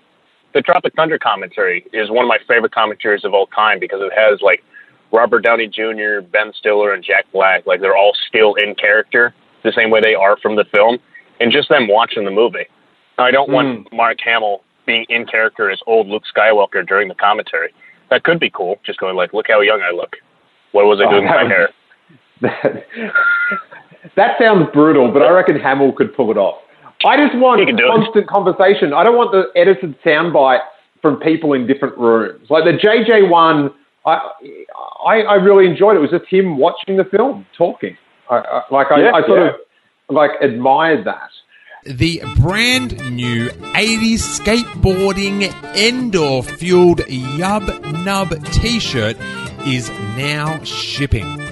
The 0.55 0.63
Tropic 0.63 0.95
Thunder 0.95 1.19
commentary 1.19 1.85
is 1.93 2.11
one 2.11 2.25
of 2.25 2.29
my 2.29 2.39
favorite 2.49 2.73
commentaries 2.73 3.25
of 3.25 3.35
all 3.35 3.47
time 3.49 3.79
because 3.79 4.01
it 4.01 4.13
has 4.17 4.41
like 4.41 4.65
Robert 5.13 5.41
Downey 5.41 5.67
Jr., 5.69 6.21
Ben 6.21 6.53
Stiller, 6.55 6.93
and 6.93 7.05
Jack 7.05 7.27
Black. 7.33 7.67
Like 7.67 7.81
they're 7.81 7.97
all 7.97 8.13
still 8.29 8.55
in 8.55 8.75
character 8.75 9.35
the 9.63 9.73
same 9.73 9.91
way 9.91 10.01
they 10.01 10.15
are 10.15 10.37
from 10.39 10.57
the 10.57 10.65
film, 10.65 10.99
and 11.41 11.53
just 11.53 11.69
them 11.69 11.89
watching 11.89 12.25
the 12.25 12.31
movie. 12.31 12.67
I 13.19 13.31
don't 13.31 13.51
want 13.51 13.89
hmm. 13.89 13.97
Mark 13.97 14.19
Hamill 14.25 14.63
being 14.87 15.05
in 15.09 15.27
character 15.27 15.71
as 15.71 15.81
old 15.87 16.07
Luke 16.07 16.23
Skywalker 16.35 16.87
during 16.87 17.09
the 17.09 17.15
commentary. 17.15 17.73
That 18.11 18.23
could 18.23 18.39
be 18.39 18.51
cool. 18.51 18.79
Just 18.85 19.01
going 19.01 19.17
like, 19.17 19.33
look 19.33 19.47
how 19.49 19.61
young 19.61 19.83
I 19.83 19.91
look. 19.91 20.17
What 20.73 20.85
was 20.87 21.01
I 21.01 21.05
Oh, 21.05 21.11
doing 21.11 21.25
with 21.25 21.35
my 21.35 21.45
hair? 21.49 21.71
that 24.17 24.39
sounds 24.39 24.69
brutal, 24.73 25.11
but 25.13 25.23
I 25.23 25.31
reckon 25.31 25.59
Hamill 25.59 25.93
could 25.93 26.15
pull 26.15 26.31
it 26.31 26.37
off. 26.37 26.61
I 27.05 27.17
just 27.17 27.37
want 27.39 27.61
He 27.61 27.67
can 27.67 27.77
do 27.77 27.85
it. 27.85 27.89
constant 27.89 28.27
conversation. 28.27 28.93
I 28.93 29.05
don't 29.05 29.17
want 29.17 29.33
the 29.33 29.49
edited 29.59 29.97
sound 30.03 30.33
bites 30.33 30.65
from 31.03 31.21
people 31.21 31.53
in 31.53 31.67
different 31.67 31.97
rooms. 31.99 32.49
Like 32.51 32.65
the 32.65 32.73
JJ 32.73 33.29
one, 33.29 33.71
I, 34.07 34.31
I, 35.07 35.21
I 35.23 35.35
really 35.35 35.67
enjoyed 35.67 35.97
it. 35.97 35.99
It 35.99 36.03
was 36.03 36.11
just 36.11 36.25
him 36.27 36.57
watching 36.57 36.97
the 36.97 37.05
film, 37.05 37.47
talking. 37.57 37.97
I, 38.31 38.37
I, 38.39 38.63
like 38.71 38.91
I, 38.91 39.03
Yeah, 39.03 39.13
I 39.13 39.27
sort 39.27 39.39
yeah. 39.41 39.49
of 39.49 39.55
like 40.09 40.31
admired 40.41 41.05
that. 41.07 41.31
The 41.85 42.21
brand 42.41 42.99
new 43.15 43.49
80s 43.49 44.41
skateboarding 44.41 45.53
Endor 45.77 46.43
fueled 46.43 47.01
Yub 47.01 48.05
Nub 48.05 48.45
t 48.53 48.81
shirt 48.81 49.17
is 49.67 49.91
now 50.17 50.63
shipping. 50.65 51.46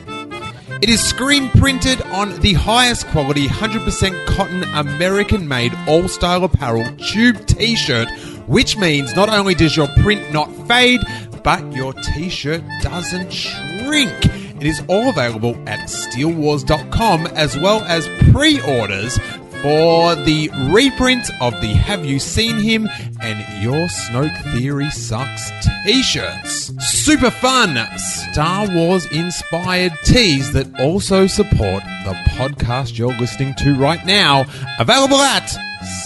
It 0.85 0.91
is 0.91 1.03
screen 1.03 1.49
printed 1.53 2.03
on 2.13 2.39
the 2.41 2.53
highest 2.53 3.07
quality 3.07 3.47
100% 3.47 4.27
cotton 4.27 4.65
American 4.65 5.49
made 5.49 5.73
all 5.89 6.09
style 6.09 6.45
apparel 6.45 6.85
tube 6.99 7.47
t 7.47 7.75
shirt, 7.75 8.11
which 8.47 8.77
means 8.77 9.17
not 9.17 9.31
only 9.31 9.55
does 9.55 9.79
your 9.79 9.89
print 10.03 10.31
not 10.31 10.55
fade, 10.69 11.01
but 11.43 11.73
your 11.73 11.95
t 11.95 12.29
shirt 12.29 12.63
doesn't 12.83 13.33
shrink. 13.33 14.27
It 14.27 14.65
is 14.67 14.83
all 14.87 15.09
available 15.09 15.57
at 15.67 15.89
steelewars.com 15.89 17.29
as 17.29 17.57
well 17.57 17.83
as 17.85 18.07
pre 18.31 18.61
orders 18.61 19.19
for 19.65 20.15
the 20.15 20.51
reprint 20.69 21.31
of 21.41 21.59
the 21.63 21.73
Have 21.73 22.05
You 22.05 22.19
Seen 22.19 22.59
Him 22.59 22.87
and 23.23 23.63
Your 23.63 23.87
Snoke 23.87 24.43
Theory 24.53 24.91
Sucks 24.91 25.51
t 25.87 26.03
shirts. 26.03 26.71
Super 26.87 27.31
fun 27.31 27.79
Star 27.97 28.69
Wars 28.69 29.07
inspired 29.07 29.95
tees 30.05 30.53
that 30.53 30.69
also 30.79 31.27
support 31.27 31.83
the 32.05 32.13
podcast 32.37 32.99
you're 32.99 33.17
listening 33.17 33.55
to 33.55 33.75
right 33.77 34.05
now. 34.05 34.45
Available 34.79 35.17
at 35.17 35.51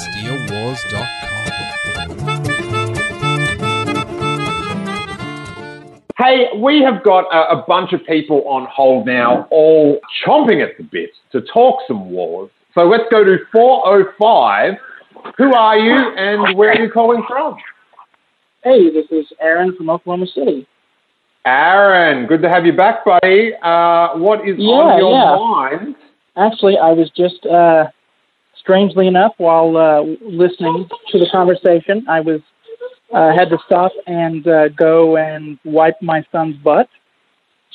steelewars.com. 0.04 1.08
Hey, 6.16 6.46
we 6.56 6.80
have 6.82 7.02
got 7.02 7.24
a, 7.32 7.58
a 7.58 7.64
bunch 7.66 7.92
of 7.92 8.06
people 8.06 8.46
on 8.46 8.68
hold 8.70 9.06
now, 9.06 9.48
all 9.50 9.98
chomping 10.24 10.62
at 10.62 10.76
the 10.76 10.84
bit 10.84 11.10
to 11.32 11.40
talk 11.40 11.80
some 11.88 12.10
wars. 12.10 12.50
So 12.78 12.84
let's 12.84 13.10
go 13.10 13.24
to 13.24 13.38
405. 13.50 14.74
Who 15.36 15.52
are 15.52 15.76
you 15.76 15.96
and 16.16 16.56
where 16.56 16.70
are 16.70 16.80
you 16.80 16.88
calling 16.88 17.24
from? 17.26 17.56
Hey, 18.62 18.88
this 18.90 19.06
is 19.10 19.26
Aaron 19.40 19.74
from 19.74 19.90
Oklahoma 19.90 20.28
City. 20.32 20.64
Aaron, 21.44 22.28
good 22.28 22.40
to 22.42 22.48
have 22.48 22.64
you 22.64 22.72
back, 22.72 23.04
buddy. 23.04 23.52
Uh, 23.60 24.10
what 24.18 24.48
is 24.48 24.60
on 24.60 24.96
your 24.96 25.10
yeah. 25.10 25.78
mind? 25.80 25.96
Actually, 26.36 26.78
I 26.78 26.92
was 26.92 27.10
just, 27.16 27.44
uh, 27.46 27.86
strangely 28.56 29.08
enough, 29.08 29.32
while 29.38 29.76
uh, 29.76 30.02
listening 30.22 30.88
to 31.10 31.18
the 31.18 31.26
conversation, 31.32 32.06
I 32.08 32.20
was 32.20 32.40
uh, 33.12 33.32
had 33.36 33.50
to 33.50 33.58
stop 33.66 33.90
and 34.06 34.46
uh, 34.46 34.68
go 34.68 35.16
and 35.16 35.58
wipe 35.64 36.00
my 36.00 36.24
son's 36.30 36.54
butt. 36.58 36.88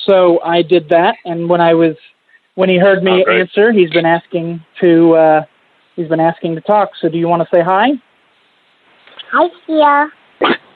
So 0.05 0.39
I 0.39 0.61
did 0.61 0.87
that, 0.89 1.17
and 1.25 1.49
when 1.49 1.59
I 1.59 1.73
was 1.73 1.97
when 2.55 2.69
he 2.69 2.77
heard 2.77 3.03
me 3.03 3.23
Oh, 3.27 3.31
answer, 3.31 3.71
he's 3.71 3.89
been 3.89 4.05
asking 4.05 4.63
to 4.81 5.15
uh, 5.15 5.41
he's 5.95 6.07
been 6.07 6.19
asking 6.19 6.55
to 6.55 6.61
talk. 6.61 6.91
So 6.99 7.09
do 7.09 7.17
you 7.17 7.27
want 7.27 7.41
to 7.41 7.47
say 7.55 7.61
hi? 7.61 7.89
Hi, 9.31 9.47
Sia. 9.65 10.09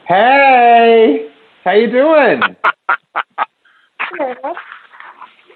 Hey, 0.07 1.29
how 1.63 1.71
you 1.71 1.91
doing? 1.91 2.41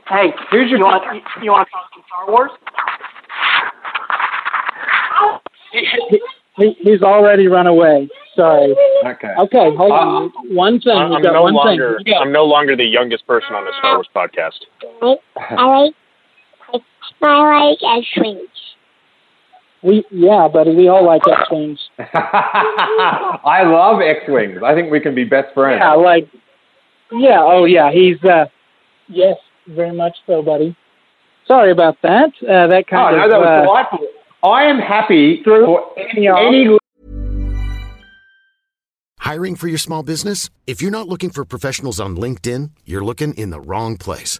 Hey, 0.08 0.34
Who's 0.52 0.70
your 0.70 0.80
you 0.80 0.86
want 0.86 1.24
you, 1.42 1.52
want 1.52 1.68
to 1.68 1.72
talk 1.72 1.90
some 1.94 2.04
Star 2.08 2.28
Wars? 2.28 2.52
He, 5.72 6.22
he, 6.58 6.76
he's 6.82 7.02
already 7.02 7.48
run 7.48 7.66
away. 7.66 8.10
Sorry. 8.36 8.76
Okay. 9.06 9.34
Okay, 9.40 9.76
hold 9.76 9.92
on. 9.92 10.32
one 10.54 10.82
thing. 10.82 10.92
I'm, 10.98 11.14
I'm 11.14 11.22
no 11.22 11.44
one 11.44 11.54
longer 11.54 12.00
thing. 12.04 12.14
I'm 12.20 12.32
no 12.32 12.44
longer 12.44 12.76
the 12.76 12.84
youngest 12.84 13.26
person 13.26 13.54
on 13.56 13.64
the 13.66 13.72
Star 13.80 13.96
Wars 13.96 14.10
podcast. 14.14 14.60
I 15.38 15.66
like, 15.66 15.94
I, 17.24 17.28
I 17.28 17.64
like 17.70 17.78
ice 17.88 18.06
creams. 18.14 18.48
We 19.84 20.06
yeah, 20.12 20.48
buddy. 20.48 20.76
We 20.76 20.88
all 20.90 21.06
like 21.06 21.22
X 21.28 21.42
Wings. 21.50 21.80
I 21.98 23.64
love 23.66 24.00
X-Wings. 24.02 24.62
I 24.64 24.76
think 24.76 24.92
we 24.92 25.00
can 25.00 25.16
be 25.16 25.24
best 25.24 25.54
friends. 25.54 25.82
Yeah, 25.84 25.94
like 25.94 26.28
yeah. 27.12 27.40
Oh 27.42 27.66
yeah. 27.66 27.92
He's 27.92 28.24
uh 28.24 28.46
yes, 29.08 29.38
very 29.68 29.92
much 29.96 30.16
so, 30.28 30.42
buddy. 30.44 30.76
Sorry 31.48 31.72
about 31.72 31.98
that. 32.04 32.30
Uh, 32.44 32.68
that 32.68 32.84
Oh, 32.88 32.92
kind 32.92 33.18
no, 33.18 33.24
of 33.24 33.30
that 33.32 33.40
was 33.40 33.48
uh, 33.48 33.62
delightful. 33.64 34.08
I 34.44 34.64
am 34.64 34.80
happy 34.80 35.42
for 35.44 35.98
any, 36.00 36.28
any 36.28 36.78
Hiring 39.20 39.56
for 39.56 39.68
your 39.68 39.78
small 39.78 40.04
business? 40.04 40.50
If 40.68 40.82
you're 40.82 40.92
not 40.92 41.08
looking 41.08 41.30
for 41.30 41.46
professionals 41.46 42.00
on 42.00 42.16
LinkedIn, 42.18 42.72
you're 42.86 43.04
looking 43.04 43.34
in 43.36 43.50
the 43.50 43.62
wrong 43.62 43.98
place. 43.98 44.40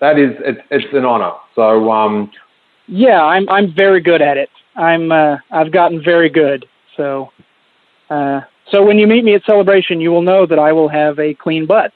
That 0.00 0.18
is, 0.18 0.30
it's, 0.40 0.60
it's 0.70 0.94
an 0.94 1.04
honor. 1.04 1.32
So, 1.54 1.90
um, 1.90 2.30
yeah. 2.86 3.22
I'm 3.22 3.48
I'm 3.48 3.74
very 3.74 4.00
good 4.00 4.22
at 4.22 4.36
it. 4.36 4.48
I'm 4.76 5.10
uh, 5.12 5.36
I've 5.50 5.72
gotten 5.72 6.02
very 6.02 6.28
good. 6.30 6.66
So 6.96 7.30
Uh, 8.10 8.40
so 8.70 8.82
when 8.84 8.98
you 8.98 9.06
meet 9.06 9.24
me 9.24 9.34
at 9.34 9.42
Celebration, 9.44 10.00
you 10.00 10.10
will 10.10 10.22
know 10.22 10.46
that 10.46 10.58
I 10.58 10.72
will 10.72 10.88
have 10.88 11.18
a 11.18 11.34
clean 11.34 11.66
butt. 11.66 11.92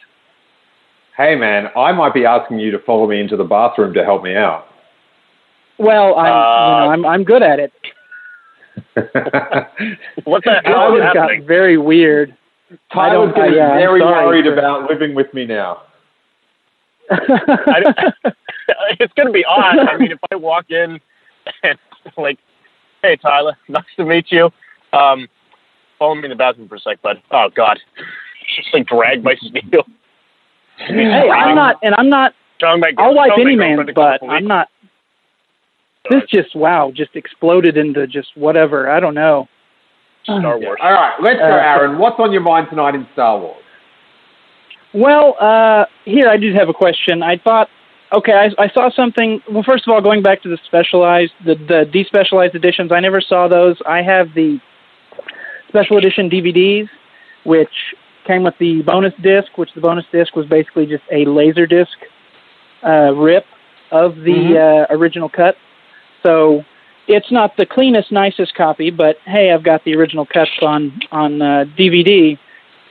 Hey, 1.16 1.36
man, 1.36 1.68
I 1.76 1.92
might 1.92 2.14
be 2.14 2.24
asking 2.24 2.58
you 2.58 2.70
to 2.70 2.78
follow 2.78 3.06
me 3.06 3.20
into 3.20 3.36
the 3.36 3.44
bathroom 3.44 3.92
to 3.94 4.04
help 4.04 4.22
me 4.22 4.34
out. 4.34 4.66
Well, 5.78 6.16
I'm, 6.18 6.26
you 6.26 6.32
know, 6.32 6.92
I'm 6.92 7.06
I'm 7.06 7.24
good 7.24 7.42
at 7.42 7.58
it. 7.60 7.72
what 10.24 10.44
the 10.44 10.60
hell 10.64 10.90
Tyler's 10.90 11.08
is 11.08 11.14
got 11.14 11.30
very 11.46 11.76
weird. 11.78 12.36
I 12.70 12.76
Tyler's 12.94 13.34
don't- 13.34 13.36
getting 13.36 13.52
uh, 13.54 13.56
yeah, 13.56 13.72
I'm 13.72 13.78
very 13.78 14.00
sorry 14.00 14.26
worried 14.26 14.44
for- 14.46 14.52
about 14.58 14.90
living 14.90 15.14
with 15.14 15.32
me 15.34 15.46
now. 15.46 15.82
I, 17.10 18.12
it's 19.00 19.12
going 19.14 19.26
to 19.26 19.32
be 19.32 19.44
odd. 19.44 19.78
I 19.78 19.96
mean, 19.96 20.12
if 20.12 20.18
I 20.30 20.36
walk 20.36 20.70
in 20.70 21.00
and 21.62 21.78
like, 22.16 22.38
hey 23.02 23.16
Tyler, 23.16 23.56
nice 23.68 23.84
to 23.96 24.04
meet 24.04 24.30
you. 24.30 24.50
Um, 24.92 25.28
follow 25.98 26.14
me 26.14 26.24
in 26.24 26.30
the 26.30 26.36
bathroom 26.36 26.68
for 26.68 26.76
a 26.76 26.80
sec, 26.80 27.00
bud. 27.02 27.22
Oh 27.30 27.48
God, 27.54 27.78
just 28.56 28.68
like 28.72 28.86
drag 28.86 29.22
my 29.22 29.36
steel. 29.36 29.84
Hey, 30.78 31.30
I'm 31.30 31.54
not, 31.54 31.76
and 31.82 31.94
I'm 31.98 32.08
not. 32.08 32.34
Telling 32.58 32.80
my, 32.80 32.92
I'll 32.96 33.14
wipe 33.14 33.32
any 33.38 33.56
man's 33.56 33.76
girlfriend 33.76 33.88
to 33.88 33.94
come 33.94 34.28
butt. 34.28 34.34
I'm 34.34 34.46
not. 34.46 34.68
This 36.10 36.22
just 36.28 36.54
wow, 36.56 36.92
just 36.94 37.14
exploded 37.14 37.76
into 37.76 38.06
just 38.06 38.28
whatever. 38.36 38.90
I 38.90 39.00
don't 39.00 39.14
know. 39.14 39.48
Star 40.24 40.58
Wars. 40.58 40.78
All 40.80 40.92
right, 40.92 41.16
let's 41.20 41.38
go, 41.38 41.44
Uh, 41.44 41.48
Aaron. 41.48 41.98
What's 41.98 42.18
on 42.18 42.32
your 42.32 42.42
mind 42.42 42.68
tonight 42.70 42.94
in 42.94 43.06
Star 43.12 43.38
Wars? 43.38 43.61
Well, 44.94 45.36
uh, 45.40 45.86
here 46.04 46.28
I 46.28 46.36
did 46.36 46.54
have 46.54 46.68
a 46.68 46.74
question. 46.74 47.22
I 47.22 47.38
thought, 47.38 47.68
okay, 48.12 48.32
I, 48.32 48.62
I 48.62 48.68
saw 48.68 48.90
something. 48.90 49.40
Well, 49.50 49.62
first 49.62 49.86
of 49.86 49.94
all, 49.94 50.00
going 50.02 50.22
back 50.22 50.42
to 50.42 50.48
the 50.48 50.58
specialized, 50.66 51.32
the, 51.44 51.54
the 51.54 51.90
despecialized 51.92 52.54
editions, 52.54 52.92
I 52.92 53.00
never 53.00 53.20
saw 53.20 53.48
those. 53.48 53.76
I 53.86 54.02
have 54.02 54.34
the 54.34 54.60
special 55.68 55.96
edition 55.96 56.28
DVDs, 56.28 56.88
which 57.44 57.72
came 58.26 58.42
with 58.42 58.54
the 58.58 58.82
bonus 58.82 59.14
disc, 59.22 59.56
which 59.56 59.70
the 59.74 59.80
bonus 59.80 60.04
disc 60.12 60.36
was 60.36 60.46
basically 60.46 60.86
just 60.86 61.04
a 61.10 61.24
laser 61.24 61.66
disc 61.66 61.96
uh, 62.84 63.12
rip 63.14 63.44
of 63.90 64.16
the 64.16 64.86
uh, 64.90 64.94
original 64.94 65.28
cut. 65.28 65.56
So 66.22 66.64
it's 67.08 67.32
not 67.32 67.56
the 67.56 67.66
cleanest, 67.66 68.12
nicest 68.12 68.54
copy, 68.54 68.90
but 68.90 69.16
hey, 69.24 69.52
I've 69.52 69.64
got 69.64 69.84
the 69.84 69.94
original 69.94 70.26
cuts 70.26 70.50
on 70.60 71.00
on 71.10 71.40
uh, 71.40 71.64
DVD 71.78 72.38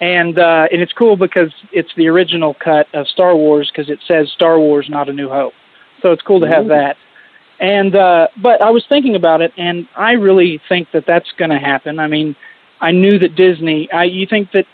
and 0.02 0.40
uh, 0.40 0.68
and 0.72 0.82
it's 0.82 0.94
cool 0.94 1.16
because 1.16 1.54
it's 1.72 1.92
the 1.96 2.08
original 2.10 2.56
cut 2.56 2.88
of 2.94 3.08
Star 3.08 3.36
Wars 3.36 3.72
because 3.72 3.90
it 3.90 4.00
says 4.08 4.30
Star 4.32 4.60
Wars, 4.60 4.88
not 4.90 5.08
A 5.08 5.14
New 5.14 5.30
Hope. 5.30 5.54
So 6.02 6.12
it's 6.12 6.24
cool 6.24 6.42
to 6.42 6.48
have 6.48 6.68
that. 6.68 6.98
And 7.60 7.96
uh, 7.96 8.28
but 8.42 8.62
I 8.62 8.72
was 8.72 8.84
thinking 8.90 9.16
about 9.16 9.42
it, 9.42 9.54
and 9.56 9.88
I 9.96 10.14
really 10.14 10.60
think 10.68 10.90
that 10.94 11.06
that's 11.06 11.32
going 11.38 11.52
to 11.52 11.60
happen. 11.60 12.00
I 12.00 12.08
mean, 12.08 12.36
I 12.82 12.92
knew 12.92 13.20
that 13.20 13.36
Disney. 13.36 13.90
I, 13.92 14.06
you 14.06 14.26
think 14.26 14.52
that 14.54 14.66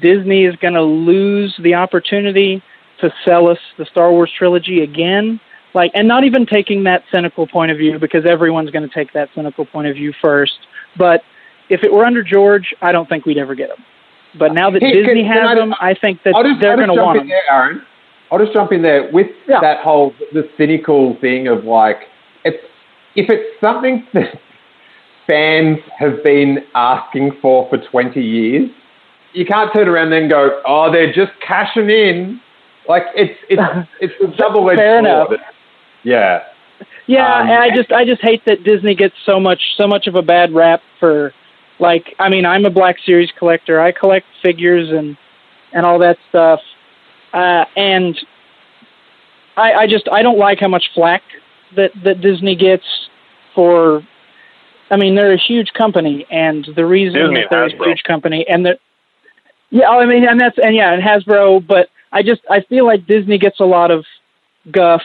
Disney 0.00 0.46
is 0.46 0.56
going 0.56 0.74
to 0.74 0.82
lose 0.82 1.54
the 1.62 1.74
opportunity 1.74 2.62
to 3.00 3.12
sell 3.26 3.48
us 3.48 3.58
the 3.76 3.84
Star 3.84 4.10
Wars 4.10 4.32
trilogy 4.36 4.80
again? 4.80 5.38
Like, 5.74 5.90
and 5.94 6.08
not 6.08 6.24
even 6.24 6.46
taking 6.46 6.84
that 6.84 7.04
cynical 7.12 7.46
point 7.46 7.70
of 7.70 7.78
view 7.78 7.98
because 7.98 8.24
everyone's 8.24 8.70
going 8.70 8.88
to 8.88 8.94
take 8.94 9.12
that 9.12 9.28
cynical 9.34 9.66
point 9.66 9.88
of 9.88 9.96
view 9.96 10.14
first. 10.22 10.58
But 10.96 11.22
if 11.68 11.82
it 11.82 11.92
were 11.92 12.04
under 12.04 12.22
George, 12.22 12.74
I 12.80 12.92
don't 12.92 13.08
think 13.08 13.26
we'd 13.26 13.38
ever 13.38 13.54
get 13.54 13.68
them. 13.68 13.84
But 14.38 14.52
now 14.54 14.70
that 14.70 14.82
Hey, 14.82 14.92
Disney 14.92 15.22
can- 15.24 15.32
has 15.32 15.56
them, 15.58 15.74
I 15.80 15.94
think 15.94 16.22
that 16.24 16.32
just, 16.34 16.60
they're 16.60 16.72
I'll 16.72 16.76
just 16.78 16.86
going 16.86 16.88
to 16.88 16.94
jump 16.94 17.06
want 17.06 17.18
in 17.20 17.26
them. 17.26 17.28
there, 17.28 17.52
Aaron. 17.52 17.82
I'll 18.30 18.38
just 18.38 18.52
jump 18.54 18.72
in 18.72 18.80
there 18.82 19.10
with 19.12 19.26
that 19.48 19.80
whole 19.80 20.14
the 20.32 20.48
cynical 20.56 21.16
thing 21.20 21.48
of 21.48 21.64
like, 21.64 22.04
it's 22.44 22.64
if 23.14 23.28
it's 23.28 23.60
something 23.60 24.06
that 24.14 24.40
fans 25.26 25.78
have 25.98 26.22
been 26.24 26.64
asking 26.74 27.32
for 27.42 27.68
for 27.68 27.78
20 27.78 28.20
years, 28.22 28.70
you 29.34 29.44
can't 29.46 29.72
turn 29.74 29.88
around 29.88 30.12
and 30.12 30.24
then 30.24 30.28
go, 30.30 30.60
oh, 30.66 30.90
they're 30.90 31.12
just 31.12 31.32
cashing 31.46 31.90
in. 31.90 32.40
Like 32.88 33.04
it's 33.14 33.38
it's 33.50 33.62
it's 34.00 34.14
a 34.22 34.36
double 34.36 34.68
edged 34.70 34.78
sword. 34.80 34.98
enough. 35.04 35.28
Yeah. 36.02 36.44
Yeah, 37.06 37.36
Um, 37.40 37.48
and 37.48 37.58
I 37.58 37.70
just 37.76 37.92
I 37.92 38.04
just 38.04 38.22
hate 38.22 38.44
that 38.46 38.64
Disney 38.64 38.94
gets 38.94 39.14
so 39.26 39.38
much 39.38 39.60
so 39.76 39.86
much 39.86 40.06
of 40.06 40.14
a 40.14 40.22
bad 40.22 40.52
rap 40.52 40.80
for 40.98 41.32
like 41.82 42.14
I 42.18 42.28
mean 42.30 42.46
I'm 42.46 42.64
a 42.64 42.70
Black 42.70 42.96
Series 43.04 43.30
collector. 43.38 43.80
I 43.80 43.92
collect 43.92 44.26
figures 44.42 44.88
and 44.90 45.16
and 45.72 45.84
all 45.84 45.98
that 45.98 46.16
stuff. 46.30 46.60
Uh 47.34 47.64
and 47.76 48.18
I 49.56 49.72
I 49.74 49.86
just 49.86 50.08
I 50.10 50.22
don't 50.22 50.38
like 50.38 50.60
how 50.60 50.68
much 50.68 50.84
flack 50.94 51.22
that 51.76 51.90
that 52.04 52.22
Disney 52.22 52.56
gets 52.56 52.84
for 53.54 54.06
I 54.90 54.96
mean 54.96 55.14
they're 55.14 55.34
a 55.34 55.38
huge 55.38 55.72
company 55.74 56.26
and 56.30 56.66
the 56.74 56.86
reason 56.86 57.20
Disney 57.20 57.40
that 57.40 57.48
they're 57.50 57.64
and 57.64 57.72
a 57.72 57.76
Hasbro. 57.76 57.86
huge 57.88 58.02
company 58.04 58.46
and 58.48 58.64
that 58.64 58.78
yeah, 59.70 59.88
I 59.88 60.04
mean 60.06 60.26
and 60.28 60.38
that's 60.40 60.58
and 60.62 60.74
yeah, 60.76 60.92
and 60.92 61.02
Hasbro, 61.02 61.66
but 61.66 61.88
I 62.12 62.22
just 62.22 62.42
I 62.50 62.60
feel 62.60 62.86
like 62.86 63.06
Disney 63.06 63.38
gets 63.38 63.58
a 63.58 63.64
lot 63.64 63.90
of 63.90 64.04
guff 64.70 65.02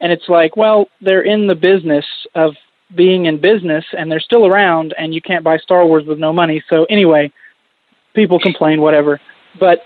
and 0.00 0.10
it's 0.10 0.28
like, 0.28 0.56
well, 0.56 0.88
they're 1.00 1.22
in 1.22 1.46
the 1.46 1.54
business 1.54 2.04
of 2.34 2.54
being 2.94 3.26
in 3.26 3.40
business 3.40 3.84
and 3.96 4.10
they're 4.10 4.20
still 4.20 4.46
around 4.46 4.94
and 4.98 5.14
you 5.14 5.20
can't 5.20 5.42
buy 5.42 5.58
Star 5.58 5.86
Wars 5.86 6.04
with 6.06 6.18
no 6.18 6.32
money. 6.32 6.62
So 6.70 6.84
anyway, 6.84 7.32
people 8.14 8.38
complain 8.38 8.80
whatever. 8.80 9.20
But 9.58 9.80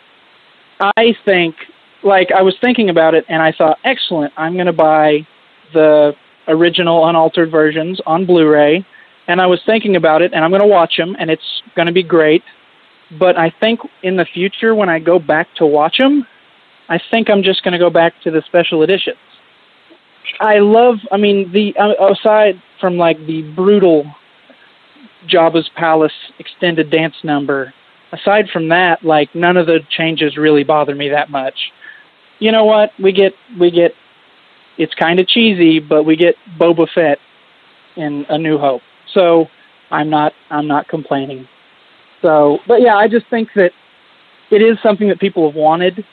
I 0.80 1.14
think 1.24 1.56
like 2.02 2.28
I 2.36 2.42
was 2.42 2.56
thinking 2.60 2.90
about 2.90 3.14
it 3.14 3.24
and 3.28 3.42
I 3.42 3.52
thought, 3.52 3.78
excellent, 3.84 4.32
I'm 4.36 4.54
going 4.54 4.66
to 4.66 4.72
buy 4.72 5.26
the 5.72 6.12
original 6.48 7.08
unaltered 7.08 7.50
versions 7.50 8.00
on 8.06 8.26
Blu-ray 8.26 8.84
and 9.28 9.40
I 9.40 9.46
was 9.46 9.60
thinking 9.64 9.96
about 9.96 10.22
it 10.22 10.32
and 10.34 10.44
I'm 10.44 10.50
going 10.50 10.62
to 10.62 10.68
watch 10.68 10.94
them 10.96 11.16
and 11.18 11.30
it's 11.30 11.62
going 11.76 11.86
to 11.86 11.92
be 11.92 12.02
great. 12.02 12.42
But 13.18 13.38
I 13.38 13.52
think 13.60 13.80
in 14.02 14.16
the 14.16 14.24
future 14.24 14.74
when 14.74 14.88
I 14.88 14.98
go 14.98 15.18
back 15.18 15.54
to 15.56 15.66
watch 15.66 15.98
them, 15.98 16.26
I 16.88 17.00
think 17.10 17.30
I'm 17.30 17.42
just 17.42 17.62
going 17.62 17.72
to 17.72 17.78
go 17.78 17.90
back 17.90 18.14
to 18.22 18.30
the 18.30 18.42
special 18.46 18.82
editions. 18.82 19.16
I 20.40 20.58
love. 20.58 20.96
I 21.10 21.16
mean, 21.16 21.50
the 21.52 21.74
uh, 21.76 22.12
aside 22.12 22.60
from 22.80 22.96
like 22.96 23.18
the 23.26 23.42
brutal 23.54 24.04
Jabba's 25.28 25.68
palace 25.76 26.12
extended 26.38 26.90
dance 26.90 27.16
number. 27.22 27.72
Aside 28.12 28.48
from 28.52 28.68
that, 28.68 29.04
like 29.04 29.34
none 29.34 29.56
of 29.56 29.66
the 29.66 29.80
changes 29.90 30.36
really 30.36 30.64
bother 30.64 30.94
me 30.94 31.10
that 31.10 31.30
much. 31.30 31.72
You 32.38 32.52
know 32.52 32.64
what? 32.64 32.90
We 32.98 33.12
get 33.12 33.34
we 33.58 33.70
get. 33.70 33.92
It's 34.78 34.94
kind 34.94 35.20
of 35.20 35.28
cheesy, 35.28 35.78
but 35.78 36.04
we 36.04 36.16
get 36.16 36.36
Boba 36.58 36.88
Fett 36.94 37.18
in 37.96 38.24
A 38.28 38.38
New 38.38 38.58
Hope. 38.58 38.82
So 39.12 39.46
I'm 39.90 40.10
not 40.10 40.32
I'm 40.50 40.66
not 40.66 40.88
complaining. 40.88 41.46
So, 42.22 42.58
but 42.66 42.80
yeah, 42.80 42.96
I 42.96 43.08
just 43.08 43.26
think 43.28 43.50
that 43.56 43.72
it 44.50 44.62
is 44.62 44.78
something 44.82 45.08
that 45.08 45.20
people 45.20 45.46
have 45.48 45.54
wanted 45.54 46.04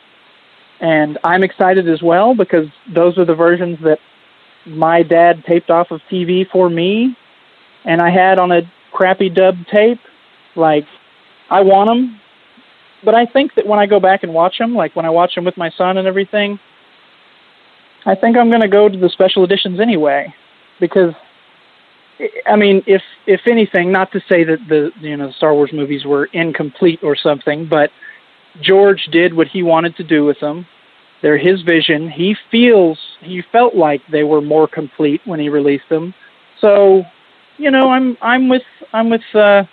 and 0.80 1.17
I'm 1.23 1.43
excited 1.43 1.89
as 1.89 2.01
well 2.01 2.36
because 2.36 2.67
those 2.93 3.17
are 3.17 3.25
the 3.25 3.36
versions 3.36 3.80
that 3.84 3.99
my 4.67 5.03
dad 5.03 5.43
taped 5.47 5.69
off 5.69 5.91
of 5.91 6.01
TV 6.12 6.49
for 6.49 6.69
me, 6.69 7.15
and 7.86 8.01
I 8.01 8.10
had 8.10 8.39
on 8.39 8.51
a 8.51 8.62
crappy 8.91 9.30
dub 9.30 9.56
tape. 9.71 9.99
Like, 10.56 10.86
I 11.49 11.62
want 11.62 11.88
them, 11.89 12.19
but 13.03 13.15
I 13.15 13.25
think 13.25 13.56
that 13.56 13.65
when 13.67 13.80
I 13.80 13.86
go 13.86 13.99
back 13.99 14.23
and 14.23 14.34
watch 14.34 14.58
them, 14.58 14.75
like 14.75 14.95
when 14.95 15.06
I 15.06 15.10
watch 15.10 15.36
them 15.36 15.45
with 15.45 15.58
my 15.58 15.69
son 15.77 15.97
and 15.97 16.08
everything, 16.08 16.60
I 18.06 18.15
think 18.15 18.38
I'm 18.38 18.49
going 18.49 18.62
to 18.62 18.67
go 18.67 18.89
to 18.89 18.97
the 18.97 19.10
special 19.10 19.43
editions 19.43 19.80
anyway, 19.80 20.34
because 20.80 21.13
I 22.45 22.56
mean, 22.56 22.84
if 22.88 23.01
if 23.27 23.41
anything, 23.47 23.91
not 23.91 24.12
to 24.13 24.19
say 24.27 24.43
that 24.43 24.60
the 24.67 24.91
you 24.99 25.15
know 25.17 25.27
the 25.27 25.34
Star 25.34 25.53
Wars 25.53 25.71
movies 25.71 26.06
were 26.06 26.25
incomplete 26.34 26.99
or 27.03 27.15
something, 27.15 27.67
but 27.67 27.91
George 28.62 29.08
did 29.12 29.36
what 29.36 29.47
he 29.47 29.62
wanted 29.62 29.95
to 29.97 30.03
do 30.03 30.25
with 30.25 30.39
them. 30.39 30.65
They're 31.21 31.38
his 31.38 31.62
vision. 31.63 32.10
He 32.10 32.36
feels 32.51 32.97
he 33.21 33.41
felt 33.51 33.75
like 33.75 34.01
they 34.12 34.23
were 34.23 34.41
more 34.41 34.67
complete 34.67 35.21
when 35.25 35.39
he 35.39 35.49
released 35.49 35.89
them. 35.89 36.13
So, 36.62 37.03
you 37.58 37.71
know, 37.71 37.89
I'm 37.89 38.17
I'm 38.21 38.49
with 38.49 38.62
I'm 38.93 39.10
with 39.10 39.21
uh 39.34 39.63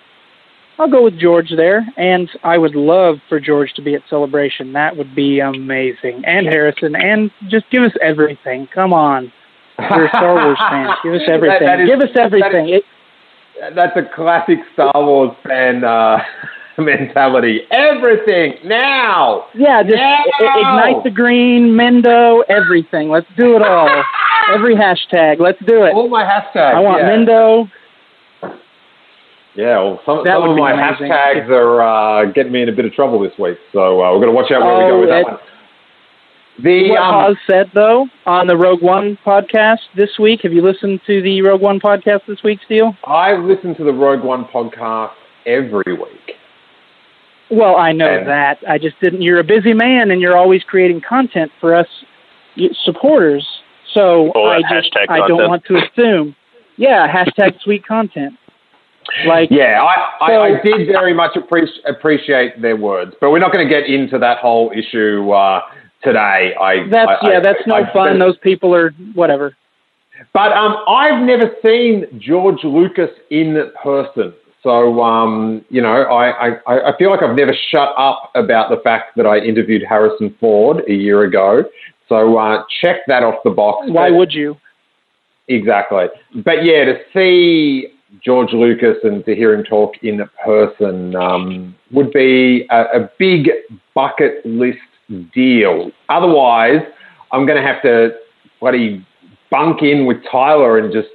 I'll 0.78 0.90
go 0.90 1.04
with 1.04 1.18
George 1.18 1.50
there 1.56 1.86
and 1.96 2.28
I 2.42 2.58
would 2.58 2.74
love 2.74 3.16
for 3.28 3.38
George 3.38 3.72
to 3.74 3.82
be 3.82 3.94
at 3.94 4.02
Celebration. 4.10 4.72
That 4.72 4.96
would 4.96 5.14
be 5.14 5.38
amazing. 5.40 6.24
And 6.26 6.46
Harrison 6.46 6.96
and 6.96 7.30
just 7.48 7.66
give 7.70 7.82
us 7.84 7.92
everything. 8.02 8.66
Come 8.74 8.92
on. 8.92 9.32
We're 9.78 10.08
Star 10.08 10.34
Wars 10.34 10.58
fans. 10.70 10.94
Give 11.02 11.14
us 11.14 11.20
That- 11.26 11.32
everything. 11.34 11.66
that 11.66 11.80
is- 11.80 11.88
give 11.88 12.00
us 12.00 12.16
everything. 12.16 12.68
It, 12.70 12.84
That's 13.74 13.96
a 13.96 14.02
classic 14.14 14.58
Star 14.72 14.92
Wars 14.96 15.36
fan 15.46 15.84
uh, 15.84 16.18
mentality. 16.82 17.60
Everything 17.70 18.54
now. 18.64 19.46
Yeah, 19.54 19.82
just 19.82 19.94
Now! 19.96 20.22
ignite 20.40 21.04
the 21.04 21.10
green, 21.10 21.68
Mendo, 21.70 22.42
everything. 22.48 23.08
Let's 23.10 23.26
do 23.36 23.56
it 23.56 23.62
all. 23.62 23.88
Every 24.54 24.74
hashtag. 24.74 25.40
Let's 25.40 25.58
do 25.66 25.84
it. 25.84 25.94
All 25.94 26.08
my 26.08 26.22
hashtags. 26.22 26.74
I 26.74 26.80
want 26.80 27.00
yeah. 27.00 27.10
Mendo. 27.10 27.70
Yeah, 29.56 29.78
well, 29.78 30.00
some, 30.04 30.22
some 30.26 30.50
of 30.50 30.56
my 30.56 30.72
amazing. 30.72 31.06
hashtags 31.08 31.48
are 31.48 31.80
uh, 31.80 32.32
getting 32.32 32.52
me 32.52 32.62
in 32.62 32.68
a 32.68 32.72
bit 32.72 32.84
of 32.84 32.92
trouble 32.92 33.20
this 33.20 33.32
week, 33.38 33.56
so 33.72 34.02
uh, 34.02 34.12
we're 34.12 34.18
going 34.18 34.26
to 34.28 34.32
watch 34.32 34.50
out 34.50 34.62
where 34.62 34.76
we 34.78 34.90
go 34.90 34.96
Oh, 34.96 35.00
with 35.00 35.08
that 35.10 35.24
one. 35.24 35.38
The 36.62 36.90
what 36.90 36.98
um, 37.00 37.14
Oz 37.32 37.36
said 37.48 37.70
though 37.74 38.06
on 38.26 38.46
the 38.46 38.56
Rogue 38.56 38.82
One 38.82 39.18
podcast 39.26 39.78
this 39.96 40.18
week. 40.20 40.40
Have 40.42 40.52
you 40.52 40.62
listened 40.62 41.00
to 41.06 41.20
the 41.22 41.42
Rogue 41.42 41.60
One 41.62 41.80
podcast 41.80 42.26
this 42.28 42.42
week, 42.44 42.60
Steele? 42.64 42.96
I 43.04 43.32
listen 43.34 43.74
to 43.76 43.82
the 43.84 43.92
Rogue 43.92 44.22
One 44.24 44.44
podcast 44.44 45.12
every 45.46 45.94
week. 45.94 46.34
Well, 47.50 47.76
I 47.76 47.92
know 47.92 48.08
And- 48.18 48.28
that. 48.28 48.58
I 48.68 48.78
just 48.78 48.98
didn't. 49.00 49.22
You're 49.22 49.40
a 49.40 49.44
busy 49.44 49.74
man, 49.74 50.10
and 50.10 50.20
you're 50.20 50.36
always 50.36 50.62
creating 50.64 51.00
content 51.02 51.52
for 51.60 51.74
us 51.74 51.86
supporters. 52.84 53.46
So 53.92 54.32
I 54.34 54.62
just 54.62 54.90
I 55.08 55.26
don't 55.28 55.48
want 55.48 55.64
to 55.66 55.76
assume. 55.76 56.34
Yeah, 56.76 57.06
hashtag 57.06 57.60
sweet 57.60 57.86
content. 57.86 58.34
Like 59.26 59.50
Yeah, 59.50 59.82
I, 59.82 60.24
I, 60.24 60.28
So- 60.28 60.42
I 60.42 60.60
did 60.62 60.86
very 60.88 61.12
much 61.14 61.36
appreciate 61.36 61.84
appreciate 61.86 62.60
their 62.62 62.76
words, 62.76 63.14
but 63.20 63.30
we're 63.30 63.38
not 63.38 63.52
going 63.52 63.68
to 63.68 63.72
get 63.72 63.86
into 63.88 64.18
that 64.18 64.38
whole 64.38 64.72
issue 64.74 65.30
uh, 65.30 65.60
today. 66.02 66.54
I 66.60 66.88
that's 66.90 67.10
I- 67.22 67.30
yeah, 67.30 67.36
I- 67.38 67.40
that's 67.40 67.66
no 67.66 67.76
I- 67.76 67.92
fun. 67.92 68.18
Those 68.18 68.38
people 68.38 68.74
are 68.74 68.90
whatever. 69.14 69.54
But 70.32 70.52
um, 70.52 70.76
I've 70.88 71.22
never 71.24 71.50
seen 71.64 72.06
George 72.18 72.62
Lucas 72.64 73.10
in 73.30 73.70
person. 73.82 74.32
So, 74.64 75.02
um, 75.02 75.62
you 75.68 75.82
know, 75.82 75.92
I, 75.92 76.48
I, 76.48 76.90
I 76.90 76.96
feel 76.96 77.10
like 77.10 77.22
I've 77.22 77.36
never 77.36 77.54
shut 77.70 77.90
up 77.98 78.30
about 78.34 78.70
the 78.70 78.78
fact 78.82 79.14
that 79.16 79.26
I 79.26 79.38
interviewed 79.38 79.82
Harrison 79.86 80.34
Ford 80.40 80.82
a 80.88 80.92
year 80.92 81.22
ago. 81.22 81.64
So 82.08 82.38
uh, 82.38 82.64
check 82.80 83.00
that 83.06 83.22
off 83.22 83.36
the 83.44 83.50
box. 83.50 83.86
Why 83.90 84.10
would 84.10 84.32
you? 84.32 84.56
Exactly. 85.48 86.06
But 86.42 86.64
yeah, 86.64 86.86
to 86.86 86.98
see 87.12 87.88
George 88.24 88.52
Lucas 88.54 88.96
and 89.04 89.22
to 89.26 89.34
hear 89.34 89.52
him 89.52 89.64
talk 89.64 89.92
in 90.02 90.22
person 90.42 91.14
um, 91.14 91.74
would 91.92 92.10
be 92.12 92.66
a, 92.70 93.02
a 93.02 93.10
big 93.18 93.50
bucket 93.94 94.44
list 94.46 94.78
deal. 95.34 95.90
Otherwise, 96.08 96.80
I'm 97.32 97.44
going 97.46 97.60
to 97.60 97.66
have 97.66 97.82
to 97.82 98.16
bloody 98.60 99.06
bunk 99.50 99.82
in 99.82 100.06
with 100.06 100.18
Tyler 100.30 100.78
and 100.78 100.90
just 100.90 101.08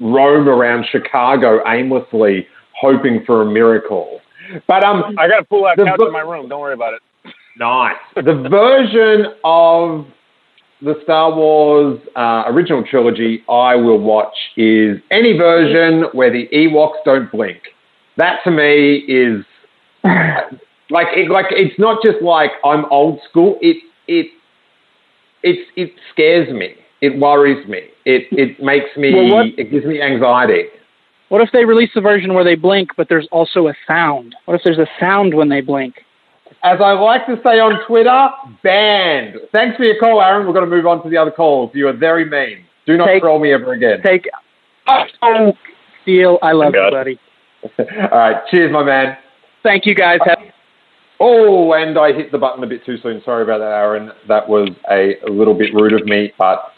roam 0.00 0.48
around 0.48 0.86
Chicago 0.90 1.60
aimlessly, 1.66 2.46
hoping 2.80 3.24
for 3.26 3.42
a 3.42 3.46
miracle. 3.46 4.20
But 4.66 4.84
um, 4.84 5.14
I 5.18 5.28
got 5.28 5.40
a 5.40 5.44
pull 5.44 5.66
out 5.66 5.76
couch 5.76 5.98
vo- 5.98 6.06
in 6.06 6.12
my 6.12 6.20
room. 6.20 6.48
Don't 6.48 6.60
worry 6.60 6.74
about 6.74 6.94
it. 6.94 7.02
Nice. 7.58 7.96
The 8.14 8.46
version 8.48 9.34
of 9.44 10.06
the 10.80 10.94
Star 11.02 11.34
Wars 11.34 11.98
uh, 12.16 12.44
original 12.46 12.84
trilogy 12.88 13.42
I 13.48 13.74
will 13.74 13.98
watch 13.98 14.34
is 14.56 14.98
any 15.10 15.36
version 15.36 16.04
where 16.12 16.30
the 16.30 16.48
Ewoks 16.52 17.02
don't 17.04 17.30
blink. 17.32 17.58
That 18.16 18.38
to 18.44 18.50
me 18.50 18.98
is 19.08 19.44
like 20.90 21.08
it, 21.16 21.30
like 21.30 21.46
it's 21.50 21.78
not 21.78 22.02
just 22.04 22.22
like 22.22 22.52
I'm 22.64 22.84
old 22.86 23.20
school. 23.28 23.58
It 23.60 23.76
it 24.06 24.26
it 25.42 25.66
it 25.76 25.92
scares 26.12 26.48
me. 26.52 26.74
It 27.00 27.18
worries 27.18 27.66
me. 27.68 27.80
It 28.04 28.28
it 28.32 28.62
makes 28.62 28.96
me. 28.96 29.12
Well, 29.14 29.30
what- 29.30 29.58
it 29.58 29.70
gives 29.70 29.84
me 29.84 30.00
anxiety. 30.00 30.64
What 31.28 31.42
if 31.42 31.50
they 31.52 31.64
release 31.64 31.90
a 31.94 32.00
version 32.00 32.34
where 32.34 32.44
they 32.44 32.54
blink, 32.54 32.90
but 32.96 33.08
there's 33.08 33.28
also 33.30 33.68
a 33.68 33.74
sound? 33.86 34.34
What 34.46 34.54
if 34.54 34.62
there's 34.64 34.78
a 34.78 34.86
sound 34.98 35.34
when 35.34 35.48
they 35.48 35.60
blink? 35.60 35.96
As 36.62 36.80
I 36.82 36.92
like 36.92 37.26
to 37.26 37.36
say 37.44 37.60
on 37.60 37.84
Twitter, 37.86 38.28
banned. 38.62 39.36
Thanks 39.52 39.76
for 39.76 39.84
your 39.84 39.98
call, 40.00 40.20
Aaron. 40.20 40.46
We're 40.46 40.54
going 40.54 40.68
to 40.68 40.74
move 40.74 40.86
on 40.86 41.02
to 41.02 41.10
the 41.10 41.16
other 41.16 41.30
calls. 41.30 41.70
You 41.74 41.88
are 41.88 41.92
very 41.92 42.24
mean. 42.24 42.64
Do 42.86 42.96
not 42.96 43.06
Take- 43.06 43.22
troll 43.22 43.38
me 43.38 43.52
ever 43.52 43.74
again. 43.74 44.00
Take 44.02 44.26
oh, 45.22 45.52
Steele, 46.02 46.38
I 46.42 46.52
love 46.52 46.72
you, 46.74 46.88
buddy. 46.90 47.20
All 47.78 48.18
right. 48.18 48.42
Cheers, 48.50 48.72
my 48.72 48.82
man. 48.82 49.18
Thank 49.62 49.86
you 49.86 49.94
guys. 49.94 50.20
Have- 50.24 50.38
Oh, 51.20 51.72
and 51.72 51.98
I 51.98 52.12
hit 52.12 52.30
the 52.30 52.38
button 52.38 52.62
a 52.62 52.66
bit 52.68 52.86
too 52.86 52.96
soon. 53.02 53.20
Sorry 53.24 53.42
about 53.42 53.58
that, 53.58 53.72
Aaron. 53.72 54.12
That 54.28 54.48
was 54.48 54.68
a, 54.88 55.18
a 55.26 55.28
little 55.28 55.54
bit 55.54 55.74
rude 55.74 55.92
of 55.92 56.06
me, 56.06 56.32
but 56.38 56.72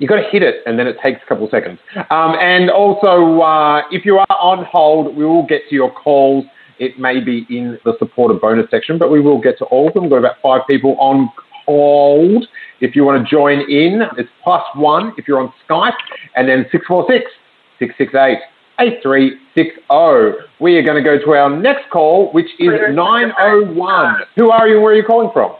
you 0.00 0.08
got 0.08 0.16
to 0.16 0.28
hit 0.30 0.42
it, 0.42 0.62
and 0.66 0.78
then 0.78 0.86
it 0.86 0.96
takes 1.02 1.20
a 1.22 1.26
couple 1.28 1.44
of 1.44 1.50
seconds. 1.50 1.78
Um, 2.10 2.34
and 2.40 2.70
also, 2.70 3.40
uh, 3.42 3.82
if 3.92 4.04
you 4.04 4.18
are 4.18 4.26
on 4.40 4.64
hold, 4.64 5.14
we 5.14 5.24
will 5.24 5.46
get 5.46 5.62
to 5.68 5.74
your 5.74 5.92
calls. 5.92 6.46
It 6.78 6.98
may 6.98 7.20
be 7.20 7.46
in 7.50 7.78
the 7.84 7.92
supporter 7.98 8.34
bonus 8.34 8.68
section, 8.70 8.98
but 8.98 9.10
we 9.10 9.20
will 9.20 9.38
get 9.38 9.58
to 9.58 9.66
all 9.66 9.88
of 9.88 9.94
them. 9.94 10.04
We've 10.04 10.12
got 10.12 10.18
about 10.18 10.36
five 10.42 10.62
people 10.68 10.96
on 10.98 11.28
hold. 11.66 12.48
If 12.80 12.96
you 12.96 13.04
want 13.04 13.22
to 13.22 13.30
join 13.30 13.60
in, 13.70 14.02
it's 14.16 14.30
plus 14.42 14.62
one 14.74 15.12
if 15.18 15.28
you're 15.28 15.38
on 15.38 15.52
Skype, 15.68 15.92
and 16.34 16.48
then 16.48 16.64
646 16.72 17.30
668 17.78 18.38
8360. 18.80 20.46
We 20.60 20.76
are 20.76 20.82
going 20.82 20.96
to 20.96 21.04
go 21.04 21.22
to 21.22 21.30
our 21.32 21.50
next 21.50 21.90
call, 21.90 22.32
which 22.32 22.48
is 22.58 22.70
901. 22.90 24.14
Who 24.36 24.50
are 24.50 24.66
you 24.66 24.76
and 24.76 24.82
where 24.82 24.94
are 24.94 24.96
you 24.96 25.04
calling 25.04 25.30
from? 25.34 25.56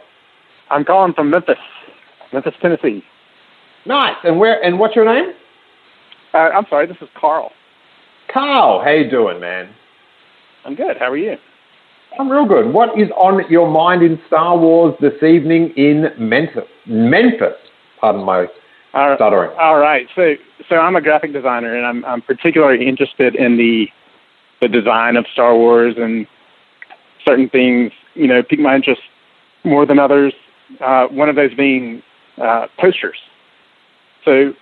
I'm 0.71 0.83
calling 0.83 1.13
from 1.13 1.29
Memphis, 1.29 1.59
Memphis, 2.33 2.55
Tennessee. 2.59 3.03
Nice. 3.85 4.15
And 4.23 4.39
where 4.39 4.63
and 4.63 4.79
what's 4.79 4.95
your 4.95 5.05
name? 5.05 5.33
Uh, 6.33 6.37
I'm 6.37 6.65
sorry, 6.69 6.85
this 6.87 6.97
is 7.01 7.09
Carl. 7.19 7.51
Carl. 8.31 8.81
How 8.83 8.91
you 8.91 9.09
doing, 9.09 9.39
man? 9.39 9.73
I'm 10.65 10.75
good. 10.75 10.97
How 10.97 11.11
are 11.11 11.17
you? 11.17 11.35
I'm 12.19 12.29
real 12.29 12.45
good. 12.45 12.73
What 12.73 12.97
is 12.99 13.09
on 13.17 13.49
your 13.49 13.69
mind 13.69 14.03
in 14.03 14.19
Star 14.27 14.57
Wars 14.57 14.93
this 15.01 15.21
evening 15.23 15.73
in 15.77 16.09
Memphis? 16.17 16.67
Memphis. 16.85 17.55
Pardon 17.99 18.23
my 18.23 18.47
All 18.93 19.15
stuttering. 19.15 19.51
all 19.59 19.77
right. 19.77 20.07
So, 20.15 20.35
so 20.67 20.75
I'm 20.75 20.95
a 20.95 21.01
graphic 21.01 21.33
designer, 21.33 21.75
and 21.75 21.85
I'm 21.85 22.05
I'm 22.05 22.21
particularly 22.21 22.87
interested 22.87 23.35
in 23.35 23.57
the 23.57 23.87
the 24.61 24.67
design 24.67 25.15
of 25.17 25.25
Star 25.33 25.55
Wars 25.55 25.95
and 25.97 26.27
certain 27.25 27.49
things. 27.49 27.91
You 28.13 28.27
know, 28.27 28.43
pique 28.43 28.59
my 28.59 28.75
interest 28.75 29.01
more 29.63 29.85
than 29.85 29.97
others. 29.99 30.33
Uh, 30.79 31.07
one 31.07 31.29
of 31.29 31.35
those 31.35 31.53
being 31.53 32.01
uh, 32.41 32.67
posters. 32.79 33.17
So, 34.25 34.53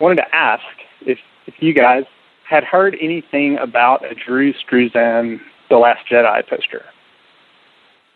wanted 0.00 0.16
to 0.16 0.34
ask 0.34 0.64
if 1.02 1.18
if 1.46 1.54
you 1.60 1.74
guys 1.74 2.04
had 2.48 2.64
heard 2.64 2.96
anything 3.00 3.56
about 3.58 4.04
a 4.04 4.14
Drew 4.14 4.52
Struzan 4.52 5.40
The 5.68 5.76
Last 5.76 6.06
Jedi 6.10 6.48
poster. 6.48 6.84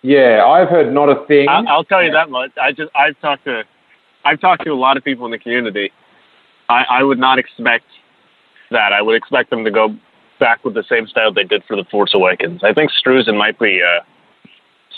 Yeah, 0.03 0.45
I've 0.45 0.69
heard 0.69 0.93
not 0.93 1.09
a 1.09 1.25
thing. 1.27 1.49
I, 1.49 1.63
I'll 1.69 1.85
tell 1.85 2.03
you 2.03 2.11
that 2.13 2.31
much. 2.31 2.51
I 2.61 2.73
just 2.73 2.91
I've 2.95 3.19
talked 3.21 3.45
to 3.45 3.63
I've 4.25 4.41
talked 4.41 4.65
to 4.65 4.71
a 4.71 4.75
lot 4.75 4.97
of 4.97 5.05
people 5.05 5.25
in 5.25 5.31
the 5.31 5.39
community. 5.39 5.93
I, 6.69 6.85
I 6.91 7.03
would 7.03 7.19
not 7.19 7.39
expect 7.39 7.87
that. 8.71 8.93
I 8.93 9.03
would 9.03 9.17
expect 9.17 9.51
them 9.51 9.65
to 9.65 9.71
go 9.71 9.97
back 10.41 10.65
with 10.65 10.75
the 10.75 10.85
same 10.89 11.07
style 11.07 11.33
they 11.33 11.45
did 11.45 11.63
for 11.65 11.77
the 11.77 11.85
Force 11.85 12.13
Awakens. 12.15 12.63
I 12.65 12.73
think 12.73 12.91
Struzan 12.91 13.37
might 13.37 13.59
be 13.59 13.81
uh, 13.83 14.03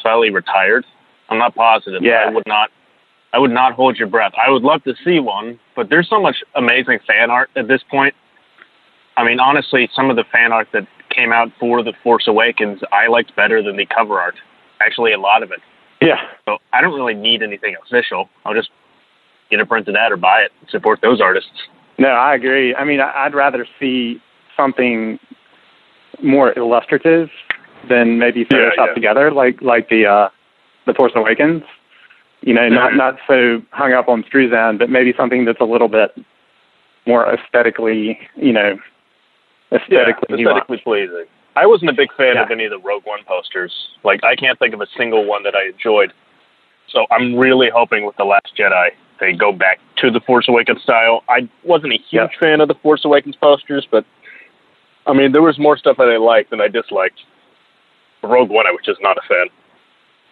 slightly 0.03 0.31
retired. 0.31 0.85
I'm 1.29 1.39
not 1.39 1.55
positive. 1.55 2.03
Yeah. 2.03 2.25
I 2.27 2.31
would 2.31 2.47
not. 2.47 2.71
I 3.33 3.39
would 3.39 3.51
not 3.51 3.73
hold 3.75 3.97
your 3.99 4.09
breath. 4.09 4.33
I 4.45 4.51
would 4.51 4.63
love 4.63 4.83
to 4.85 4.95
see 5.05 5.21
one, 5.21 5.59
but 5.75 5.91
there's 5.91 6.09
so 6.09 6.21
much 6.21 6.37
amazing 6.55 6.99
fan 7.07 7.31
art 7.31 7.51
at 7.57 7.69
this 7.69 7.83
point. 7.91 8.15
I 9.17 9.25
mean, 9.25 9.41
honestly, 9.41 9.89
some 9.95 10.11
of 10.11 10.17
the 10.17 10.25
fan 10.31 10.53
art 10.53 10.69
that 10.73 10.87
came 11.11 11.33
out 11.33 11.49
for 11.59 11.83
the 11.83 11.93
Force 12.03 12.27
Awakens, 12.27 12.81
I 12.93 13.09
liked 13.09 13.35
better 13.37 13.63
than 13.63 13.77
the 13.77 13.87
cover 13.87 14.21
art. 14.21 14.37
Actually, 14.81 15.13
a 15.13 15.19
lot 15.19 15.43
of 15.43 15.51
it. 15.51 15.61
Yeah. 16.01 16.17
So 16.45 16.59
I 16.73 16.81
don't 16.81 16.95
really 16.95 17.15
need 17.15 17.43
anything 17.43 17.75
official. 17.87 18.29
I'll 18.45 18.55
just 18.55 18.71
get 19.51 19.61
it 19.61 19.69
printed 19.69 19.97
out 19.97 20.13
or 20.13 20.17
buy 20.17 20.41
it. 20.41 20.53
Support 20.71 21.01
those 21.03 21.21
artists. 21.21 21.51
No, 21.99 22.09
I 22.09 22.35
agree. 22.35 22.75
I 22.75 22.85
mean, 22.85 23.01
I'd 23.01 23.35
rather 23.35 23.67
see 23.81 24.21
something 24.57 25.19
more 26.23 26.57
illustrative 26.59 27.31
than 27.89 28.19
maybe 28.19 28.47
Yeah, 28.51 28.71
yeah. 28.77 28.95
together, 28.95 29.31
like 29.31 29.63
like 29.63 29.89
the 29.89 30.07
uh, 30.07 30.29
the 30.87 30.93
Force 30.95 31.13
Awakens. 31.15 31.63
You 32.43 32.55
know, 32.55 32.69
not 32.69 32.95
not 32.95 33.19
so 33.27 33.63
hung 33.71 33.93
up 33.93 34.09
on 34.09 34.23
Struzan, 34.25 34.79
but 34.79 34.89
maybe 34.91 35.13
something 35.17 35.45
that's 35.45 35.61
a 35.61 35.65
little 35.65 35.89
bit 35.89 36.15
more 37.07 37.27
aesthetically, 37.33 38.19
you 38.37 38.53
know, 38.53 38.79
aesthetically, 39.73 40.39
nuanced. 40.39 40.41
aesthetically 40.41 40.79
pleasing. 40.79 41.25
I 41.57 41.67
wasn't 41.67 41.91
a 41.91 41.95
big 41.95 42.13
fan 42.15 42.35
Yeah. 42.35 42.43
of 42.45 42.51
any 42.51 42.65
of 42.65 42.71
the 42.71 42.79
Rogue 42.79 43.05
One 43.07 43.21
posters. 43.27 43.73
Like 44.05 44.23
I 44.23 44.37
can't 44.37 44.59
think 44.59 44.75
of 44.75 44.81
a 44.81 44.87
single 44.97 45.25
one 45.25 45.43
that 45.45 45.55
I 45.57 45.69
enjoyed. 45.69 46.13
So 46.89 47.07
I'm 47.11 47.37
really 47.37 47.69
hoping 47.73 48.07
with 48.07 48.17
the 48.17 48.25
Last 48.25 48.53
Jedi 48.57 48.91
they 49.19 49.33
go 49.33 49.51
back 49.51 49.81
to 49.97 50.11
the 50.11 50.21
Force 50.21 50.47
Awakens 50.47 50.83
style. 50.83 51.25
I 51.29 51.49
wasn't 51.65 51.95
a 51.95 51.99
huge 52.11 52.33
fan 52.39 52.61
of 52.61 52.69
the 52.69 52.75
Force 52.75 53.03
Awakens 53.05 53.35
posters, 53.35 53.89
but 53.91 54.05
I 55.07 55.15
mean 55.15 55.33
there 55.33 55.43
was 55.43 55.59
more 55.59 55.77
stuff 55.79 55.97
that 55.97 56.09
I 56.09 56.19
liked 56.19 56.51
than 56.51 56.61
I 56.61 56.69
disliked. 56.69 57.21
Rogue 58.23 58.51
One, 58.51 58.67
I 58.67 58.71
was 58.73 58.81
just 58.85 59.01
not 59.03 59.17
a 59.17 59.23
fan. 59.27 59.47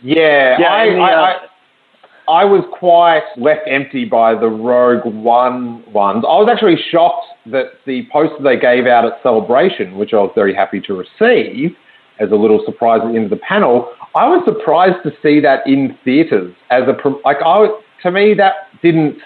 Yeah, 0.02 0.58
Yeah, 0.60 0.66
I, 0.66 0.84
and 0.84 0.96
the, 0.98 1.02
I, 1.02 1.12
uh, 1.12 1.22
I, 1.22 1.36
I 2.28 2.44
was 2.44 2.64
quite 2.78 3.24
left 3.36 3.62
empty 3.66 4.04
by 4.04 4.34
the 4.34 4.48
Rogue 4.48 5.04
One 5.04 5.84
ones. 5.92 6.24
I 6.26 6.32
was 6.38 6.48
actually 6.50 6.76
shocked 6.90 7.26
that 7.46 7.72
the 7.86 8.08
poster 8.10 8.42
they 8.42 8.58
gave 8.58 8.86
out 8.86 9.04
at 9.04 9.22
Celebration, 9.22 9.98
which 9.98 10.14
I 10.14 10.16
was 10.16 10.32
very 10.34 10.54
happy 10.54 10.80
to 10.82 10.94
receive 10.94 11.76
as 12.20 12.30
a 12.30 12.36
little 12.36 12.62
surprise 12.64 13.00
at 13.02 13.08
the 13.10 13.16
end 13.16 13.24
of 13.24 13.30
the 13.30 13.44
panel, 13.44 13.90
I 14.14 14.28
was 14.28 14.42
surprised 14.44 15.02
to 15.04 15.10
see 15.22 15.40
that 15.40 15.66
in 15.66 15.98
theaters 16.04 16.54
as 16.70 16.82
a 16.84 16.96
like 17.24 17.38
I 17.44 17.66
to 18.02 18.10
me 18.10 18.34
that 18.34 18.68
didn't 18.82 19.18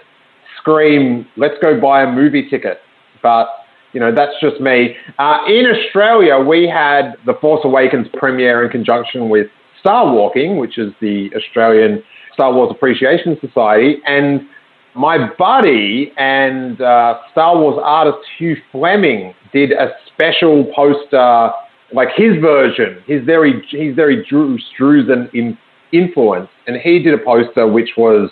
scream 0.59 1.27
let's 1.37 1.55
go 1.63 1.81
buy 1.81 2.03
a 2.03 2.11
movie 2.11 2.49
ticket, 2.49 2.81
but 3.23 3.49
you 3.93 4.01
know 4.01 4.15
that's 4.15 4.35
just 4.41 4.61
me. 4.61 4.97
Uh, 5.19 5.39
in 5.47 5.67
Australia, 5.67 6.39
we 6.39 6.67
had 6.69 7.15
the 7.27 7.35
Force 7.41 7.61
Awakens 7.65 8.09
premiere 8.15 8.65
in 8.65 8.71
conjunction 8.71 9.29
with 9.29 9.49
Star 9.81 10.13
Walking, 10.13 10.57
which 10.57 10.79
is 10.79 10.93
the 11.01 11.31
Australian 11.37 12.03
Star 12.39 12.55
Wars 12.55 12.71
Appreciation 12.71 13.37
Society, 13.41 13.97
and 14.07 14.43
my 14.95 15.29
buddy 15.37 16.13
and 16.17 16.81
uh, 16.81 17.19
Star 17.33 17.59
Wars 17.59 17.81
artist 17.83 18.19
Hugh 18.39 18.57
Fleming 18.71 19.35
did 19.53 19.73
a 19.73 19.91
special 20.07 20.71
poster 20.73 21.51
like 21.93 22.11
his 22.15 22.37
version, 22.41 23.03
his 23.09 23.25
very 23.25 23.61
he's 23.71 23.97
very 23.97 24.25
Drew 24.25 24.57
Struzan 24.71 25.35
in, 25.35 25.59
influence, 25.93 26.49
and 26.69 26.77
he 26.77 27.03
did 27.03 27.13
a 27.13 27.19
poster 27.19 27.67
which 27.67 27.91
was 27.97 28.31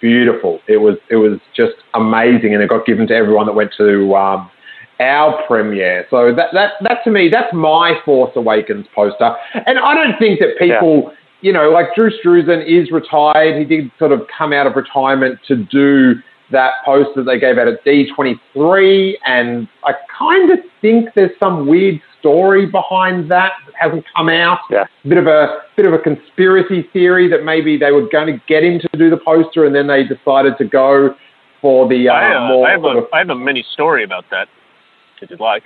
beautiful. 0.00 0.60
It 0.66 0.78
was 0.78 0.96
it 1.10 1.16
was 1.16 1.40
just 1.54 1.74
amazing, 1.92 2.54
and 2.54 2.62
it 2.62 2.70
got 2.70 2.86
given 2.86 3.06
to 3.08 3.14
everyone 3.14 3.44
that 3.46 3.54
went 3.54 3.72
to 3.76 4.14
um, 4.14 4.50
our 4.98 5.42
premiere. 5.46 6.06
So 6.08 6.34
that 6.34 6.54
that 6.54 6.72
that 6.80 7.04
to 7.04 7.10
me, 7.10 7.28
that's 7.30 7.52
my 7.52 8.00
Force 8.04 8.32
Awakens 8.34 8.86
poster, 8.94 9.36
and 9.66 9.78
I 9.78 9.94
don't 9.94 10.18
think 10.18 10.40
that 10.40 10.58
people. 10.58 11.10
Yeah. 11.10 11.18
You 11.42 11.52
know, 11.52 11.70
like 11.70 11.94
Drew 11.94 12.10
Struzan 12.10 12.64
is 12.66 12.90
retired. 12.90 13.58
He 13.58 13.64
did 13.64 13.90
sort 13.98 14.12
of 14.12 14.22
come 14.36 14.52
out 14.52 14.66
of 14.66 14.74
retirement 14.76 15.38
to 15.48 15.56
do 15.56 16.14
that 16.52 16.72
poster 16.84 17.24
they 17.24 17.38
gave 17.38 17.58
out 17.58 17.66
at 17.66 17.84
D23, 17.84 19.14
and 19.26 19.66
I 19.84 19.94
kind 20.18 20.50
of 20.50 20.58
think 20.80 21.08
there's 21.14 21.30
some 21.42 21.66
weird 21.66 22.00
story 22.20 22.66
behind 22.66 23.30
that 23.30 23.52
that 23.66 23.74
hasn't 23.74 24.04
come 24.14 24.28
out. 24.28 24.60
Yeah. 24.70 24.84
Bit 25.08 25.18
of 25.18 25.26
a 25.26 25.62
bit 25.76 25.86
of 25.86 25.92
a 25.92 25.98
conspiracy 25.98 26.88
theory 26.92 27.28
that 27.28 27.44
maybe 27.44 27.76
they 27.76 27.90
were 27.90 28.08
going 28.08 28.26
to 28.34 28.42
get 28.46 28.62
him 28.62 28.78
to 28.78 28.88
do 28.96 29.10
the 29.10 29.16
poster, 29.16 29.64
and 29.64 29.74
then 29.74 29.86
they 29.88 30.04
decided 30.04 30.56
to 30.58 30.64
go 30.64 31.14
for 31.60 31.88
the 31.88 32.08
uh, 32.08 32.12
I, 32.12 32.36
uh, 32.36 32.48
more. 32.48 32.68
I 32.68 32.72
have 32.72 32.80
sort 32.82 32.96
a 32.96 32.98
of- 33.00 33.08
I 33.12 33.18
have 33.18 33.30
a 33.30 33.34
mini 33.34 33.64
story 33.72 34.04
about 34.04 34.26
that, 34.30 34.48
if 35.20 35.30
you'd 35.30 35.40
like. 35.40 35.64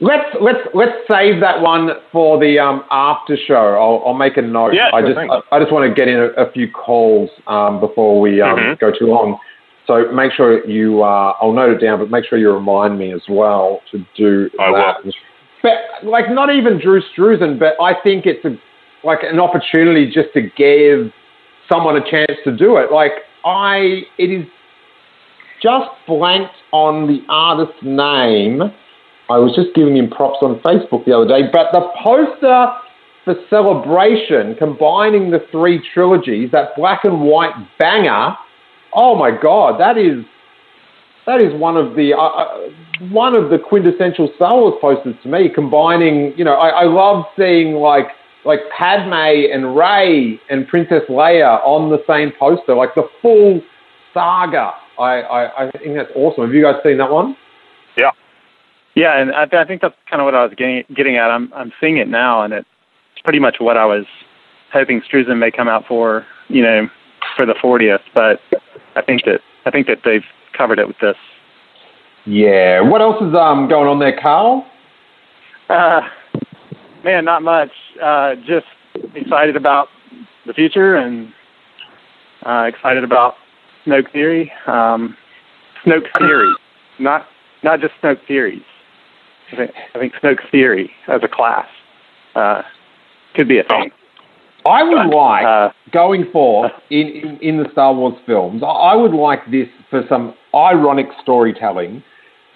Let's 0.00 0.36
let's 0.40 0.60
let's 0.74 0.96
save 1.10 1.40
that 1.40 1.60
one 1.60 1.90
for 2.12 2.38
the 2.38 2.58
um, 2.58 2.84
after 2.90 3.36
show. 3.36 3.54
I'll, 3.78 4.02
I'll 4.06 4.14
make 4.14 4.36
a 4.36 4.42
note. 4.42 4.74
Yeah, 4.74 4.90
I 4.92 5.02
just. 5.02 5.16
I, 5.18 5.40
I 5.52 5.60
just 5.60 5.72
want 5.72 5.88
to 5.88 5.94
get 5.94 6.08
in 6.08 6.16
a, 6.18 6.26
a 6.42 6.52
few 6.52 6.70
calls 6.70 7.30
um, 7.46 7.80
before 7.80 8.20
we 8.20 8.40
um, 8.40 8.56
Mhm. 8.58 8.78
go 8.78 8.90
too 8.96 9.06
long. 9.06 9.38
So 9.86 10.10
make 10.12 10.32
sure 10.32 10.66
you 10.66 11.02
uh, 11.02 11.34
I'll 11.40 11.52
note 11.52 11.70
it 11.70 11.84
down, 11.84 11.98
but 12.00 12.10
make 12.10 12.24
sure 12.24 12.38
you 12.38 12.52
remind 12.52 12.98
me 12.98 13.12
as 13.12 13.22
well 13.28 13.80
to 13.92 14.04
do 14.16 14.50
I 14.58 14.72
that. 14.72 14.96
But 15.62 16.04
like 16.04 16.30
not 16.30 16.54
even 16.54 16.80
Drew 16.80 17.00
Struzan, 17.16 17.58
but 17.58 17.74
I 17.80 17.94
think 18.02 18.26
it's 18.26 18.44
a 18.44 18.56
like 19.04 19.20
an 19.22 19.38
opportunity 19.38 20.06
just 20.10 20.32
to 20.34 20.42
give 20.56 21.12
someone 21.68 21.96
a 21.96 22.10
chance 22.10 22.38
to 22.44 22.56
do 22.56 22.76
it. 22.76 22.90
Like 22.92 23.12
I, 23.44 24.02
it 24.18 24.30
is 24.30 24.46
just 25.62 25.88
blanked 26.06 26.54
on 26.72 27.06
the 27.06 27.20
artist's 27.28 27.82
name. 27.82 28.62
I 29.28 29.38
was 29.38 29.54
just 29.54 29.74
giving 29.74 29.96
him 29.96 30.08
props 30.08 30.38
on 30.42 30.60
Facebook 30.60 31.04
the 31.04 31.12
other 31.12 31.26
day, 31.26 31.48
but 31.52 31.72
the 31.72 31.88
poster 32.02 32.72
for 33.24 33.34
Celebration, 33.50 34.54
combining 34.54 35.30
the 35.30 35.44
three 35.50 35.82
trilogies, 35.92 36.50
that 36.52 36.76
black 36.76 37.04
and 37.04 37.22
white 37.22 37.54
banger. 37.78 38.36
Oh 38.94 39.16
my 39.16 39.32
God, 39.36 39.80
that 39.80 39.98
is 39.98 40.24
that 41.26 41.40
is 41.42 41.52
one 41.60 41.76
of 41.76 41.96
the 41.96 42.14
uh, 42.14 42.20
uh, 42.20 42.70
one 43.10 43.34
of 43.34 43.50
the 43.50 43.58
quintessential 43.58 44.32
Star 44.36 44.54
Wars 44.54 44.74
posters 44.80 45.16
to 45.24 45.28
me. 45.28 45.48
Combining, 45.52 46.38
you 46.38 46.44
know, 46.44 46.54
I, 46.54 46.68
I 46.68 46.84
love 46.84 47.24
seeing 47.36 47.74
like 47.74 48.06
like 48.44 48.60
Padme 48.70 49.12
and 49.12 49.76
Rey 49.76 50.40
and 50.48 50.68
Princess 50.68 51.02
Leia 51.08 51.60
on 51.66 51.90
the 51.90 52.02
same 52.06 52.32
poster, 52.38 52.76
like 52.76 52.94
the 52.94 53.08
full 53.20 53.60
saga. 54.14 54.74
I, 54.98 55.20
I, 55.20 55.66
I 55.66 55.70
think 55.72 55.96
that's 55.96 56.12
awesome. 56.14 56.44
Have 56.44 56.54
you 56.54 56.62
guys 56.62 56.76
seen 56.84 56.96
that 56.98 57.10
one? 57.10 57.36
Yeah. 58.96 59.20
And 59.20 59.32
I, 59.32 59.44
I 59.52 59.64
think 59.64 59.82
that's 59.82 59.94
kind 60.10 60.20
of 60.20 60.24
what 60.24 60.34
I 60.34 60.44
was 60.44 60.54
getting 60.56 60.82
getting 60.94 61.16
at. 61.16 61.30
I'm 61.30 61.52
I'm 61.54 61.72
seeing 61.80 61.98
it 61.98 62.08
now, 62.08 62.42
and 62.42 62.52
it's 62.52 62.68
pretty 63.22 63.38
much 63.38 63.56
what 63.60 63.76
I 63.76 63.84
was 63.84 64.06
hoping 64.72 65.00
Struzan 65.02 65.38
may 65.38 65.50
come 65.50 65.68
out 65.68 65.84
for, 65.86 66.26
you 66.48 66.62
know, 66.62 66.88
for 67.36 67.46
the 67.46 67.54
40th. 67.54 68.00
But 68.14 68.40
I 68.96 69.02
think 69.02 69.24
that 69.24 69.40
I 69.64 69.70
think 69.70 69.86
that 69.86 69.98
they've 70.04 70.24
covered 70.56 70.80
it 70.80 70.88
with 70.88 70.98
this. 71.00 71.16
Yeah. 72.24 72.80
What 72.80 73.00
else 73.00 73.22
is 73.22 73.34
um 73.34 73.68
going 73.68 73.88
on 73.88 74.00
there, 74.00 74.18
Carl? 74.20 74.66
Uh, 75.68 76.00
man, 77.04 77.24
not 77.24 77.42
much. 77.42 77.70
Uh, 78.02 78.34
just 78.46 78.66
excited 79.14 79.56
about 79.56 79.88
the 80.46 80.54
future 80.54 80.96
and 80.96 81.32
uh, 82.44 82.64
excited 82.68 83.04
about 83.04 83.34
Snoke 83.84 84.10
Theory. 84.12 84.52
Um, 84.66 85.16
Snoke 85.84 86.06
Theory, 86.18 86.54
not 86.98 87.26
not 87.62 87.80
just 87.80 87.94
Snoke 88.02 88.24
Theories. 88.26 88.62
I 89.52 89.56
think, 89.56 89.70
I 89.94 89.98
think 90.20 90.40
Theory 90.50 90.90
as 91.08 91.20
a 91.22 91.28
class 91.28 91.66
uh, 92.34 92.62
could 93.34 93.48
be 93.48 93.58
a 93.58 93.64
thing. 93.64 93.90
I 94.66 94.82
would 94.82 95.14
like 95.14 95.72
going 95.92 96.30
forth 96.32 96.72
in, 96.90 97.06
in, 97.06 97.38
in 97.40 97.62
the 97.62 97.68
Star 97.70 97.94
Wars 97.94 98.14
films. 98.26 98.62
I- 98.66 98.96
would 98.96 99.14
like 99.14 99.48
this 99.50 99.68
for 99.90 100.02
some 100.08 100.34
ironic 100.54 101.06
storytelling. 101.22 102.02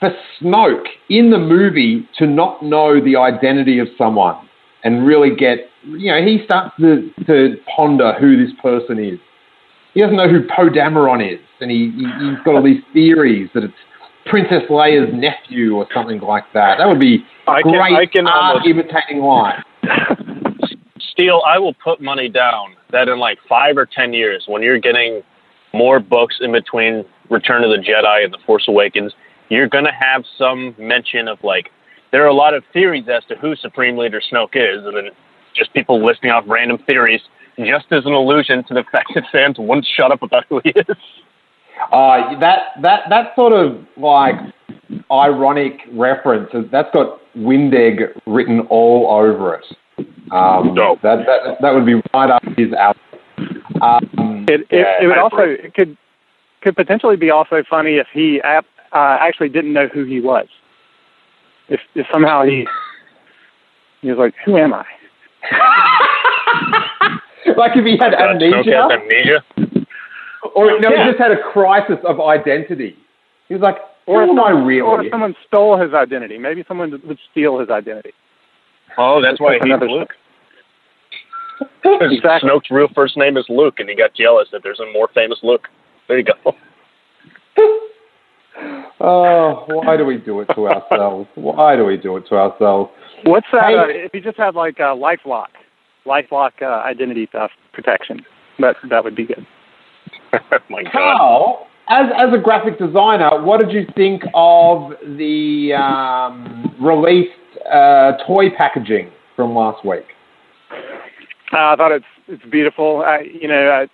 For 0.01 0.11
Snoke 0.41 0.87
in 1.09 1.31
the 1.31 1.39
movie 1.39 2.09
to 2.19 2.27
not 2.27 2.65
know 2.65 3.05
the 3.05 3.17
identity 3.17 3.79
of 3.79 3.87
someone 3.97 4.49
and 4.83 5.07
really 5.07 5.37
get, 5.37 5.59
you 5.85 6.11
know, 6.11 6.23
he 6.25 6.43
starts 6.45 6.75
to, 6.81 7.11
to 7.27 7.57
ponder 7.77 8.15
who 8.19 8.37
this 8.45 8.55
person 8.63 8.99
is. 8.99 9.19
He 9.93 10.01
doesn't 10.01 10.17
know 10.17 10.29
who 10.29 10.41
Poe 10.57 10.71
Dameron 10.71 11.35
is, 11.35 11.41
and 11.61 11.71
he, 11.71 11.91
he, 11.91 12.05
he's 12.05 12.39
got 12.45 12.55
all 12.55 12.63
these 12.63 12.83
theories 12.93 13.51
that 13.55 13.63
it's 13.63 13.75
Princess 14.27 14.63
Leia's 14.69 15.13
nephew 15.15 15.77
or 15.77 15.87
something 15.95 16.21
like 16.21 16.45
that. 16.55 16.79
That 16.79 16.87
would 16.89 17.01
be 17.01 17.25
I 17.47 17.63
can- 17.63 17.73
great 17.73 17.95
I 17.97 18.07
can 18.07 18.27
art 18.27 18.57
almost- 18.57 18.67
imitating 18.69 19.21
life. 19.23 19.63
Steele, 21.13 21.43
I 21.47 21.59
will 21.59 21.75
put 21.75 22.01
money 22.01 22.29
down 22.29 22.77
that 22.93 23.09
in 23.09 23.19
like 23.19 23.39
five 23.49 23.77
or 23.77 23.87
ten 23.87 24.13
years, 24.13 24.45
when 24.47 24.63
you're 24.63 24.79
getting 24.79 25.23
more 25.73 26.01
books 26.01 26.37
in 26.41 26.53
between 26.53 27.05
Return 27.29 27.63
of 27.65 27.71
the 27.71 27.77
Jedi 27.77 28.25
and 28.25 28.33
The 28.33 28.39
Force 28.47 28.65
Awakens, 28.69 29.13
you're 29.49 29.69
going 29.69 29.85
to 29.85 29.93
have 29.93 30.25
some 30.39 30.75
mention 30.79 31.29
of 31.29 31.39
like, 31.43 31.71
there 32.13 32.25
are 32.25 32.29
a 32.29 32.35
lot 32.35 32.55
of 32.55 32.65
theories 32.73 33.05
as 33.09 33.25
to 33.27 33.37
who 33.37 33.55
Supreme 33.57 33.97
Leader 33.97 34.21
Snoke 34.33 34.57
is, 34.57 34.85
and 34.85 34.97
then 34.97 35.11
just 35.55 35.73
people 35.73 36.05
listing 36.05 36.31
off 36.31 36.45
random 36.47 36.79
theories 36.87 37.21
just 37.59 37.87
as 37.91 38.07
an 38.07 38.13
allusion 38.13 38.65
to 38.65 38.75
the 38.75 38.85
fact 38.91 39.11
that 39.15 39.25
fans 39.31 39.57
won't 39.59 39.87
shut 39.97 40.11
up 40.11 40.23
about 40.23 40.45
who 40.49 40.61
he 40.65 40.71
is. 40.71 40.97
Uh, 41.93 42.39
that 42.41 42.81
that 42.83 43.09
that 43.09 43.35
sort 43.35 43.53
of 43.53 43.85
like 43.97 44.35
ironic 45.11 45.81
reference 45.93 46.51
that's 46.71 46.91
got 46.93 47.21
Wendig 47.37 48.21
written 48.27 48.61
all 48.71 49.09
over 49.11 49.55
it. 49.55 49.65
Um, 50.33 50.75
that, 50.75 51.25
that 51.27 51.57
that 51.61 51.75
would 51.75 51.87
be 51.87 52.01
right 52.15 52.31
up 52.31 52.43
his 52.57 52.73
alley. 52.73 52.99
Um, 53.83 54.47
It, 54.49 54.61
it, 54.63 54.67
yeah, 54.71 55.03
it 55.03 55.07
would 55.07 55.19
also 55.19 55.37
agree. 55.39 55.55
it 55.55 55.75
could 55.75 55.97
could 56.61 56.77
potentially 56.77 57.17
be 57.17 57.31
also 57.31 57.63
funny 57.69 57.97
if 57.97 58.07
he 58.13 58.41
ap- 58.43 58.67
uh, 58.93 59.17
actually 59.21 59.49
didn't 59.49 59.73
know 59.73 59.89
who 59.89 60.05
he 60.05 60.21
was. 60.21 60.47
If, 61.69 61.81
if 61.95 62.07
somehow 62.13 62.43
he 62.45 62.67
he 64.03 64.11
was 64.11 64.19
like, 64.19 64.35
"Who 64.45 64.57
am 64.57 64.75
I?" 64.75 64.85
like 67.57 67.77
if 67.77 67.85
he 67.85 67.97
had 67.97 68.15
amnesia, 68.15 68.63
has 68.65 68.91
amnesia. 68.93 69.45
Or 70.55 70.79
no, 70.81 70.91
Yeah. 70.91 71.05
he 71.05 71.11
just 71.11 71.19
had 71.21 71.31
a 71.33 71.43
crisis 71.53 71.99
of 72.05 72.21
identity. 72.21 72.97
He 73.49 73.55
was 73.55 73.63
like, 73.63 73.79
Or 74.07 74.25
"Who 74.25 74.31
am 74.33 74.41
I 74.41 74.49
someone- 74.49 74.67
really?" 74.67 74.81
Or 74.81 75.05
if 75.05 75.11
someone 75.11 75.37
stole 75.47 75.77
his 75.77 75.93
identity. 75.95 76.39
Maybe 76.39 76.65
someone 76.67 76.91
would 77.07 77.19
steal 77.31 77.59
his 77.59 77.71
identity. 77.71 78.13
Oh, 78.99 79.21
that's 79.21 79.39
why 79.41 79.53
he 79.55 79.59
hates 79.59 79.65
Another- 79.67 79.89
Luke. 79.91 80.17
Because 81.83 82.41
Snoke's 82.43 82.71
real 82.71 82.89
first 82.95 83.17
name 83.17 83.37
is 83.37 83.45
Luke, 83.49 83.81
and 83.81 83.89
he 83.89 83.95
got 83.95 84.15
jealous 84.15 84.49
that 84.53 84.63
there's 84.63 84.81
a 84.81 84.87
more 84.93 85.09
famous 85.09 85.39
Luke. 85.43 85.69
There 86.09 86.19
you 86.19 86.25
go. 86.25 86.55
Oh, 89.03 89.65
why 89.69 89.97
do 89.97 90.05
we 90.05 90.19
do 90.19 90.41
it 90.41 90.49
to 90.55 90.69
ourselves? 90.69 91.27
Why 91.35 91.75
do 91.77 91.85
we 91.87 91.97
do 91.97 92.17
it 92.19 92.27
to 92.29 92.37
ourselves? 92.37 92.91
What's 93.25 93.47
that? 93.53 93.65
Hey- 93.65 93.77
Uh, 93.79 93.87
if 93.89 94.13
you 94.13 94.21
just 94.21 94.37
had 94.37 94.55
like 94.55 94.79
a 94.79 94.93
LifeLock, 94.95 95.47
LifeLock 96.05 96.61
uh, 96.61 96.67
identity 96.85 97.27
theft 97.27 97.55
protection, 97.73 98.21
that 98.59 98.77
that 98.91 99.03
would 99.05 99.15
be 99.17 99.25
good. 99.25 99.47
my 100.71 100.83
God. 100.85 100.93
Carl, 100.93 101.67
as 101.89 102.07
as 102.19 102.33
a 102.33 102.39
graphic 102.39 102.79
designer, 102.79 103.43
what 103.43 103.61
did 103.61 103.73
you 103.73 103.87
think 103.97 104.23
of 104.35 104.93
the 105.03 105.73
um, 105.75 106.75
released 106.81 107.31
uh, 107.71 108.13
toy 108.27 108.51
packaging 108.57 109.11
from 109.37 109.55
last 109.55 109.85
week? 109.85 110.07
Uh, 111.53 111.73
I 111.73 111.77
thought 111.77 111.93
it's 111.93 112.05
it's 112.29 112.45
beautiful. 112.51 113.03
I 113.03 113.21
you 113.21 113.49
know 113.49 113.71
I 113.71 113.89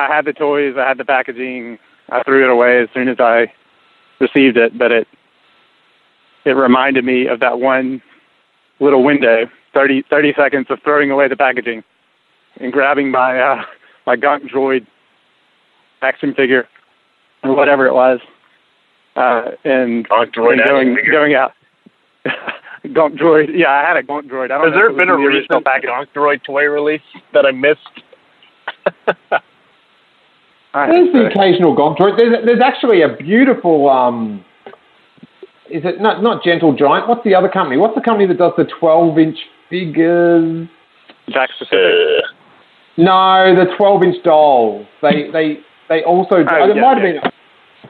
I 0.00 0.14
had 0.14 0.24
the 0.24 0.32
toys, 0.32 0.74
I 0.78 0.88
had 0.88 0.98
the 0.98 1.04
packaging. 1.04 1.78
I 2.08 2.22
threw 2.24 2.42
it 2.42 2.50
away 2.50 2.82
as 2.82 2.88
soon 2.92 3.08
as 3.08 3.20
I 3.20 3.52
received 4.20 4.56
it, 4.56 4.76
but 4.76 4.90
it 4.90 5.06
it 6.44 6.52
reminded 6.52 7.04
me 7.04 7.26
of 7.26 7.40
that 7.40 7.60
one 7.60 8.02
little 8.80 9.04
window, 9.04 9.48
30, 9.74 10.04
30 10.08 10.34
seconds 10.36 10.66
of 10.70 10.78
throwing 10.82 11.10
away 11.10 11.28
the 11.28 11.36
packaging 11.36 11.84
and 12.60 12.72
grabbing 12.72 13.10
my 13.10 13.38
uh, 13.38 13.62
my 14.06 14.16
Gonk 14.16 14.50
Droid 14.50 14.86
action 16.02 16.34
figure 16.34 16.66
or 17.42 17.54
whatever 17.54 17.86
it 17.86 17.94
was, 17.94 18.20
uh, 19.16 19.52
and, 19.64 20.08
Gonk 20.08 20.34
Droid 20.34 20.60
and 20.60 20.68
going 20.68 20.96
figure. 20.96 21.12
going 21.12 21.34
out. 21.34 21.52
Gonk 22.86 23.18
Droid, 23.18 23.48
yeah, 23.56 23.70
I 23.70 23.86
had 23.86 23.96
a 23.96 24.02
Gonk 24.02 24.28
Droid. 24.30 24.46
I 24.46 24.58
don't 24.58 24.64
Has 24.64 24.72
know 24.72 24.76
there 24.76 24.92
been 24.92 25.08
a 25.10 25.16
the 25.16 25.18
recent 25.18 25.64
package. 25.64 25.90
Gonk 25.90 26.06
Droid 26.14 26.42
toy 26.44 26.64
release 26.64 27.00
that 27.32 27.44
I 27.46 27.52
missed? 27.52 27.80
I 30.72 30.86
There's 30.86 31.12
the 31.12 31.18
have 31.22 31.32
to 31.32 31.34
say. 31.36 31.40
occasional 31.40 31.76
Gonk 31.76 31.98
droid. 31.98 32.16
There's, 32.16 32.44
there's 32.46 32.62
actually 32.62 33.02
a 33.02 33.16
beautiful 33.16 33.88
um, 33.90 34.44
is 35.70 35.84
it 35.84 36.00
not 36.00 36.22
not 36.22 36.42
Gentle 36.44 36.74
Giant? 36.74 37.08
What's 37.08 37.24
the 37.24 37.34
other 37.34 37.48
company? 37.48 37.76
What's 37.76 37.94
the 37.94 38.00
company 38.00 38.26
that 38.26 38.38
does 38.38 38.52
the 38.56 38.64
12 38.78 39.18
inch 39.18 39.38
figures? 39.68 40.68
Jakks 41.28 41.58
Pacific. 41.58 42.24
No, 42.96 43.54
the 43.54 43.66
12 43.76 44.02
inch 44.02 44.22
dolls. 44.24 44.86
They 45.02 45.30
they 45.32 45.58
they 45.90 46.02
also. 46.04 46.36
Oh, 46.36 46.70
it 46.70 46.76
yeah, 46.76 46.80
might 46.80 46.96
have 46.96 47.14
yeah. 47.14 47.30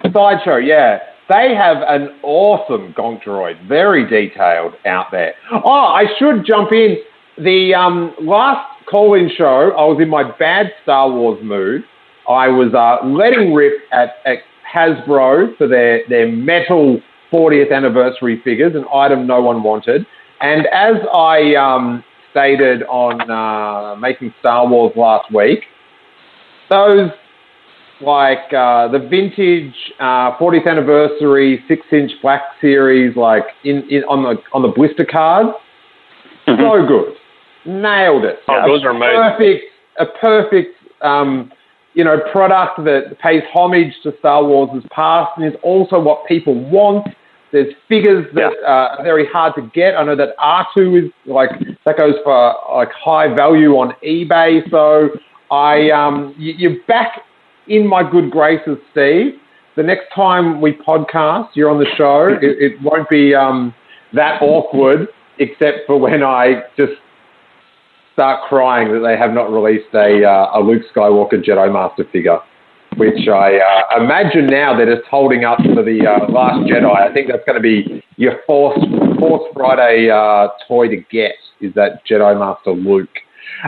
been 0.03 0.13
Sideshow. 0.13 0.57
Yeah, 0.57 0.99
they 1.29 1.55
have 1.55 1.77
an 1.87 2.19
awesome 2.25 2.93
Gonk 2.95 3.23
droid, 3.23 3.69
very 3.69 4.05
detailed 4.09 4.75
out 4.85 5.13
there. 5.13 5.35
Oh, 5.53 5.71
I 5.71 6.07
should 6.19 6.45
jump 6.45 6.73
in. 6.73 6.97
The 7.39 7.73
um, 7.73 8.15
last 8.21 8.67
call-in 8.91 9.31
show, 9.39 9.71
I 9.71 9.85
was 9.85 9.99
in 10.03 10.11
my 10.11 10.25
bad 10.39 10.73
Star 10.83 11.09
Wars 11.09 11.39
mood. 11.43 11.85
I 12.29 12.49
was 12.49 12.75
uh, 12.75 13.07
letting 13.07 13.55
rip 13.55 13.75
at, 13.93 14.17
at 14.27 14.39
Hasbro 14.71 15.57
for 15.57 15.67
their, 15.69 16.03
their 16.09 16.29
metal 16.29 17.01
40th 17.33 17.73
anniversary 17.73 18.43
figures, 18.43 18.75
an 18.75 18.85
item 18.93 19.27
no 19.27 19.41
one 19.41 19.63
wanted. 19.63 20.05
And 20.41 20.67
as 20.67 20.97
I 21.15 21.55
um, 21.55 22.05
stated 22.31 22.83
on 22.85 23.31
uh, 23.31 23.97
Making 23.97 24.35
Star 24.41 24.67
Wars 24.69 24.93
last 24.97 25.33
week, 25.33 25.61
those 26.69 27.11
like 28.03 28.53
uh, 28.53 28.89
the 28.89 28.99
vintage 28.99 29.75
uh, 29.99 30.37
40th 30.39 30.67
anniversary 30.67 31.63
six 31.69 31.87
inch 31.93 32.13
black 32.23 32.43
series, 32.61 33.17
like 33.17 33.45
in, 33.65 33.89
in 33.91 34.05
on 34.05 34.23
the 34.23 34.41
on 34.53 34.63
the 34.63 34.69
blister 34.69 35.05
cards, 35.05 35.51
so 36.47 36.87
good, 36.87 37.15
nailed 37.67 38.25
it. 38.25 38.41
Oh, 38.49 38.65
A 38.65 38.67
those 38.67 38.85
are 38.85 38.91
amazing. 38.91 39.17
Perfect, 39.17 39.65
a 39.99 40.07
perfect, 40.19 40.77
um, 41.03 41.53
you 41.95 42.05
know, 42.05 42.19
product 42.33 42.85
that 42.85 43.19
pays 43.21 43.43
homage 43.53 43.93
to 44.03 44.13
Star 44.19 44.45
Wars' 44.45 44.83
past 44.91 45.33
and 45.37 45.47
is 45.47 45.59
also 45.63 46.01
what 46.01 46.27
people 46.27 46.55
want. 46.71 47.07
There's 47.53 47.75
figures 47.89 48.27
that 48.35 48.53
uh, 48.65 48.97
are 48.99 49.03
very 49.03 49.27
hard 49.27 49.55
to 49.57 49.63
get. 49.75 49.97
I 49.97 50.05
know 50.05 50.15
that 50.15 50.37
R2 50.39 51.07
is 51.07 51.11
like 51.27 51.51
that 51.85 51.99
goes 51.99 52.15
for 52.23 52.55
like 52.73 52.93
high 52.93 53.35
value 53.35 53.73
on 53.73 53.93
eBay. 54.05 54.71
So 54.71 55.09
I, 55.51 55.91
um, 55.91 56.33
you, 56.39 56.55
you're 56.57 56.85
back 56.87 57.23
in 57.71 57.87
my 57.87 58.09
good 58.09 58.31
graces, 58.31 58.77
Steve. 58.91 59.35
The 59.77 59.83
next 59.83 60.13
time 60.15 60.61
we 60.61 60.73
podcast, 60.73 61.51
you're 61.55 61.71
on 61.71 61.79
the 61.79 61.89
show. 61.97 62.29
It, 62.43 62.73
it 62.73 62.83
won't 62.83 63.09
be 63.09 63.35
um, 63.35 63.73
that 64.13 64.43
awkward, 64.43 65.09
except 65.39 65.87
for 65.87 65.99
when 65.99 66.23
I 66.23 66.65
just 66.77 66.93
start 68.13 68.43
crying 68.49 68.93
that 68.93 68.99
they 69.01 69.17
have 69.17 69.33
not 69.33 69.51
released 69.51 69.95
a, 69.95 70.25
uh, 70.25 70.59
a 70.59 70.61
Luke 70.61 70.83
Skywalker 70.95 71.43
Jedi 71.43 71.73
Master 71.73 72.05
figure, 72.13 72.41
which 72.97 73.29
I 73.29 73.59
uh, 73.59 74.03
imagine 74.03 74.47
now 74.47 74.77
they're 74.77 74.95
just 74.97 75.09
holding 75.09 75.45
up 75.45 75.59
for 75.59 75.83
the 75.83 76.07
uh, 76.07 76.31
Last 76.31 76.69
Jedi. 76.69 76.93
I 76.93 77.15
think 77.15 77.29
that's 77.29 77.45
going 77.47 77.57
to 77.57 77.63
be 77.63 78.05
your 78.17 78.41
Force, 78.47 78.79
Force 79.19 79.49
Friday 79.55 80.11
uh, 80.11 80.49
toy 80.67 80.89
to 80.89 80.97
get, 81.11 81.37
is 81.61 81.73
that 81.75 82.05
Jedi 82.05 82.37
Master 82.39 82.73
Luke. 82.73 83.17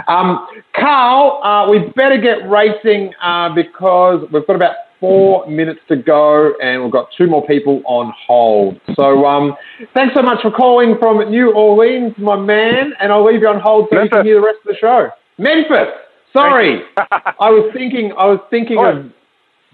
Um, 0.08 0.46
Carl, 0.74 1.40
uh, 1.42 1.70
we 1.70 1.90
better 1.96 2.18
get 2.20 2.48
racing 2.48 3.12
uh, 3.22 3.54
because 3.54 4.26
we've 4.32 4.46
got 4.46 4.56
about 4.56 4.76
four 5.00 5.44
minutes 5.48 5.80
to 5.88 5.96
go 5.96 6.52
and 6.62 6.82
we've 6.82 6.92
got 6.92 7.08
two 7.18 7.26
more 7.26 7.44
people 7.46 7.82
on 7.86 8.12
hold. 8.26 8.80
So 8.94 9.26
um, 9.26 9.54
thanks 9.94 10.14
so 10.14 10.22
much 10.22 10.40
for 10.42 10.50
calling 10.52 10.96
from 10.98 11.28
New 11.28 11.52
Orleans, 11.52 12.14
my 12.18 12.36
man, 12.36 12.92
and 13.00 13.12
I'll 13.12 13.24
leave 13.26 13.42
you 13.42 13.48
on 13.48 13.60
hold 13.60 13.88
so 13.90 14.00
you 14.02 14.08
can 14.08 14.24
hear 14.24 14.36
the 14.40 14.46
rest 14.46 14.58
of 14.64 14.72
the 14.74 14.76
show. 14.80 15.08
Memphis, 15.38 15.88
sorry, 16.32 16.82
I 16.96 17.50
was 17.50 17.70
thinking, 17.74 18.12
I 18.16 18.26
was 18.26 18.38
thinking 18.48 18.78
of 18.78 19.10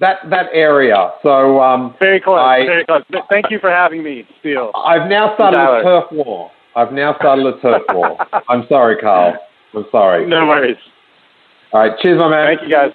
that 0.01 0.19
that 0.31 0.47
area. 0.53 1.13
So 1.23 1.61
um, 1.61 1.95
Very 2.01 2.21
close. 2.21 2.39
I- 2.39 2.65
very 2.65 2.85
close. 2.85 3.03
Thank 3.29 3.51
you 3.51 3.59
for 3.59 3.71
having 3.71 4.03
me, 4.03 4.27
Steele. 4.41 4.71
I've 4.75 5.09
now 5.11 5.35
started 5.35 5.59
a 5.59 5.83
turf 5.83 6.05
war. 6.13 6.51
I've 6.75 6.93
now 6.93 7.17
started 7.17 7.47
a 7.47 7.61
turf 7.61 7.83
war. 7.91 8.17
I'm 8.49 8.65
sorry, 8.69 8.97
Carl. 8.97 9.37
I'm 9.75 9.85
sorry. 9.91 10.27
No 10.27 10.47
worries. 10.47 10.77
All 11.73 11.81
right, 11.81 11.99
cheers, 12.01 12.19
my 12.19 12.29
man. 12.29 12.47
Thank 12.47 12.62
you, 12.62 12.71
guys. 12.75 12.93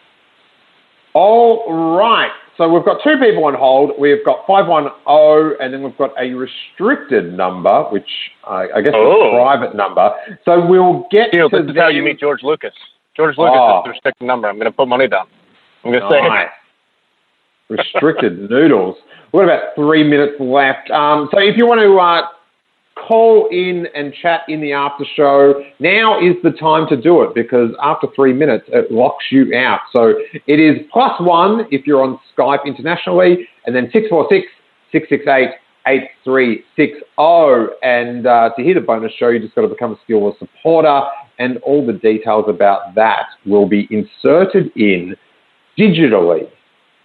All 1.14 1.98
right. 1.98 2.32
So 2.58 2.70
we've 2.70 2.86
got 2.86 3.02
two 3.04 3.18
people 3.20 3.46
on 3.46 3.56
hold. 3.56 3.92
We've 4.00 4.24
got 4.26 4.46
510, 4.46 5.58
and 5.60 5.74
then 5.74 5.84
we've 5.84 5.98
got 5.98 6.12
a 6.20 6.34
restricted 6.34 7.34
number, 7.34 7.84
which 7.86 8.08
I, 8.46 8.68
I 8.76 8.82
guess 8.82 8.90
is 8.90 8.96
Oh. 8.96 9.32
a 9.38 9.42
private 9.44 9.76
number. 9.76 10.14
So 10.46 10.64
we'll 10.66 11.08
get 11.12 11.30
Steele, 11.30 11.50
to 11.50 11.64
this 11.64 11.72
is 11.72 11.78
how 11.78 11.88
you 11.88 12.04
meet 12.04 12.20
George 12.20 12.44
Lucas. 12.44 12.74
George 13.16 13.38
Lucas 13.38 13.56
Oh. 13.58 13.80
is 13.80 13.84
the 13.86 13.90
restricted 13.92 14.28
number. 14.28 14.48
I'm 14.50 14.56
going 14.58 14.72
to 14.72 14.76
put 14.76 14.88
money 14.88 15.08
down. 15.08 15.28
I'm 15.84 15.92
going 15.92 16.04
to 16.04 16.10
say 16.10 16.22
Nice. 16.28 16.48
Restricted 17.70 18.50
noodles. 18.50 18.98
We've 19.32 19.46
got 19.48 19.54
about 19.54 19.76
three 19.76 20.04
minutes 20.04 20.34
left. 20.40 20.92
Um, 20.92 21.30
so 21.32 21.40
if 21.40 21.58
you 21.58 21.66
want 21.66 21.82
to 21.82 21.98
uh, 22.00 22.28
call 23.08 23.48
in 23.52 23.88
and 23.96 24.14
chat 24.14 24.42
in 24.48 24.62
the 24.62 24.74
after 24.74 25.06
show, 25.16 25.64
now 25.80 26.20
is 26.20 26.36
the 26.44 26.52
time 26.52 26.88
to 26.90 26.96
do 26.96 27.22
it 27.24 27.34
because 27.36 27.72
after 27.82 28.08
three 28.16 28.34
minutes, 28.34 28.66
it 28.70 28.92
locks 28.92 29.26
you 29.32 29.56
out. 29.56 29.82
So 29.92 30.14
it 30.48 30.60
is 30.60 30.78
plus 30.92 31.20
one 31.20 31.68
if 31.72 31.86
you're 31.88 32.04
on 32.04 32.20
Skype 32.36 32.66
internationally, 32.66 33.48
and 33.66 33.76
then 33.76 33.90
646 33.94 34.48
668 34.92 35.50
8360. 35.86 37.04
And 37.82 38.28
uh, 38.28 38.50
to 38.56 38.64
hear 38.64 38.76
the 38.76 38.82
bonus 38.82 39.12
show, 39.18 39.30
you 39.30 39.40
just 39.40 39.56
got 39.56 39.62
to 39.62 39.68
become 39.68 39.94
a 39.94 39.98
Steele 40.04 40.20
Wars 40.20 40.36
supporter, 40.40 41.02
and 41.40 41.58
all 41.58 41.86
the 41.86 41.94
details 41.94 42.46
about 42.48 42.96
that 42.96 43.26
will 43.46 43.68
be 43.68 43.88
inserted 43.92 44.72
in 44.76 45.16
digitally 45.78 46.50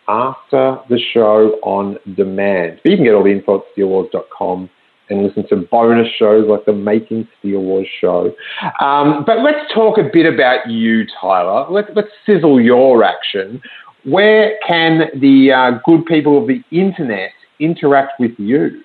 after 0.09 0.79
the 0.89 0.99
show 1.13 1.59
on 1.63 1.99
demand. 2.17 2.81
But 2.83 2.91
you 2.91 2.97
can 2.97 3.05
get 3.05 3.15
all 3.15 3.25
the 3.25 3.31
info 3.31 3.59
at 3.59 3.65
steelewars.com 3.77 4.71
and 5.11 5.23
listen 5.23 5.47
to 5.49 5.57
bonus 5.57 6.09
shows 6.19 6.47
like 6.49 6.65
the 6.65 6.73
Making 6.73 7.27
Steele 7.39 7.61
Wars 7.61 7.89
show. 8.01 8.33
Um, 8.81 9.25
but 9.27 9.41
let's 9.41 9.73
talk 9.75 9.99
a 9.99 10.09
bit 10.13 10.33
about 10.33 10.69
you, 10.69 11.05
Tyler. 11.21 11.67
Let's, 11.71 11.91
let's 11.95 12.09
sizzle 12.27 12.61
your 12.61 13.05
action. 13.05 13.61
Where 14.05 14.59
can 14.67 15.09
the 15.21 15.53
uh, 15.53 15.81
good 15.85 16.07
people 16.07 16.41
of 16.41 16.47
the 16.47 16.63
internet 16.71 17.31
interact 17.59 18.21
with 18.21 18.33
you? 18.39 18.83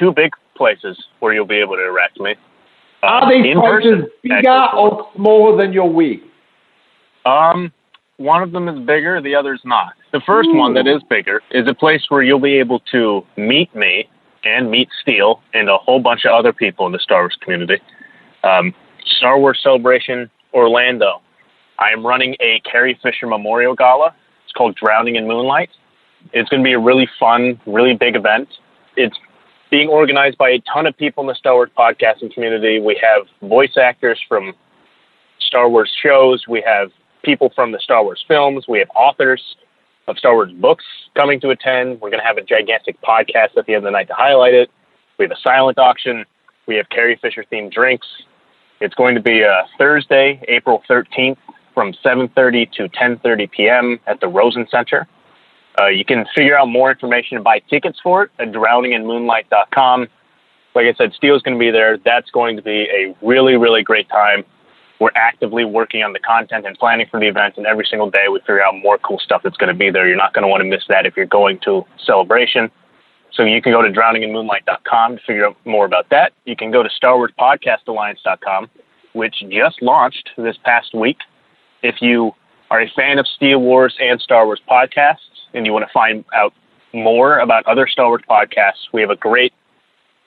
two 0.00 0.12
big 0.12 0.32
places 0.56 0.98
where 1.20 1.32
you'll 1.32 1.46
be 1.46 1.56
able 1.56 1.76
to 1.76 1.82
interact 1.82 2.18
with 2.18 2.38
me. 2.38 2.42
Uh, 3.02 3.06
Are 3.06 3.32
these 3.32 3.52
in 3.52 3.60
places 3.60 3.84
person, 3.84 4.10
bigger 4.22 4.66
or 4.76 5.08
smaller 5.14 5.56
than 5.56 5.72
your 5.72 5.90
wig? 5.90 6.20
Um, 7.24 7.72
one 8.16 8.42
of 8.42 8.52
them 8.52 8.68
is 8.68 8.78
bigger, 8.86 9.20
the 9.22 9.34
other's 9.34 9.60
not. 9.64 9.92
The 10.12 10.20
first 10.26 10.48
one 10.52 10.74
that 10.74 10.86
is 10.86 11.02
bigger 11.08 11.40
is 11.50 11.68
a 11.68 11.74
place 11.74 12.02
where 12.08 12.22
you'll 12.22 12.40
be 12.40 12.58
able 12.58 12.80
to 12.92 13.24
meet 13.36 13.74
me 13.74 14.08
and 14.44 14.70
meet 14.70 14.88
Steele 15.02 15.42
and 15.54 15.68
a 15.68 15.76
whole 15.76 16.00
bunch 16.00 16.24
of 16.24 16.32
other 16.32 16.52
people 16.52 16.86
in 16.86 16.92
the 16.92 16.98
Star 16.98 17.22
Wars 17.22 17.36
community. 17.40 17.78
Um, 18.42 18.74
Star 19.18 19.38
Wars 19.38 19.60
Celebration 19.62 20.30
Orlando. 20.54 21.20
I 21.78 21.90
am 21.90 22.06
running 22.06 22.36
a 22.40 22.60
Carrie 22.60 22.98
Fisher 23.02 23.26
Memorial 23.26 23.74
Gala. 23.74 24.14
It's 24.44 24.52
called 24.52 24.76
Drowning 24.76 25.16
in 25.16 25.26
Moonlight. 25.26 25.70
It's 26.32 26.48
going 26.48 26.62
to 26.62 26.64
be 26.64 26.72
a 26.72 26.78
really 26.78 27.08
fun, 27.18 27.60
really 27.66 27.94
big 27.94 28.16
event. 28.16 28.48
It's 28.96 29.16
being 29.70 29.88
organized 29.88 30.36
by 30.36 30.50
a 30.50 30.60
ton 30.72 30.86
of 30.86 30.96
people 30.96 31.22
in 31.22 31.28
the 31.28 31.34
Star 31.34 31.54
Wars 31.54 31.70
podcasting 31.78 32.32
community. 32.34 32.80
We 32.80 33.00
have 33.00 33.26
voice 33.48 33.76
actors 33.76 34.20
from 34.28 34.52
Star 35.38 35.68
Wars 35.68 35.90
shows. 36.02 36.44
We 36.48 36.62
have 36.66 36.90
people 37.22 37.50
from 37.54 37.72
the 37.72 37.78
Star 37.78 38.02
Wars 38.02 38.22
films. 38.26 38.66
We 38.68 38.78
have 38.80 38.88
authors 38.94 39.56
of 40.08 40.18
Star 40.18 40.34
Wars 40.34 40.52
books 40.52 40.84
coming 41.14 41.40
to 41.40 41.50
attend. 41.50 42.00
We're 42.00 42.10
going 42.10 42.20
to 42.20 42.26
have 42.26 42.38
a 42.38 42.42
gigantic 42.42 43.00
podcast 43.02 43.56
at 43.56 43.66
the 43.66 43.74
end 43.74 43.78
of 43.78 43.84
the 43.84 43.90
night 43.90 44.08
to 44.08 44.14
highlight 44.14 44.54
it. 44.54 44.70
We 45.18 45.24
have 45.24 45.32
a 45.32 45.40
silent 45.40 45.78
auction. 45.78 46.24
We 46.66 46.76
have 46.76 46.88
Carrie 46.88 47.18
Fisher 47.20 47.44
themed 47.50 47.72
drinks. 47.72 48.06
It's 48.80 48.94
going 48.94 49.14
to 49.14 49.20
be 49.20 49.44
uh, 49.44 49.64
Thursday, 49.78 50.42
April 50.48 50.82
13th 50.88 51.36
from 51.74 51.92
7.30 52.04 52.72
to 52.72 52.88
10.30 52.88 53.50
p.m. 53.50 54.00
at 54.06 54.20
the 54.20 54.28
Rosen 54.28 54.66
Center. 54.70 55.06
Uh, 55.80 55.86
you 55.86 56.04
can 56.04 56.26
figure 56.34 56.58
out 56.58 56.66
more 56.66 56.90
information 56.90 57.36
and 57.36 57.44
buy 57.44 57.60
tickets 57.70 57.98
for 58.02 58.24
it 58.24 58.30
at 58.38 58.52
drowninginmoonlight.com. 58.52 60.08
Like 60.74 60.86
I 60.86 60.94
said, 60.94 61.12
Steele's 61.14 61.42
going 61.42 61.56
to 61.56 61.60
be 61.60 61.70
there. 61.70 61.98
That's 61.98 62.30
going 62.30 62.56
to 62.56 62.62
be 62.62 62.88
a 62.90 63.14
really, 63.22 63.56
really 63.56 63.82
great 63.82 64.08
time. 64.08 64.44
We're 65.00 65.10
actively 65.16 65.64
working 65.64 66.02
on 66.02 66.12
the 66.12 66.18
content 66.18 66.66
and 66.66 66.78
planning 66.78 67.06
for 67.10 67.18
the 67.18 67.26
event, 67.26 67.56
and 67.56 67.66
every 67.66 67.86
single 67.88 68.10
day 68.10 68.28
we 68.30 68.38
figure 68.40 68.62
out 68.62 68.74
more 68.76 68.98
cool 68.98 69.18
stuff 69.18 69.42
that's 69.42 69.56
going 69.56 69.72
to 69.72 69.74
be 69.74 69.90
there. 69.90 70.06
You're 70.06 70.16
not 70.16 70.34
going 70.34 70.42
to 70.42 70.48
want 70.48 70.62
to 70.62 70.68
miss 70.68 70.84
that 70.88 71.06
if 71.06 71.16
you're 71.16 71.26
going 71.26 71.58
to 71.64 71.84
Celebration. 72.04 72.70
So 73.32 73.42
you 73.44 73.62
can 73.62 73.72
go 73.72 73.80
to 73.80 73.88
drowninginmoonlight.com 73.88 75.16
to 75.16 75.22
figure 75.26 75.46
out 75.46 75.56
more 75.64 75.86
about 75.86 76.10
that. 76.10 76.32
You 76.44 76.54
can 76.54 76.70
go 76.70 76.82
to 76.82 76.90
StarWarsPodcastAlliance.com, 77.02 78.68
which 79.14 79.42
just 79.48 79.80
launched 79.80 80.30
this 80.36 80.56
past 80.64 80.94
week. 80.94 81.18
If 81.82 82.02
you 82.02 82.32
are 82.70 82.82
a 82.82 82.90
fan 82.94 83.18
of 83.18 83.26
Steele 83.26 83.60
Wars 83.60 83.96
and 84.00 84.20
Star 84.20 84.44
Wars 84.44 84.60
podcasts, 84.68 85.16
and 85.54 85.64
you 85.64 85.72
want 85.72 85.86
to 85.86 85.92
find 85.92 86.24
out 86.34 86.52
more 86.92 87.38
about 87.38 87.66
other 87.66 87.86
Star 87.86 88.08
Wars 88.08 88.22
podcasts, 88.28 88.88
we 88.92 89.00
have 89.00 89.10
a 89.10 89.16
great 89.16 89.52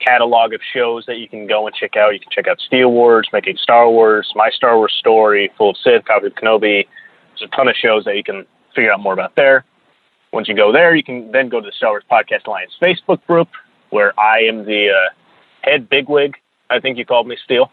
catalog 0.00 0.52
of 0.52 0.60
shows 0.72 1.04
that 1.06 1.18
you 1.18 1.28
can 1.28 1.46
go 1.46 1.66
and 1.66 1.74
check 1.74 1.96
out. 1.96 2.14
You 2.14 2.20
can 2.20 2.30
check 2.30 2.46
out 2.46 2.60
Steele 2.60 2.90
Wars, 2.90 3.28
Making 3.32 3.56
Star 3.56 3.88
Wars, 3.90 4.30
My 4.34 4.50
Star 4.50 4.76
Wars 4.76 4.94
Story, 4.98 5.50
Full 5.56 5.70
of 5.70 5.76
Sith, 5.76 6.04
Copy 6.04 6.26
of 6.26 6.34
Kenobi. 6.34 6.86
There's 7.38 7.50
a 7.50 7.56
ton 7.56 7.68
of 7.68 7.74
shows 7.76 8.04
that 8.04 8.16
you 8.16 8.24
can 8.24 8.46
figure 8.74 8.92
out 8.92 9.00
more 9.00 9.12
about 9.12 9.36
there. 9.36 9.64
Once 10.32 10.48
you 10.48 10.54
go 10.54 10.72
there, 10.72 10.94
you 10.94 11.04
can 11.04 11.30
then 11.32 11.48
go 11.48 11.60
to 11.60 11.66
the 11.66 11.72
Star 11.72 11.90
Wars 11.90 12.04
Podcast 12.10 12.46
Alliance 12.46 12.72
Facebook 12.82 13.24
group. 13.26 13.48
where 13.90 14.18
I 14.18 14.40
am 14.40 14.64
the 14.64 14.88
uh, 14.90 15.10
head 15.62 15.88
bigwig. 15.88 16.34
I 16.70 16.80
think 16.80 16.98
you 16.98 17.04
called 17.04 17.28
me 17.28 17.36
Steele. 17.44 17.70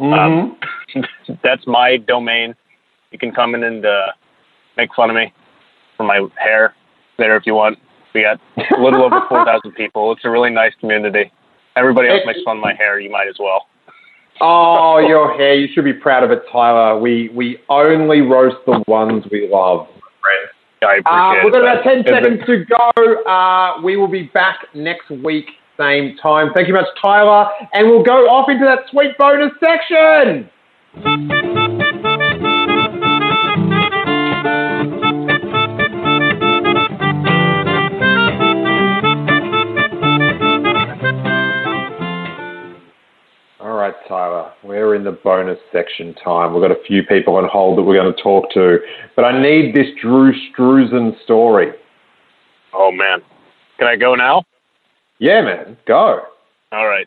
Um, 0.00 0.58
that's 1.42 1.66
my 1.66 1.96
domain. 1.96 2.54
You 3.10 3.18
can 3.18 3.32
come 3.32 3.54
in 3.54 3.62
and 3.62 3.86
uh, 3.86 4.12
make 4.76 4.94
fun 4.94 5.10
of 5.10 5.16
me 5.16 5.32
for 5.96 6.04
my 6.04 6.26
hair 6.36 6.74
there 7.18 7.36
if 7.36 7.46
you 7.46 7.54
want. 7.54 7.78
We 8.14 8.22
got 8.22 8.40
a 8.58 8.80
little 8.82 9.02
over 9.02 9.20
4,000 9.28 9.72
people. 9.72 10.12
It's 10.12 10.24
a 10.24 10.30
really 10.30 10.50
nice 10.50 10.72
community. 10.80 11.32
Everybody 11.76 12.08
else 12.08 12.20
makes 12.26 12.40
fun 12.42 12.56
of 12.58 12.62
my 12.62 12.74
hair. 12.74 13.00
You 13.00 13.10
might 13.10 13.28
as 13.28 13.36
well. 13.38 13.66
Oh, 14.40 14.98
your 14.98 15.36
hair. 15.36 15.54
You 15.54 15.68
should 15.72 15.84
be 15.84 15.92
proud 15.92 16.24
of 16.24 16.30
it, 16.30 16.42
Tyler. 16.50 16.98
We 16.98 17.30
we 17.34 17.58
only 17.68 18.20
roast 18.20 18.56
the 18.66 18.82
ones 18.88 19.24
we 19.30 19.48
love, 19.50 19.86
friend. 20.20 20.48
I 21.06 21.38
Uh, 21.38 21.44
we've 21.44 21.52
got 21.52 21.62
about 21.62 21.84
10 21.84 21.98
Is 21.98 22.04
it- 22.06 22.08
seconds 22.08 22.46
to 22.46 22.64
go. 22.64 23.22
Uh, 23.22 23.80
we 23.82 23.96
will 23.96 24.08
be 24.08 24.24
back 24.34 24.66
next 24.74 25.10
week, 25.10 25.46
same 25.78 26.16
time. 26.16 26.52
Thank 26.54 26.66
you 26.66 26.74
much, 26.74 26.88
Tyler. 27.00 27.48
And 27.72 27.88
we'll 27.88 28.02
go 28.02 28.26
off 28.28 28.48
into 28.48 28.64
that 28.64 28.88
sweet 28.90 29.16
bonus 29.16 29.52
section. 29.60 30.50
We're 44.62 44.94
in 44.94 45.04
the 45.04 45.12
bonus 45.12 45.58
section 45.72 46.14
time. 46.14 46.54
We've 46.54 46.62
got 46.62 46.70
a 46.70 46.82
few 46.86 47.02
people 47.02 47.36
on 47.36 47.48
hold 47.48 47.78
that 47.78 47.82
we're 47.82 48.00
going 48.00 48.14
to 48.14 48.22
talk 48.22 48.50
to, 48.52 48.78
but 49.16 49.24
I 49.24 49.40
need 49.40 49.74
this 49.74 49.88
Drew 50.00 50.32
Struzan 50.50 51.22
story. 51.24 51.72
Oh, 52.72 52.90
man. 52.90 53.20
Can 53.78 53.88
I 53.88 53.96
go 53.96 54.14
now? 54.14 54.44
Yeah, 55.18 55.42
man, 55.42 55.76
go. 55.86 56.22
All 56.72 56.86
right. 56.86 57.06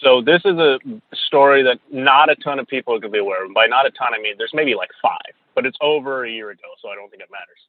So 0.00 0.20
this 0.20 0.42
is 0.44 0.58
a 0.58 0.78
story 1.28 1.62
that 1.62 1.78
not 1.90 2.28
a 2.28 2.36
ton 2.36 2.58
of 2.58 2.66
people 2.66 2.94
are 2.94 2.98
going 2.98 3.12
to 3.12 3.16
be 3.16 3.20
aware 3.20 3.44
of. 3.44 3.54
By 3.54 3.66
not 3.66 3.86
a 3.86 3.90
ton, 3.90 4.12
I 4.16 4.20
mean 4.20 4.34
there's 4.36 4.52
maybe 4.52 4.74
like 4.74 4.90
five, 5.00 5.34
but 5.54 5.64
it's 5.64 5.78
over 5.80 6.24
a 6.24 6.30
year 6.30 6.50
ago, 6.50 6.68
so 6.82 6.88
I 6.88 6.94
don't 6.94 7.10
think 7.10 7.22
it 7.22 7.28
matters. 7.30 7.60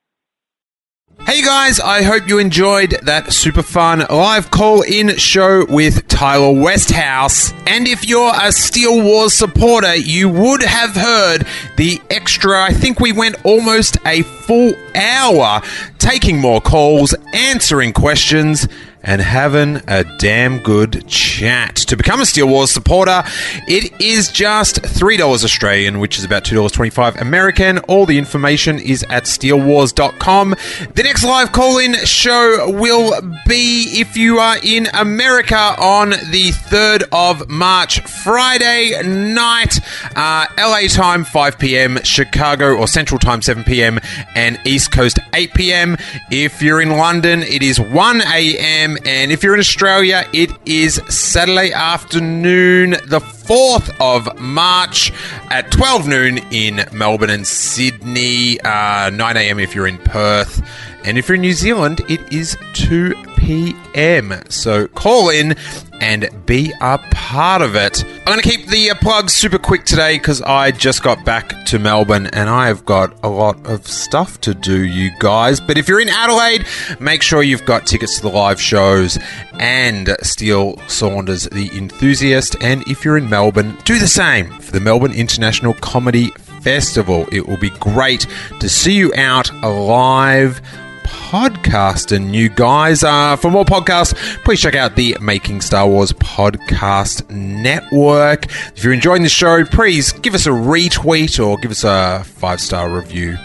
Hey 1.26 1.42
guys, 1.42 1.80
I 1.80 2.02
hope 2.04 2.28
you 2.28 2.40
enjoyed 2.40 2.92
that 3.04 3.34
super 3.34 3.62
fun 3.62 4.06
live 4.10 4.52
call 4.52 4.82
in 4.82 5.18
show 5.18 5.66
with 5.68 6.08
Tyler 6.08 6.52
Westhouse. 6.52 7.52
And 7.68 7.88
if 7.88 8.08
you're 8.08 8.34
a 8.40 8.52
Steele 8.52 9.04
Wars 9.04 9.34
supporter, 9.34 9.96
you 9.96 10.30
would 10.30 10.62
have 10.62 10.96
heard 10.96 11.48
the 11.78 12.02
extra, 12.10 12.62
I 12.64 12.74
think 12.74 13.00
we 13.00 13.12
went 13.12 13.44
almost 13.44 13.98
a 14.06 14.22
full 14.22 14.74
hour 14.96 15.62
taking 16.00 16.40
more 16.40 16.62
calls, 16.62 17.14
answering 17.34 17.94
questions, 17.94 18.68
and 19.06 19.22
having 19.22 19.82
a 19.88 20.04
damn 20.18 20.60
good 20.60 21.08
chat. 21.08 21.76
To 21.76 21.96
become 21.96 22.20
a 22.20 22.26
Steele 22.26 22.48
Wars 22.48 22.72
supporter, 22.72 23.24
it 23.68 24.02
is 24.02 24.32
just 24.32 24.82
$3 24.82 25.20
Australian, 25.22 26.00
which 26.00 26.18
is 26.18 26.26
about 26.26 26.44
$2.25 26.44 27.22
American. 27.22 27.78
All 27.80 28.06
the 28.06 28.18
information 28.18 28.80
is 28.80 29.06
at 29.10 29.24
steelewars.com. 29.24 30.56
The 30.96 31.04
next 31.04 31.24
live 31.24 31.52
call 31.52 31.78
in 31.78 31.94
show 32.06 32.72
will 32.72 33.22
be 33.48 34.00
if 34.00 34.18
you 34.18 34.40
are 34.40 34.58
in 34.64 34.88
America 34.94 35.56
on 35.56 36.10
the 36.10 36.52
3rd 36.70 37.04
of 37.12 37.48
March, 37.48 38.02
Friday 38.02 39.00
night, 39.06 39.80
uh, 40.16 40.48
LA 40.58 40.88
time 40.88 41.24
5 41.24 41.60
p.m., 41.60 42.00
Chicago 42.04 42.76
or 42.76 42.88
Central 42.88 43.20
time 43.20 43.44
7 43.44 43.64
p.m., 43.64 44.00
and 44.34 44.60
East 44.66 44.92
Coast 44.92 45.20
8 45.34 45.54
p.m. 45.54 45.98
If 46.32 46.62
you're 46.64 46.82
in 46.82 46.90
London, 46.90 47.44
it 47.44 47.62
is 47.62 47.80
1 47.80 48.22
a.m. 48.22 48.95
And 49.06 49.32
if 49.32 49.44
you're 49.44 49.54
in 49.54 49.60
Australia, 49.60 50.28
it 50.34 50.52
is 50.66 50.96
Saturday 51.10 51.74
afternoon, 51.74 52.92
the 52.92 53.20
4th 53.20 53.96
of 54.00 54.40
March 54.40 55.12
at 55.50 55.72
12 55.72 56.08
noon 56.08 56.38
in 56.52 56.86
Melbourne 56.92 57.30
and 57.30 57.46
Sydney, 57.46 58.60
uh, 58.62 59.10
9 59.10 59.38
a.m. 59.38 59.60
if 59.60 59.76
you're 59.76 59.88
in 59.88 59.98
Perth. 59.98 60.62
And 61.04 61.18
if 61.18 61.28
you're 61.28 61.36
in 61.36 61.42
New 61.42 61.54
Zealand, 61.54 62.02
it 62.10 62.34
is 62.34 62.58
2 62.74 63.14
p.m. 63.46 64.34
So 64.50 64.88
call 64.88 65.30
in 65.30 65.56
and 66.02 66.28
be 66.48 66.74
a 66.82 66.98
part 67.12 67.62
of 67.62 67.76
it. 67.76 68.04
I'm 68.04 68.26
going 68.26 68.40
to 68.40 68.50
keep 68.50 68.68
the 68.68 68.90
uh, 68.90 68.96
plugs 68.96 69.34
super 69.34 69.60
quick 69.60 69.86
today 69.86 70.18
because 70.18 70.42
I 70.42 70.72
just 70.72 71.04
got 71.04 71.24
back 71.24 71.66
to 71.68 71.78
Melbourne 71.78 72.26
and 72.28 72.50
I 72.50 72.68
have 72.68 72.86
got 72.86 73.24
a 73.24 73.30
lot 73.30 73.64
of 73.68 73.86
stuff 73.86 74.42
to 74.42 74.56
do, 74.56 74.84
you 74.84 75.12
guys. 75.20 75.62
But 75.62 75.78
if 75.78 75.88
you're 75.88 76.00
in 76.00 76.10
Adelaide, 76.10 76.66
make 77.00 77.22
sure 77.22 77.44
you've 77.44 77.66
got 77.66 77.86
tickets 77.86 78.16
to 78.16 78.24
the 78.24 78.30
live 78.30 78.60
shows 78.60 79.20
and 79.60 80.18
Steele 80.24 80.80
Saunders, 80.88 81.44
the 81.50 81.70
enthusiast. 81.78 82.56
And 82.62 82.82
if 82.88 83.06
you're 83.06 83.18
in 83.18 83.30
Melbourne, 83.30 83.78
do 83.86 84.00
the 84.00 84.08
same 84.08 84.60
for 84.60 84.72
the 84.72 84.80
Melbourne 84.80 85.14
International 85.14 85.76
Comedy 85.76 86.32
Festival. 86.62 87.28
It 87.32 87.48
will 87.48 87.60
be 87.60 87.70
great 87.70 88.26
to 88.60 88.68
see 88.68 88.96
you 88.96 89.14
out 89.16 89.54
live 89.64 90.62
podcasting, 91.06 92.34
you 92.34 92.50
guys. 92.50 93.04
Uh, 93.04 93.36
for 93.36 93.50
more 93.52 93.66
podcasts, 93.66 94.14
please 94.44 94.60
check 94.62 94.76
out 94.76 94.96
the 94.96 95.16
Making 95.22 95.62
Star 95.62 95.88
Wars 95.88 96.12
Podcast 96.12 97.30
Network. 97.30 98.46
If 98.76 98.84
you're 98.84 98.94
enjoying 98.94 99.24
the 99.24 99.30
show, 99.30 99.64
please 99.66 100.12
give 100.12 100.34
us 100.34 100.46
a 100.46 100.52
retweet 100.52 101.46
or 101.46 101.58
give 101.58 101.72
us 101.72 101.84
a 101.84 102.24
five 102.26 102.60
star 102.60 102.90
review 102.90 103.38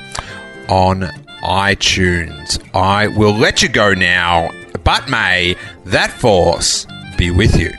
on 0.69 1.03
iTunes. 1.43 2.61
I 2.75 3.09
will 3.09 3.35
let 3.35 3.63
you 3.63 3.69
go 3.69 3.95
now, 3.95 4.51
but 4.85 5.09
may 5.09 5.57
that 5.87 6.11
force 6.11 6.87
be 7.17 7.31
with 7.31 7.59
you. 7.59 7.73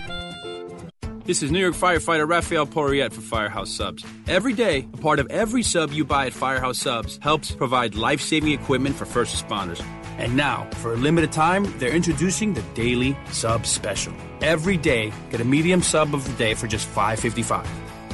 This 1.24 1.43
is 1.43 1.51
New 1.51 1.59
York 1.59 1.76
firefighter 1.76 2.28
Raphael 2.28 2.65
Porriette 2.65 3.13
for 3.13 3.22
Firehouse 3.22 3.69
Subs. 3.69 4.03
Every 4.28 4.53
day, 4.53 4.88
a 4.91 4.97
part 4.97 5.19
of 5.19 5.28
every 5.30 5.61
sub 5.61 5.91
you 5.91 6.03
buy 6.03 6.26
at 6.26 6.34
Firehouse 6.34 6.80
Subs 6.80 7.19
helps 7.22 7.51
provide 7.51 7.93
life 7.93 8.19
saving 8.19 8.53
equipment 8.53 8.95
for 8.95 9.05
first 9.05 9.36
responders. 9.36 9.86
And 10.17 10.36
now, 10.36 10.67
for 10.78 10.93
a 10.93 10.97
limited 10.97 11.32
time, 11.32 11.72
they're 11.78 11.95
introducing 11.95 12.55
the 12.55 12.63
Daily 12.74 13.15
Sub 13.32 13.67
Special. 13.67 14.13
Every 14.41 14.78
day, 14.78 15.13
get 15.30 15.41
a 15.41 15.45
medium 15.45 15.84
sub 15.84 16.15
of 16.15 16.26
the 16.26 16.34
day 16.34 16.55
for 16.55 16.65
just 16.65 16.89
$5.55. 16.89 17.67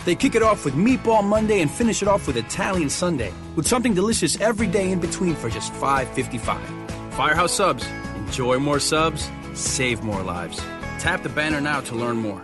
They 0.03 0.13
kick 0.15 0.35
it 0.35 0.43
off 0.43 0.65
with 0.65 0.73
Meatball 0.73 1.23
Monday 1.23 1.61
and 1.61 1.71
finish 1.71 2.01
it 2.01 2.09
off 2.09 2.27
with 2.27 2.35
Italian 2.35 2.89
Sunday, 2.89 3.31
with 3.55 3.65
something 3.65 3.93
delicious 3.93 4.37
every 4.41 4.67
day 4.67 4.91
in 4.91 4.99
between 4.99 5.33
for 5.33 5.49
just 5.49 5.71
$5.55. 5.75 7.13
Firehouse 7.13 7.53
Subs. 7.53 7.87
Enjoy 8.17 8.59
more 8.59 8.81
subs, 8.81 9.29
save 9.53 10.03
more 10.03 10.23
lives. 10.23 10.59
Tap 10.99 11.23
the 11.23 11.29
banner 11.29 11.61
now 11.61 11.79
to 11.79 11.95
learn 11.95 12.17
more. 12.17 12.43